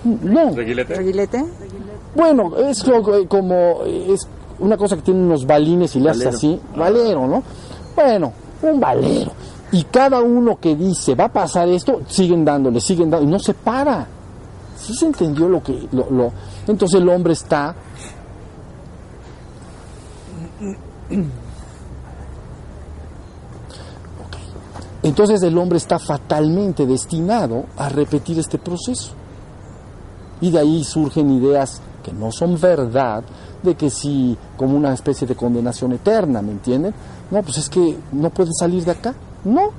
No. 0.04 0.52
¿Reguilete? 0.52 0.96
¿Reguilete? 0.96 1.46
Bueno, 2.16 2.56
es 2.58 2.84
como, 3.28 3.82
es 3.86 4.28
una 4.60 4.78
cosa 4.78 4.96
que 4.96 5.04
tiene 5.04 5.22
unos 5.22 5.46
balines 5.46 5.96
y 5.96 6.00
le 6.00 6.10
haces 6.10 6.28
así, 6.28 6.60
valero, 6.76 7.28
¿no? 7.28 7.44
Bueno, 7.96 8.34
un 8.62 8.80
valero. 8.80 9.32
Y 9.72 9.84
cada 9.84 10.22
uno 10.22 10.58
que 10.60 10.76
dice, 10.76 11.16
va 11.16 11.26
a 11.26 11.34
pasar 11.34 11.68
esto, 11.70 12.02
siguen 12.08 12.44
dándole, 12.44 12.80
siguen 12.82 13.10
dándole, 13.10 13.30
y 13.30 13.32
no 13.32 13.40
se 13.40 13.54
para. 13.54 14.08
¿Sí 14.78 14.94
se 14.96 15.06
entendió 15.06 15.48
lo 15.48 15.62
que... 15.62 15.88
Lo, 15.92 16.10
lo... 16.10 16.32
Entonces 16.68 17.00
el 17.00 17.10
hombre 17.10 17.34
está... 17.34 17.76
Entonces 25.02 25.42
el 25.44 25.58
hombre 25.58 25.78
está 25.78 25.98
fatalmente 25.98 26.86
destinado 26.86 27.66
a 27.78 27.90
repetir 27.90 28.38
este 28.40 28.58
proceso. 28.58 29.14
Y 30.42 30.52
de 30.52 30.60
ahí 30.60 30.84
surgen 30.84 31.32
ideas 31.32 31.82
que 32.04 32.12
no 32.14 32.32
son 32.32 32.60
verdad, 32.60 33.24
de 33.62 33.76
que 33.76 33.90
si 33.90 34.38
como 34.58 34.78
una 34.78 34.94
especie 34.94 35.28
de 35.28 35.36
condenación 35.36 35.94
eterna, 35.94 36.42
¿me 36.42 36.52
entienden? 36.52 36.94
No, 37.32 37.42
pues 37.44 37.58
es 37.58 37.70
que 37.70 37.98
no 38.12 38.30
puedes 38.30 38.58
salir 38.58 38.84
de 38.84 38.92
acá. 38.92 39.14
No, 39.44 39.70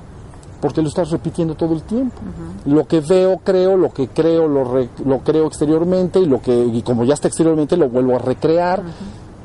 porque 0.60 0.82
lo 0.82 0.88
estás 0.88 1.10
repitiendo 1.10 1.54
todo 1.54 1.74
el 1.74 1.82
tiempo. 1.82 2.18
Lo 2.66 2.86
que 2.86 3.00
veo, 3.00 3.38
creo, 3.42 3.76
lo 3.76 3.90
que 3.90 4.08
creo, 4.08 4.48
lo, 4.48 4.88
lo 5.04 5.18
creo 5.20 5.46
exteriormente 5.46 6.18
y 6.20 6.26
lo 6.26 6.40
que 6.40 6.54
y 6.64 6.82
como 6.82 7.04
ya 7.04 7.14
está 7.14 7.28
exteriormente 7.28 7.76
lo 7.76 7.88
vuelvo 7.88 8.16
a 8.16 8.18
recrear. 8.18 8.82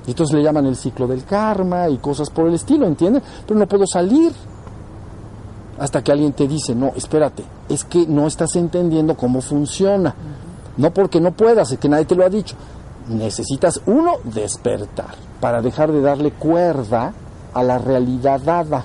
Y 0.05 0.11
entonces 0.11 0.35
le 0.35 0.43
llaman 0.43 0.65
el 0.67 0.75
ciclo 0.75 1.07
del 1.07 1.23
karma 1.23 1.89
y 1.89 1.97
cosas 1.97 2.29
por 2.29 2.47
el 2.47 2.53
estilo, 2.53 2.85
¿entienden? 2.85 3.23
Pero 3.47 3.59
no 3.59 3.67
puedo 3.67 3.87
salir 3.87 4.31
hasta 5.79 6.03
que 6.03 6.11
alguien 6.11 6.33
te 6.33 6.47
dice, 6.47 6.73
no, 6.73 6.93
espérate, 6.95 7.43
es 7.69 7.83
que 7.83 8.07
no 8.07 8.27
estás 8.27 8.55
entendiendo 8.55 9.15
cómo 9.15 9.41
funciona. 9.41 10.15
No 10.77 10.91
porque 10.91 11.21
no 11.21 11.31
puedas, 11.31 11.71
es 11.71 11.79
que 11.79 11.89
nadie 11.89 12.05
te 12.05 12.15
lo 12.15 12.25
ha 12.25 12.29
dicho. 12.29 12.55
Necesitas, 13.09 13.81
uno, 13.85 14.13
despertar 14.23 15.15
para 15.39 15.61
dejar 15.61 15.91
de 15.91 16.01
darle 16.01 16.31
cuerda 16.31 17.13
a 17.53 17.63
la 17.63 17.77
realidad 17.77 18.41
dada. 18.41 18.83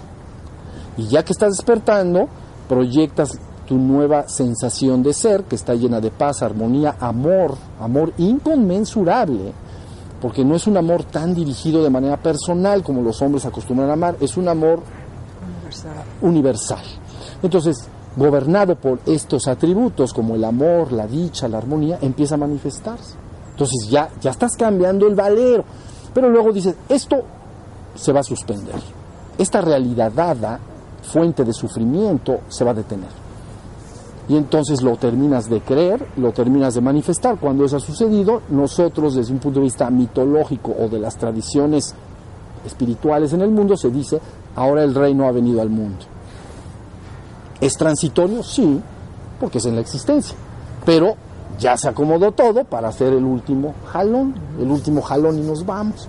Y 0.97 1.07
ya 1.07 1.25
que 1.25 1.33
estás 1.33 1.57
despertando, 1.57 2.29
proyectas 2.69 3.39
tu 3.67 3.77
nueva 3.77 4.29
sensación 4.29 5.03
de 5.03 5.13
ser, 5.13 5.45
que 5.45 5.55
está 5.55 5.75
llena 5.75 6.01
de 6.01 6.11
paz, 6.11 6.43
armonía, 6.43 6.97
amor, 7.01 7.57
amor 7.81 8.13
inconmensurable, 8.19 9.53
porque 10.21 10.45
no 10.45 10.57
es 10.57 10.67
un 10.67 10.77
amor 10.77 11.05
tan 11.05 11.35
dirigido 11.35 11.83
de 11.83 11.91
manera 11.91 12.17
personal 12.17 12.83
como 12.83 13.01
los 13.01 13.23
hombres 13.23 13.47
acostumbran 13.47 13.91
a 13.91 13.93
amar, 13.93 14.17
es 14.21 14.37
un 14.37 14.49
amor 14.49 14.83
universal. 16.23 16.85
Entonces, 17.43 17.89
gobernado 18.17 18.77
por 18.77 19.01
estos 19.07 19.47
atributos 19.49 20.13
como 20.13 20.35
el 20.35 20.45
amor, 20.45 20.93
la 20.93 21.07
dicha, 21.07 21.49
la 21.49 21.59
armonía, 21.59 21.99
empieza 22.01 22.35
a 22.35 22.39
manifestarse. 22.39 23.15
Entonces 23.51 23.89
ya, 23.91 24.09
ya 24.21 24.31
estás 24.31 24.57
cambiando 24.57 25.07
el 25.07 25.15
valero. 25.15 25.65
Pero 26.13 26.29
luego 26.29 26.53
dices, 26.53 26.75
esto 26.89 27.23
se 27.95 28.13
va 28.13 28.21
a 28.21 28.25
suspender. 28.25 28.77
Esta 29.39 29.61
realidad 29.61 30.13
dada, 30.13 30.59
fuente 31.03 31.45
de 31.45 31.53
sufrimiento, 31.53 32.41
se 32.49 32.65
va 32.65 32.73
a 32.73 32.75
detener. 32.75 33.31
Y 34.29 34.37
entonces 34.37 34.83
lo 34.83 34.97
terminas 34.97 35.51
de 35.51 35.61
creer, 35.61 36.07
lo 36.17 36.33
terminas 36.33 36.75
de 36.75 36.81
manifestar. 36.81 37.39
Cuando 37.39 37.65
eso 37.65 37.77
ha 37.77 37.81
sucedido, 37.81 38.43
nosotros 38.51 39.15
desde 39.15 39.33
un 39.33 39.41
punto 39.41 39.59
de 39.59 39.65
vista 39.65 39.91
mitológico 39.91 40.75
o 40.79 40.89
de 40.89 41.01
las 41.01 41.17
tradiciones 41.17 41.95
espirituales 42.65 43.33
en 43.33 43.41
el 43.41 43.51
mundo, 43.51 43.77
se 43.77 43.91
dice, 43.91 44.21
ahora 44.57 44.85
el 44.85 44.95
reino 44.95 45.27
ha 45.27 45.33
venido 45.33 45.61
al 45.61 45.71
mundo. 45.71 46.05
¿Es 47.61 47.77
transitorio? 47.77 48.43
Sí, 48.43 48.81
porque 49.39 49.59
es 49.59 49.67
en 49.67 49.75
la 49.75 49.81
existencia. 49.81 50.37
Pero 50.85 51.15
ya 51.59 51.77
se 51.77 51.89
acomodó 51.89 52.33
todo 52.33 52.65
para 52.65 52.89
hacer 52.89 53.13
el 53.13 53.25
último 53.25 53.75
jalón, 53.93 54.35
el 54.59 54.71
último 54.71 55.03
jalón 55.03 55.39
y 55.39 55.43
nos 55.43 55.65
vamos. 55.67 56.09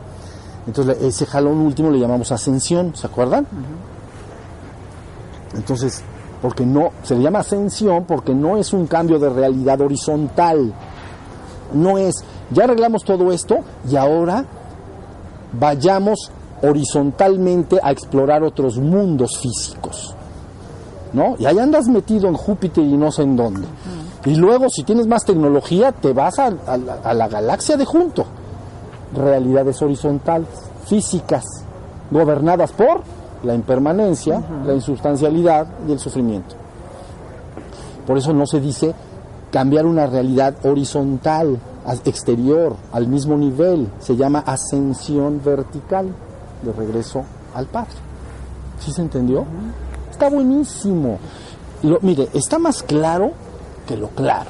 Entonces 0.65 1.01
ese 1.01 1.25
jalón 1.25 1.59
último 1.59 1.89
le 1.89 1.99
llamamos 1.99 2.31
ascensión, 2.31 2.95
¿se 2.95 3.07
acuerdan? 3.07 3.47
Entonces, 5.55 6.01
porque 6.41 6.65
no, 6.65 6.91
se 7.03 7.15
le 7.15 7.23
llama 7.23 7.39
ascensión 7.39 8.05
porque 8.05 8.33
no 8.33 8.57
es 8.57 8.71
un 8.71 8.87
cambio 8.87 9.19
de 9.19 9.29
realidad 9.29 9.81
horizontal. 9.81 10.73
No 11.73 11.97
es, 11.97 12.23
ya 12.51 12.65
arreglamos 12.65 13.03
todo 13.03 13.31
esto 13.31 13.59
y 13.89 13.95
ahora 13.95 14.45
vayamos 15.59 16.31
horizontalmente 16.61 17.79
a 17.81 17.91
explorar 17.91 18.43
otros 18.43 18.77
mundos 18.77 19.39
físicos. 19.39 20.15
¿No? 21.13 21.35
Y 21.39 21.45
ahí 21.45 21.59
andas 21.59 21.87
metido 21.87 22.29
en 22.29 22.35
Júpiter 22.35 22.83
y 22.83 22.95
no 22.95 23.11
sé 23.11 23.23
en 23.23 23.35
dónde. 23.35 23.67
Y 24.25 24.35
luego, 24.35 24.69
si 24.69 24.83
tienes 24.83 25.07
más 25.07 25.25
tecnología, 25.25 25.91
te 25.91 26.13
vas 26.13 26.39
a, 26.39 26.51
la 26.51 27.27
galaxia 27.27 27.75
de 27.75 27.85
junto. 27.85 28.25
Realidades 29.13 29.81
horizontales, 29.81 30.47
físicas, 30.85 31.43
gobernadas 32.11 32.71
por 32.71 33.01
la 33.43 33.55
impermanencia, 33.55 34.41
la 34.65 34.73
insubstancialidad 34.73 35.67
y 35.87 35.91
el 35.91 35.99
sufrimiento. 35.99 36.55
Por 38.05 38.17
eso 38.17 38.33
no 38.33 38.45
se 38.45 38.61
dice 38.61 38.93
cambiar 39.51 39.85
una 39.85 40.05
realidad 40.05 40.55
horizontal, 40.63 41.59
exterior, 42.05 42.75
al 42.91 43.07
mismo 43.07 43.35
nivel. 43.35 43.89
Se 43.99 44.15
llama 44.15 44.43
ascensión 44.45 45.41
vertical 45.43 46.13
de 46.61 46.71
regreso 46.73 47.23
al 47.53 47.65
Padre. 47.67 47.93
¿Sí 48.79 48.91
se 48.91 49.01
entendió? 49.01 49.45
Está 50.09 50.29
buenísimo. 50.29 51.19
Lo, 51.83 51.99
mire, 52.01 52.29
está 52.33 52.59
más 52.59 52.83
claro 52.83 53.31
que 53.87 53.97
lo 53.97 54.09
claro. 54.09 54.49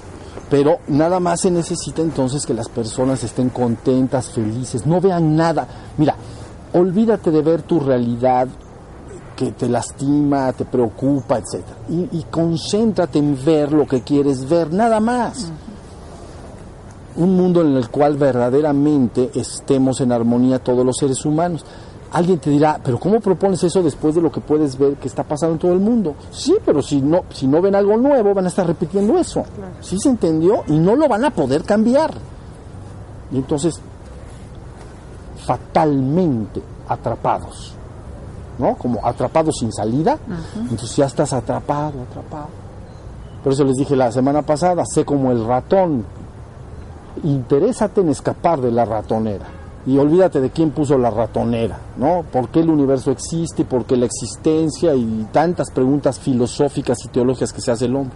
Pero 0.49 0.79
nada 0.87 1.19
más 1.19 1.41
se 1.41 1.51
necesita 1.51 2.01
entonces 2.01 2.45
que 2.45 2.53
las 2.53 2.67
personas 2.67 3.23
estén 3.23 3.49
contentas, 3.49 4.29
felices, 4.29 4.85
no 4.85 4.99
vean 4.99 5.35
nada. 5.35 5.67
Mira, 5.97 6.15
olvídate 6.73 7.31
de 7.31 7.41
ver 7.41 7.61
tu 7.61 7.79
realidad 7.79 8.47
que 9.35 9.51
te 9.53 9.67
lastima, 9.67 10.53
te 10.53 10.65
preocupa, 10.65 11.39
etc. 11.39 11.63
Y, 11.89 12.25
concéntrate 12.29 13.17
en 13.17 13.43
ver 13.43 13.71
lo 13.71 13.87
que 13.87 14.01
quieres 14.01 14.47
ver, 14.47 14.71
nada 14.71 14.99
más. 14.99 15.51
Un 17.15 17.35
mundo 17.35 17.61
en 17.61 17.75
el 17.75 17.89
cual 17.89 18.17
verdaderamente 18.17 19.31
estemos 19.33 19.99
en 20.01 20.11
armonía 20.11 20.59
todos 20.59 20.85
los 20.85 20.97
seres 20.97 21.25
humanos. 21.25 21.65
Alguien 22.13 22.39
te 22.39 22.49
dirá, 22.49 22.77
pero 22.83 22.99
¿cómo 22.99 23.21
propones 23.21 23.63
eso 23.63 23.81
después 23.81 24.13
de 24.15 24.21
lo 24.21 24.29
que 24.29 24.41
puedes 24.41 24.77
ver 24.77 24.95
que 24.95 25.07
está 25.07 25.23
pasando 25.23 25.53
en 25.53 25.59
todo 25.59 25.71
el 25.71 25.79
mundo? 25.79 26.15
Sí, 26.29 26.57
pero 26.65 26.81
si 26.81 27.01
no, 27.01 27.23
si 27.29 27.47
no 27.47 27.61
ven 27.61 27.73
algo 27.73 27.95
nuevo, 27.95 28.33
van 28.33 28.45
a 28.45 28.47
estar 28.49 28.67
repitiendo 28.67 29.17
eso. 29.17 29.45
¿Sí 29.79 29.97
se 29.97 30.09
entendió? 30.09 30.63
Y 30.67 30.77
no 30.77 30.97
lo 30.97 31.07
van 31.07 31.23
a 31.23 31.29
poder 31.29 31.63
cambiar. 31.63 32.13
Y 33.31 33.37
entonces, 33.37 33.79
fatalmente 35.45 36.61
atrapados, 36.89 37.75
¿no? 38.59 38.75
Como 38.75 39.05
atrapados 39.07 39.55
sin 39.59 39.71
salida, 39.71 40.17
entonces 40.55 40.93
ya 40.93 41.05
estás 41.05 41.31
atrapado, 41.31 42.01
atrapado. 42.09 42.49
Por 43.41 43.53
eso 43.53 43.63
les 43.63 43.77
dije 43.77 43.95
la 43.95 44.11
semana 44.11 44.41
pasada, 44.41 44.83
sé 44.85 45.05
como 45.05 45.31
el 45.31 45.45
ratón, 45.45 46.03
interésate 47.23 48.01
en 48.01 48.09
escapar 48.09 48.59
de 48.59 48.71
la 48.71 48.83
ratonera 48.83 49.60
y 49.85 49.97
olvídate 49.97 50.39
de 50.39 50.51
quién 50.51 50.71
puso 50.71 50.97
la 50.97 51.09
ratonera, 51.09 51.79
¿no? 51.97 52.23
¿Por 52.31 52.49
qué 52.49 52.59
el 52.59 52.69
universo 52.69 53.11
existe? 53.11 53.65
¿Por 53.65 53.85
qué 53.85 53.97
la 53.97 54.05
existencia? 54.05 54.93
Y 54.93 55.27
tantas 55.31 55.71
preguntas 55.71 56.19
filosóficas 56.19 57.03
y 57.05 57.07
teológicas 57.07 57.51
que 57.51 57.61
se 57.61 57.71
hace 57.71 57.85
el 57.85 57.95
hombre. 57.95 58.15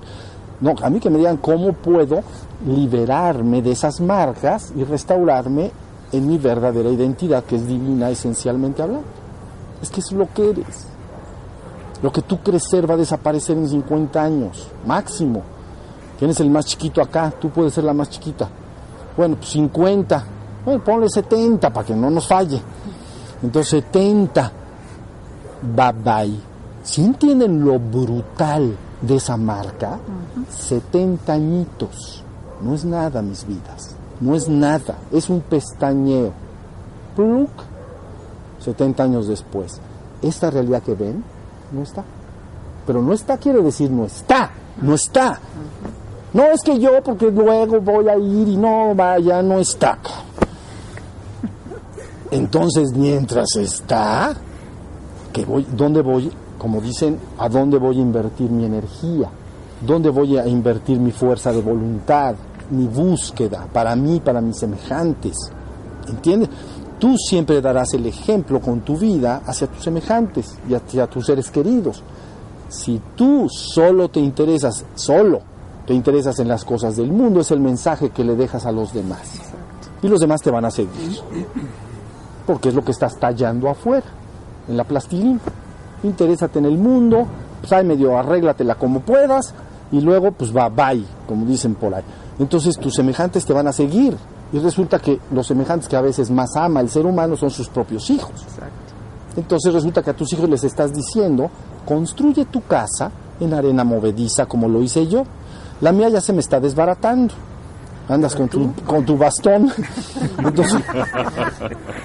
No, 0.61 0.75
a 0.81 0.89
mí 0.89 0.99
que 0.99 1.09
me 1.09 1.17
digan 1.17 1.37
cómo 1.37 1.73
puedo 1.73 2.21
liberarme 2.65 3.61
de 3.61 3.71
esas 3.71 3.99
marcas 3.99 4.71
y 4.75 4.83
restaurarme 4.83 5.71
en 6.11 6.27
mi 6.27 6.37
verdadera 6.37 6.89
identidad, 6.89 7.43
que 7.43 7.55
es 7.55 7.67
divina 7.67 8.09
esencialmente 8.09 8.81
hablando. 8.81 9.07
Es 9.81 9.89
que 9.89 9.99
es 9.99 10.11
lo 10.11 10.31
que 10.33 10.51
eres. 10.51 10.87
Lo 12.01 12.11
que 12.11 12.21
tú 12.21 12.39
crees 12.39 12.63
va 12.89 12.93
a 12.93 12.97
desaparecer 12.97 13.57
en 13.57 13.67
50 13.67 14.21
años, 14.21 14.67
máximo. 14.85 15.41
Tienes 16.19 16.39
el 16.39 16.49
más 16.49 16.65
chiquito 16.65 17.01
acá, 17.01 17.31
tú 17.31 17.49
puedes 17.49 17.73
ser 17.73 17.83
la 17.83 17.93
más 17.93 18.09
chiquita. 18.09 18.47
Bueno, 19.17 19.35
pues 19.37 19.49
50, 19.49 20.23
bueno, 20.65 20.83
ponle 20.83 21.07
70 21.09 21.71
para 21.71 21.85
que 21.85 21.95
no 21.95 22.09
nos 22.09 22.27
falle. 22.27 22.59
Entonces 23.43 23.69
70. 23.69 24.51
Bye 25.75 25.93
bye. 26.03 26.39
Si 26.83 27.03
entienden 27.03 27.63
lo 27.63 27.79
brutal 27.79 28.75
de 29.01 29.15
esa 29.15 29.37
marca, 29.37 29.99
70 30.49 31.33
añitos. 31.33 32.23
No 32.61 32.73
es 32.73 32.83
nada, 32.83 33.21
mis 33.21 33.45
vidas. 33.45 33.95
No 34.19 34.35
es 34.35 34.49
nada. 34.49 34.95
Es 35.11 35.29
un 35.29 35.41
pestañeo. 35.41 36.31
Pluk. 37.15 37.49
70 38.59 39.03
años 39.03 39.27
después. 39.27 39.79
Esta 40.21 40.49
realidad 40.49 40.81
que 40.81 40.95
ven 40.95 41.23
no 41.71 41.83
está. 41.83 42.03
Pero 42.87 43.01
no 43.01 43.13
está 43.13 43.37
quiere 43.37 43.61
decir 43.61 43.91
no 43.91 44.05
está. 44.05 44.49
No 44.81 44.95
está. 44.95 45.39
No 46.33 46.43
es 46.45 46.61
que 46.63 46.79
yo, 46.79 47.01
porque 47.01 47.31
luego 47.31 47.79
voy 47.79 48.09
a 48.09 48.17
ir 48.17 48.47
y 48.49 48.57
no, 48.57 48.93
vaya, 48.93 49.41
no 49.41 49.59
está. 49.59 49.97
Entonces, 52.31 52.93
mientras 52.93 53.55
está, 53.55 54.35
que 55.31 55.45
voy, 55.45 55.65
¿dónde 55.75 56.01
voy? 56.01 56.31
Como 56.57 56.81
dicen, 56.81 57.19
¿a 57.37 57.49
dónde 57.49 57.77
voy 57.77 57.99
a 57.99 58.01
invertir 58.01 58.49
mi 58.49 58.65
energía? 58.65 59.29
¿Dónde 59.85 60.09
voy 60.09 60.37
a 60.37 60.47
invertir 60.47 60.99
mi 60.99 61.11
fuerza 61.11 61.51
de 61.51 61.61
voluntad, 61.61 62.35
mi 62.71 62.87
búsqueda, 62.87 63.67
para 63.71 63.95
mí, 63.95 64.21
para 64.21 64.41
mis 64.41 64.57
semejantes? 64.57 65.35
¿Entiendes? 66.07 66.49
Tú 66.97 67.17
siempre 67.17 67.61
darás 67.61 67.93
el 67.93 68.05
ejemplo 68.05 68.61
con 68.61 68.81
tu 68.81 68.97
vida 68.97 69.41
hacia 69.45 69.67
tus 69.67 69.83
semejantes 69.83 70.57
y 70.67 70.73
hacia 70.73 71.07
tus 71.07 71.25
seres 71.25 71.51
queridos. 71.51 72.01
Si 72.69 72.99
tú 73.15 73.47
solo 73.49 74.09
te 74.09 74.19
interesas, 74.19 74.85
solo 74.95 75.41
te 75.85 75.93
interesas 75.93 76.39
en 76.39 76.47
las 76.47 76.65
cosas 76.65 76.95
del 76.95 77.11
mundo, 77.11 77.41
es 77.41 77.51
el 77.51 77.59
mensaje 77.59 78.09
que 78.09 78.23
le 78.23 78.35
dejas 78.35 78.65
a 78.65 78.71
los 78.71 78.93
demás. 78.93 79.29
Y 80.01 80.07
los 80.07 80.21
demás 80.21 80.41
te 80.41 80.49
van 80.49 80.65
a 80.65 80.71
seguir 80.71 81.19
porque 82.45 82.69
es 82.69 82.75
lo 82.75 82.83
que 82.83 82.91
estás 82.91 83.17
tallando 83.19 83.69
afuera, 83.69 84.05
en 84.67 84.77
la 84.77 84.83
plastilina. 84.83 85.39
Interésate 86.03 86.59
en 86.59 86.65
el 86.65 86.77
mundo, 86.77 87.25
pues 87.61 87.71
ahí 87.73 87.85
medio 87.85 88.17
arréglatela 88.17 88.75
como 88.75 88.99
puedas 89.01 89.53
y 89.91 90.01
luego 90.01 90.31
pues 90.31 90.55
va, 90.55 90.69
bye, 90.69 91.03
como 91.27 91.45
dicen 91.45 91.75
por 91.75 91.93
ahí. 91.93 92.03
Entonces 92.39 92.77
tus 92.77 92.93
semejantes 92.93 93.45
te 93.45 93.53
van 93.53 93.67
a 93.67 93.71
seguir, 93.71 94.15
Y 94.53 94.59
resulta 94.59 94.99
que 94.99 95.19
los 95.31 95.47
semejantes 95.47 95.89
que 95.89 95.95
a 95.95 96.01
veces 96.01 96.29
más 96.29 96.55
ama 96.55 96.79
el 96.79 96.89
ser 96.89 97.05
humano 97.05 97.35
son 97.35 97.49
sus 97.49 97.67
propios 97.67 98.09
hijos. 98.09 98.45
Entonces 99.35 99.73
resulta 99.73 100.01
que 100.01 100.11
a 100.11 100.15
tus 100.15 100.31
hijos 100.33 100.47
les 100.47 100.63
estás 100.63 100.93
diciendo, 100.93 101.49
construye 101.85 102.45
tu 102.45 102.61
casa 102.61 103.11
en 103.39 103.53
arena 103.53 103.83
movediza 103.83 104.45
como 104.45 104.69
lo 104.69 104.81
hice 104.81 105.07
yo. 105.07 105.23
La 105.81 105.91
mía 105.91 106.09
ya 106.09 106.21
se 106.21 106.31
me 106.31 106.39
está 106.39 106.59
desbaratando. 106.59 107.33
Andas 108.07 108.35
con 108.35 108.47
tu, 108.47 108.71
con 108.85 109.03
tu 109.05 109.17
bastón. 109.17 109.71
Entonces, 110.37 110.81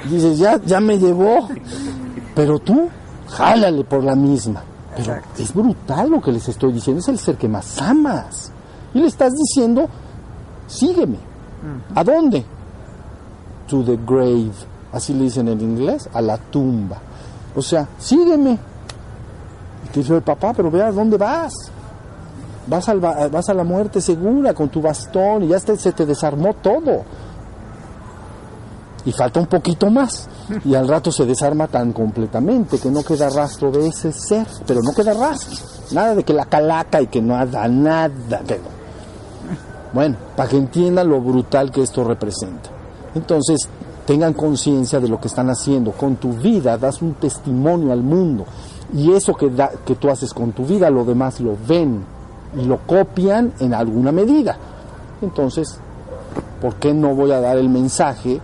dices, 0.08 0.38
ya, 0.38 0.60
ya 0.64 0.80
me 0.80 0.98
llevó. 0.98 1.48
Pero 2.34 2.58
tú, 2.58 2.88
jálale 3.28 3.84
por 3.84 4.02
la 4.02 4.14
misma. 4.14 4.62
Pero 4.96 5.16
es 5.38 5.52
brutal 5.52 6.10
lo 6.10 6.20
que 6.20 6.32
les 6.32 6.48
estoy 6.48 6.72
diciendo. 6.72 7.00
Es 7.00 7.08
el 7.08 7.18
ser 7.18 7.36
que 7.36 7.48
más 7.48 7.80
amas. 7.80 8.50
Y 8.94 9.00
le 9.00 9.06
estás 9.06 9.32
diciendo, 9.34 9.88
sígueme. 10.66 11.18
¿A 11.94 12.02
dónde? 12.02 12.44
To 13.68 13.84
the 13.84 13.98
grave. 14.06 14.52
Así 14.92 15.12
le 15.12 15.24
dicen 15.24 15.48
en 15.48 15.60
inglés, 15.60 16.08
a 16.12 16.20
la 16.20 16.36
tumba. 16.38 16.98
O 17.54 17.62
sea, 17.62 17.86
sígueme. 17.98 18.58
Y 19.84 19.88
te 19.92 20.00
dice 20.00 20.16
el 20.16 20.22
papá, 20.22 20.52
pero 20.54 20.70
vea 20.70 20.90
dónde 20.90 21.16
vas. 21.16 21.52
Vas, 22.66 22.88
a 22.88 23.54
la 23.54 23.64
muerte 23.64 24.00
segura 24.00 24.54
con 24.54 24.68
tu 24.68 24.80
bastón 24.80 25.44
y 25.44 25.48
ya 25.48 25.58
se 25.58 25.92
te 25.92 26.06
desarmó 26.06 26.54
todo. 26.54 27.04
Y 29.04 29.12
falta 29.12 29.40
un 29.40 29.46
poquito 29.46 29.90
más. 29.90 30.28
Y 30.64 30.74
al 30.74 30.86
rato 30.86 31.10
se 31.10 31.24
desarma 31.24 31.68
tan 31.68 31.92
completamente 31.92 32.78
que 32.78 32.90
no 32.90 33.02
queda 33.02 33.30
rastro 33.30 33.70
de 33.70 33.88
ese 33.88 34.12
ser. 34.12 34.46
Pero 34.66 34.80
no 34.82 34.92
queda 34.92 35.14
rastro. 35.14 35.58
Nada 35.92 36.14
de 36.14 36.22
que 36.22 36.34
la 36.34 36.44
calaca 36.44 37.00
y 37.00 37.06
que 37.06 37.22
no 37.22 37.36
haga 37.36 37.66
nada. 37.66 38.40
Bueno, 39.92 40.16
para 40.36 40.48
que 40.48 40.56
entiendan 40.56 41.08
lo 41.08 41.20
brutal 41.20 41.70
que 41.70 41.82
esto 41.82 42.04
representa. 42.04 42.70
Entonces, 43.14 43.68
tengan 44.06 44.34
conciencia 44.34 45.00
de 45.00 45.08
lo 45.08 45.18
que 45.18 45.28
están 45.28 45.48
haciendo. 45.48 45.92
Con 45.92 46.16
tu 46.16 46.34
vida 46.34 46.76
das 46.76 47.00
un 47.00 47.14
testimonio 47.14 47.92
al 47.92 48.02
mundo. 48.02 48.44
Y 48.92 49.12
eso 49.12 49.34
que, 49.34 49.48
da, 49.48 49.70
que 49.84 49.94
tú 49.94 50.10
haces 50.10 50.34
con 50.34 50.52
tu 50.52 50.66
vida, 50.66 50.90
lo 50.90 51.04
demás 51.04 51.40
lo 51.40 51.56
ven 51.66 52.04
lo 52.54 52.78
copian 52.78 53.52
en 53.60 53.74
alguna 53.74 54.12
medida. 54.12 54.56
Entonces, 55.22 55.78
¿por 56.60 56.74
qué 56.76 56.92
no 56.92 57.14
voy 57.14 57.32
a 57.32 57.40
dar 57.40 57.56
el 57.56 57.68
mensaje? 57.68 58.40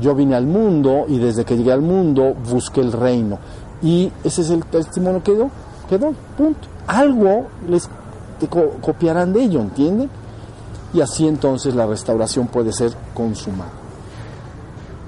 Yo 0.00 0.14
vine 0.14 0.34
al 0.34 0.46
mundo 0.46 1.04
y 1.08 1.18
desde 1.18 1.44
que 1.44 1.56
llegué 1.56 1.72
al 1.72 1.82
mundo 1.82 2.34
busqué 2.50 2.80
el 2.80 2.92
reino. 2.92 3.38
Y 3.82 4.10
ese 4.24 4.42
es 4.42 4.50
el 4.50 4.64
testimonio 4.64 5.22
que 5.22 5.32
quedó, 5.32 5.50
quedó, 5.88 6.12
punto. 6.36 6.68
Algo 6.86 7.46
les 7.68 7.88
copiarán 8.80 9.32
de 9.32 9.42
ello, 9.42 9.60
¿entienden? 9.60 10.10
Y 10.92 11.00
así 11.00 11.26
entonces 11.26 11.74
la 11.74 11.86
restauración 11.86 12.46
puede 12.46 12.72
ser 12.72 12.92
consumada. 13.14 13.70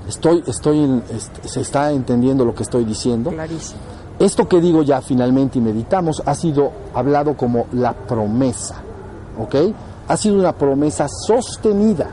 Estoy, 0.08 0.42
estoy 0.46 1.02
se 1.44 1.60
está 1.60 1.90
entendiendo 1.90 2.44
lo 2.44 2.54
que 2.54 2.62
estoy 2.62 2.84
diciendo. 2.84 3.30
Clarísimo. 3.30 3.95
Esto 4.18 4.48
que 4.48 4.60
digo 4.60 4.82
ya 4.82 5.02
finalmente 5.02 5.58
y 5.58 5.62
meditamos 5.62 6.22
ha 6.24 6.34
sido 6.34 6.72
hablado 6.94 7.36
como 7.36 7.66
la 7.72 7.92
promesa, 7.92 8.76
¿ok? 9.38 9.54
Ha 10.08 10.16
sido 10.16 10.38
una 10.38 10.52
promesa 10.52 11.06
sostenida. 11.08 12.08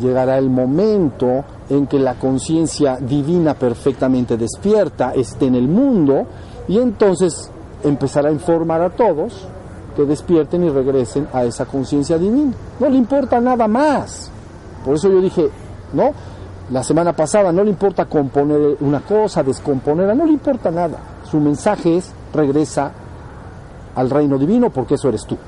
Llegará 0.00 0.38
el 0.38 0.48
momento 0.48 1.44
en 1.68 1.86
que 1.86 1.98
la 1.98 2.14
conciencia 2.14 2.96
divina 2.96 3.54
perfectamente 3.54 4.36
despierta 4.36 5.12
esté 5.14 5.46
en 5.46 5.56
el 5.56 5.68
mundo 5.68 6.26
y 6.68 6.78
entonces 6.78 7.50
empezará 7.82 8.28
a 8.28 8.32
informar 8.32 8.80
a 8.80 8.90
todos 8.90 9.46
que 9.96 10.04
despierten 10.04 10.64
y 10.64 10.70
regresen 10.70 11.26
a 11.32 11.44
esa 11.44 11.66
conciencia 11.66 12.18
divina. 12.18 12.52
No 12.78 12.88
le 12.88 12.96
importa 12.96 13.40
nada 13.40 13.66
más. 13.66 14.30
Por 14.84 14.94
eso 14.94 15.10
yo 15.10 15.20
dije, 15.20 15.50
¿no? 15.92 16.12
la 16.70 16.82
semana 16.82 17.12
pasada, 17.12 17.52
no 17.52 17.62
le 17.62 17.70
importa 17.70 18.06
componer 18.06 18.76
una 18.80 19.00
cosa, 19.00 19.42
descomponerla, 19.42 20.14
no 20.14 20.24
le 20.24 20.32
importa 20.32 20.70
nada. 20.70 20.98
Su 21.32 21.40
mensaje 21.40 21.96
es 21.96 22.12
regresa 22.34 22.92
al 23.96 24.10
reino 24.10 24.36
divino 24.36 24.68
porque 24.68 24.96
eso 24.96 25.08
eres 25.08 25.24
tú. 25.24 25.38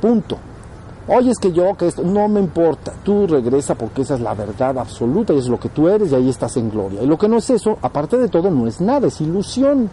Punto. 0.00 0.38
Oye, 1.08 1.32
es 1.32 1.38
que 1.38 1.50
yo, 1.50 1.76
que 1.76 1.88
esto, 1.88 2.04
no 2.04 2.28
me 2.28 2.38
importa. 2.38 2.92
Tú 3.02 3.26
regresa 3.26 3.74
porque 3.74 4.02
esa 4.02 4.14
es 4.14 4.20
la 4.20 4.34
verdad 4.34 4.78
absoluta 4.78 5.32
y 5.32 5.38
es 5.38 5.48
lo 5.48 5.58
que 5.58 5.68
tú 5.68 5.88
eres 5.88 6.12
y 6.12 6.14
ahí 6.14 6.28
estás 6.28 6.56
en 6.56 6.70
gloria. 6.70 7.02
Y 7.02 7.06
lo 7.06 7.18
que 7.18 7.26
no 7.26 7.38
es 7.38 7.50
eso, 7.50 7.76
aparte 7.82 8.16
de 8.18 8.28
todo, 8.28 8.52
no 8.52 8.68
es 8.68 8.80
nada, 8.80 9.08
es 9.08 9.20
ilusión. 9.20 9.90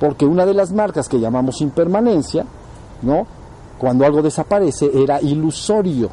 Porque 0.00 0.26
una 0.26 0.44
de 0.44 0.54
las 0.54 0.72
marcas 0.72 1.08
que 1.08 1.20
llamamos 1.20 1.60
impermanencia, 1.60 2.44
¿no? 3.02 3.28
Cuando 3.78 4.04
algo 4.04 4.22
desaparece, 4.22 4.90
era 4.92 5.20
ilusorio 5.20 6.10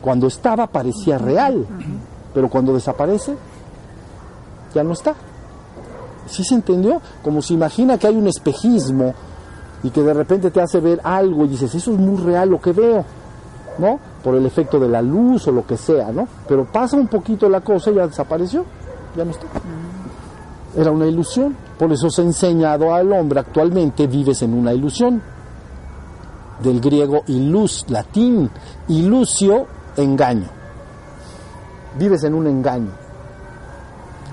cuando 0.00 0.28
estaba 0.28 0.66
parecía 0.66 1.18
real, 1.18 1.66
pero 2.32 2.48
cuando 2.48 2.72
desaparece, 2.72 3.36
ya 4.74 4.82
no 4.82 4.94
está. 4.94 5.14
¿Sí 6.30 6.44
se 6.44 6.54
entendió? 6.54 7.00
Como 7.22 7.42
se 7.42 7.54
imagina 7.54 7.98
que 7.98 8.06
hay 8.06 8.16
un 8.16 8.28
espejismo 8.28 9.14
y 9.82 9.90
que 9.90 10.02
de 10.02 10.14
repente 10.14 10.50
te 10.50 10.60
hace 10.60 10.80
ver 10.80 11.00
algo 11.02 11.44
y 11.44 11.48
dices, 11.48 11.74
eso 11.74 11.92
es 11.92 11.98
muy 11.98 12.16
real 12.18 12.50
lo 12.50 12.60
que 12.60 12.72
veo, 12.72 13.04
¿no? 13.78 13.98
Por 14.22 14.34
el 14.34 14.46
efecto 14.46 14.78
de 14.78 14.88
la 14.88 15.02
luz 15.02 15.48
o 15.48 15.52
lo 15.52 15.66
que 15.66 15.76
sea, 15.76 16.12
¿no? 16.12 16.28
Pero 16.46 16.64
pasa 16.64 16.96
un 16.96 17.08
poquito 17.08 17.48
la 17.48 17.60
cosa 17.60 17.90
y 17.90 17.94
ya 17.94 18.06
desapareció, 18.06 18.64
ya 19.16 19.24
no 19.24 19.30
está. 19.30 19.46
Era 20.76 20.90
una 20.90 21.06
ilusión. 21.06 21.56
Por 21.78 21.92
eso 21.92 22.10
se 22.10 22.22
ha 22.22 22.24
enseñado 22.24 22.94
al 22.94 23.12
hombre 23.12 23.40
actualmente, 23.40 24.06
vives 24.06 24.42
en 24.42 24.54
una 24.54 24.72
ilusión. 24.72 25.20
Del 26.62 26.80
griego 26.80 27.22
ilus, 27.26 27.86
latín, 27.88 28.50
ilusio 28.88 29.66
engaño. 29.96 30.48
Vives 31.98 32.22
en 32.24 32.34
un 32.34 32.46
engaño. 32.46 32.90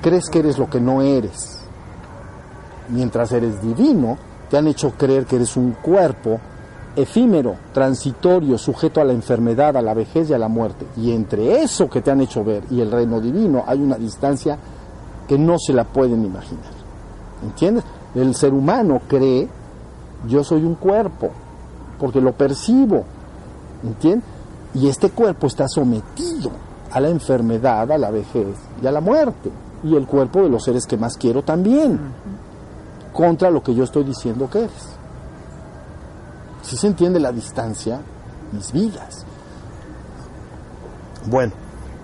Crees 0.01 0.29
que 0.29 0.39
eres 0.39 0.57
lo 0.57 0.69
que 0.69 0.79
no 0.79 1.01
eres. 1.01 1.56
Mientras 2.89 3.31
eres 3.31 3.61
divino, 3.61 4.17
te 4.49 4.57
han 4.57 4.67
hecho 4.67 4.91
creer 4.91 5.25
que 5.25 5.35
eres 5.37 5.57
un 5.57 5.71
cuerpo 5.73 6.39
efímero, 6.95 7.55
transitorio, 7.73 8.57
sujeto 8.57 8.99
a 8.99 9.03
la 9.03 9.13
enfermedad, 9.13 9.77
a 9.77 9.81
la 9.81 9.93
vejez 9.93 10.29
y 10.29 10.33
a 10.33 10.39
la 10.39 10.47
muerte. 10.47 10.87
Y 10.97 11.11
entre 11.11 11.61
eso 11.61 11.89
que 11.89 12.01
te 12.01 12.11
han 12.11 12.21
hecho 12.21 12.43
ver 12.43 12.63
y 12.71 12.81
el 12.81 12.91
reino 12.91 13.21
divino 13.21 13.63
hay 13.67 13.81
una 13.81 13.97
distancia 13.97 14.57
que 15.27 15.37
no 15.37 15.59
se 15.59 15.73
la 15.73 15.83
pueden 15.83 16.25
imaginar. 16.25 16.71
¿Entiendes? 17.43 17.83
El 18.15 18.33
ser 18.33 18.53
humano 18.53 19.01
cree, 19.07 19.47
yo 20.27 20.43
soy 20.43 20.63
un 20.63 20.75
cuerpo, 20.75 21.29
porque 21.99 22.19
lo 22.19 22.31
percibo. 22.31 23.03
¿Entiendes? 23.83 24.27
Y 24.73 24.87
este 24.87 25.09
cuerpo 25.11 25.47
está 25.47 25.67
sometido 25.67 26.49
a 26.91 26.99
la 26.99 27.09
enfermedad, 27.09 27.91
a 27.91 27.97
la 27.97 28.09
vejez 28.09 28.47
y 28.81 28.87
a 28.87 28.91
la 28.91 29.01
muerte. 29.01 29.51
Y 29.83 29.95
el 29.95 30.07
cuerpo 30.07 30.41
de 30.41 30.49
los 30.49 30.63
seres 30.63 30.87
que 30.87 30.97
más 30.97 31.15
quiero 31.17 31.43
también. 31.43 31.99
Contra 33.17 33.49
lo 33.49 33.63
que 33.63 33.73
yo 33.73 33.83
estoy 33.83 34.03
diciendo 34.03 34.47
que 34.47 34.59
eres. 34.59 34.95
Si 36.61 36.77
se 36.77 36.85
entiende 36.85 37.19
la 37.19 37.31
distancia, 37.31 37.99
mis 38.51 38.71
vidas. 38.71 39.25
Bueno, 41.25 41.51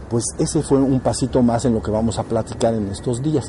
pues 0.09 0.23
ese 0.39 0.63
fue 0.63 0.79
un 0.79 0.99
pasito 1.01 1.43
más 1.43 1.65
en 1.65 1.75
lo 1.75 1.83
que 1.83 1.91
vamos 1.91 2.17
a 2.17 2.23
platicar 2.23 2.73
en 2.73 2.87
estos 2.87 3.21
días. 3.21 3.45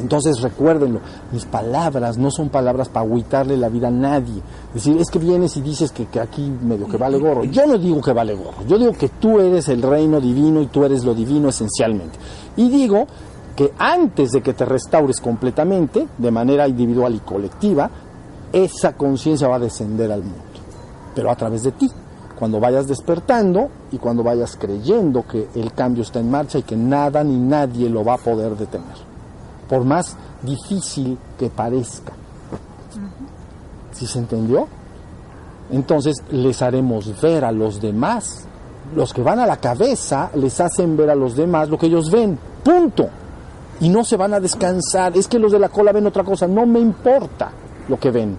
Entonces 0.00 0.40
recuérdenlo, 0.40 1.00
mis 1.30 1.44
palabras 1.44 2.16
no 2.16 2.30
son 2.30 2.48
palabras 2.48 2.88
para 2.88 3.04
agüitarle 3.04 3.58
la 3.58 3.68
vida 3.68 3.88
a 3.88 3.90
nadie. 3.90 4.40
Es 4.68 4.84
decir, 4.84 4.96
es 4.96 5.10
que 5.10 5.18
vienes 5.18 5.58
y 5.58 5.60
dices 5.60 5.92
que, 5.92 6.06
que, 6.06 6.20
aquí 6.20 6.50
medio 6.62 6.88
que 6.88 6.96
vale 6.96 7.18
gorro. 7.18 7.44
Yo 7.44 7.66
no 7.66 7.76
digo 7.76 8.00
que 8.00 8.14
vale 8.14 8.34
gorro, 8.34 8.64
yo 8.66 8.78
digo 8.78 8.92
que 8.92 9.10
tú 9.10 9.40
eres 9.40 9.68
el 9.68 9.82
reino 9.82 10.22
divino 10.22 10.62
y 10.62 10.68
tú 10.68 10.84
eres 10.84 11.04
lo 11.04 11.14
divino 11.14 11.50
esencialmente. 11.50 12.18
Y 12.56 12.70
digo 12.70 13.06
que 13.58 13.72
antes 13.76 14.30
de 14.30 14.40
que 14.40 14.54
te 14.54 14.64
restaures 14.64 15.20
completamente, 15.20 16.06
de 16.16 16.30
manera 16.30 16.68
individual 16.68 17.12
y 17.16 17.18
colectiva, 17.18 17.90
esa 18.52 18.92
conciencia 18.92 19.48
va 19.48 19.56
a 19.56 19.58
descender 19.58 20.12
al 20.12 20.22
mundo, 20.22 20.38
pero 21.12 21.28
a 21.28 21.34
través 21.34 21.64
de 21.64 21.72
ti. 21.72 21.90
Cuando 22.38 22.60
vayas 22.60 22.86
despertando 22.86 23.68
y 23.90 23.98
cuando 23.98 24.22
vayas 24.22 24.56
creyendo 24.56 25.26
que 25.26 25.48
el 25.56 25.72
cambio 25.72 26.04
está 26.04 26.20
en 26.20 26.30
marcha 26.30 26.58
y 26.58 26.62
que 26.62 26.76
nada 26.76 27.24
ni 27.24 27.36
nadie 27.36 27.90
lo 27.90 28.04
va 28.04 28.14
a 28.14 28.18
poder 28.18 28.56
detener 28.56 29.08
por 29.68 29.84
más 29.84 30.16
difícil 30.42 31.18
que 31.36 31.50
parezca. 31.50 32.12
¿Sí 33.90 34.06
se 34.06 34.20
entendió? 34.20 34.68
Entonces 35.72 36.22
les 36.30 36.62
haremos 36.62 37.20
ver 37.20 37.44
a 37.44 37.50
los 37.50 37.80
demás. 37.80 38.46
Los 38.94 39.12
que 39.12 39.22
van 39.22 39.40
a 39.40 39.46
la 39.46 39.56
cabeza 39.56 40.30
les 40.34 40.60
hacen 40.60 40.96
ver 40.96 41.10
a 41.10 41.16
los 41.16 41.36
demás 41.36 41.68
lo 41.68 41.76
que 41.76 41.86
ellos 41.86 42.08
ven. 42.08 42.38
Punto. 42.64 43.08
Y 43.80 43.88
no 43.88 44.04
se 44.04 44.16
van 44.16 44.34
a 44.34 44.40
descansar. 44.40 45.16
Es 45.16 45.28
que 45.28 45.38
los 45.38 45.52
de 45.52 45.58
la 45.58 45.68
cola 45.68 45.92
ven 45.92 46.06
otra 46.06 46.24
cosa. 46.24 46.46
No 46.46 46.66
me 46.66 46.80
importa 46.80 47.50
lo 47.88 47.98
que 47.98 48.10
ven. 48.10 48.36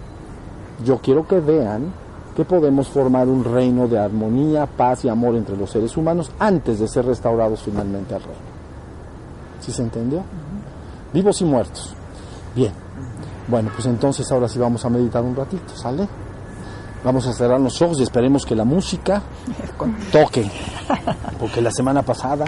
Yo 0.84 0.98
quiero 0.98 1.26
que 1.26 1.40
vean 1.40 1.92
que 2.36 2.44
podemos 2.44 2.88
formar 2.88 3.28
un 3.28 3.44
reino 3.44 3.88
de 3.88 3.98
armonía, 3.98 4.66
paz 4.66 5.04
y 5.04 5.08
amor 5.08 5.34
entre 5.34 5.56
los 5.56 5.70
seres 5.70 5.96
humanos 5.96 6.30
antes 6.38 6.78
de 6.78 6.88
ser 6.88 7.04
restaurados 7.06 7.62
finalmente 7.62 8.14
al 8.14 8.22
reino. 8.22 8.50
¿Sí 9.60 9.72
se 9.72 9.82
entendió? 9.82 10.22
vivos 11.12 11.40
y 11.40 11.44
muertos. 11.44 11.94
Bien, 12.54 12.72
bueno, 13.48 13.70
pues 13.74 13.86
entonces 13.86 14.30
ahora 14.30 14.48
sí 14.48 14.58
vamos 14.58 14.84
a 14.84 14.88
meditar 14.88 15.22
un 15.22 15.34
ratito, 15.34 15.76
¿sale? 15.76 16.08
Vamos 17.04 17.26
a 17.26 17.32
cerrar 17.32 17.60
los 17.60 17.80
ojos 17.80 17.98
y 18.00 18.02
esperemos 18.02 18.44
que 18.44 18.54
la 18.54 18.64
música 18.64 19.22
toque. 20.12 20.50
Porque 21.38 21.60
la 21.60 21.70
semana 21.70 22.02
pasada... 22.02 22.44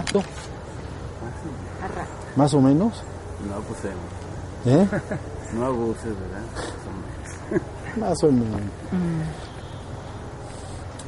¿Más 2.37 2.55
o 2.55 2.61
menos? 2.61 3.03
No 3.49 3.55
abusemos. 3.55 4.22
¿Eh? 4.66 4.89
No 5.53 5.66
abuses, 5.66 6.05
¿verdad? 6.05 7.61
Más 7.99 8.24
o 8.24 8.33
menos. 8.33 8.61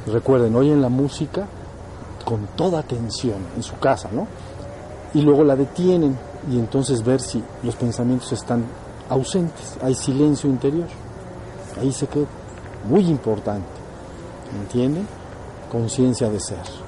Recuerden, 0.05 0.55
oyen 0.55 0.83
la 0.83 0.89
música 0.89 1.47
con 2.23 2.45
toda 2.55 2.79
atención 2.79 3.37
en 3.55 3.63
su 3.63 3.75
casa, 3.79 4.09
¿no? 4.11 4.27
Y 5.15 5.21
luego 5.23 5.43
la 5.43 5.55
detienen 5.55 6.15
y 6.51 6.59
entonces 6.59 7.03
ver 7.03 7.21
si 7.21 7.43
los 7.63 7.75
pensamientos 7.75 8.31
están 8.33 8.65
ausentes, 9.09 9.77
hay 9.81 9.95
silencio 9.95 10.47
interior. 10.47 10.87
Ahí 11.81 11.91
se 11.91 12.05
queda. 12.05 12.27
Muy 12.87 13.07
importante. 13.07 13.65
¿Entienden? 14.61 15.07
Conciencia 15.71 16.29
de 16.29 16.39
ser. 16.39 16.84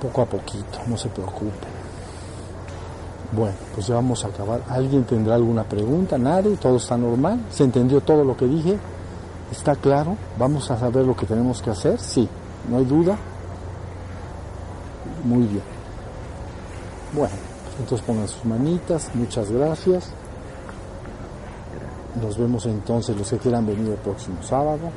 Poco 0.00 0.22
a 0.22 0.26
poquito, 0.26 0.78
no 0.86 0.96
se 0.96 1.08
preocupen. 1.08 1.80
Bueno, 3.32 3.54
pues 3.74 3.86
ya 3.86 3.94
vamos 3.94 4.24
a 4.24 4.28
acabar. 4.28 4.62
¿Alguien 4.68 5.04
tendrá 5.04 5.36
alguna 5.36 5.62
pregunta? 5.62 6.18
¿Nadie? 6.18 6.56
¿Todo 6.56 6.76
está 6.76 6.96
normal? 6.96 7.44
¿Se 7.50 7.62
entendió 7.62 8.00
todo 8.00 8.24
lo 8.24 8.36
que 8.36 8.46
dije? 8.46 8.76
¿Está 9.52 9.76
claro? 9.76 10.16
¿Vamos 10.38 10.70
a 10.70 10.78
saber 10.78 11.04
lo 11.04 11.14
que 11.14 11.26
tenemos 11.26 11.62
que 11.62 11.70
hacer? 11.70 12.00
Sí, 12.00 12.28
no 12.68 12.78
hay 12.78 12.84
duda. 12.84 13.16
Muy 15.24 15.44
bien. 15.44 15.62
Bueno, 17.12 17.34
entonces 17.78 18.04
pongan 18.06 18.26
sus 18.26 18.44
manitas. 18.44 19.10
Muchas 19.14 19.50
gracias. 19.50 20.10
Nos 22.20 22.36
vemos 22.36 22.66
entonces 22.66 23.16
los 23.16 23.30
que 23.30 23.38
quieran 23.38 23.66
venir 23.66 23.90
el 23.90 23.98
próximo 23.98 24.42
sábado. 24.42 24.90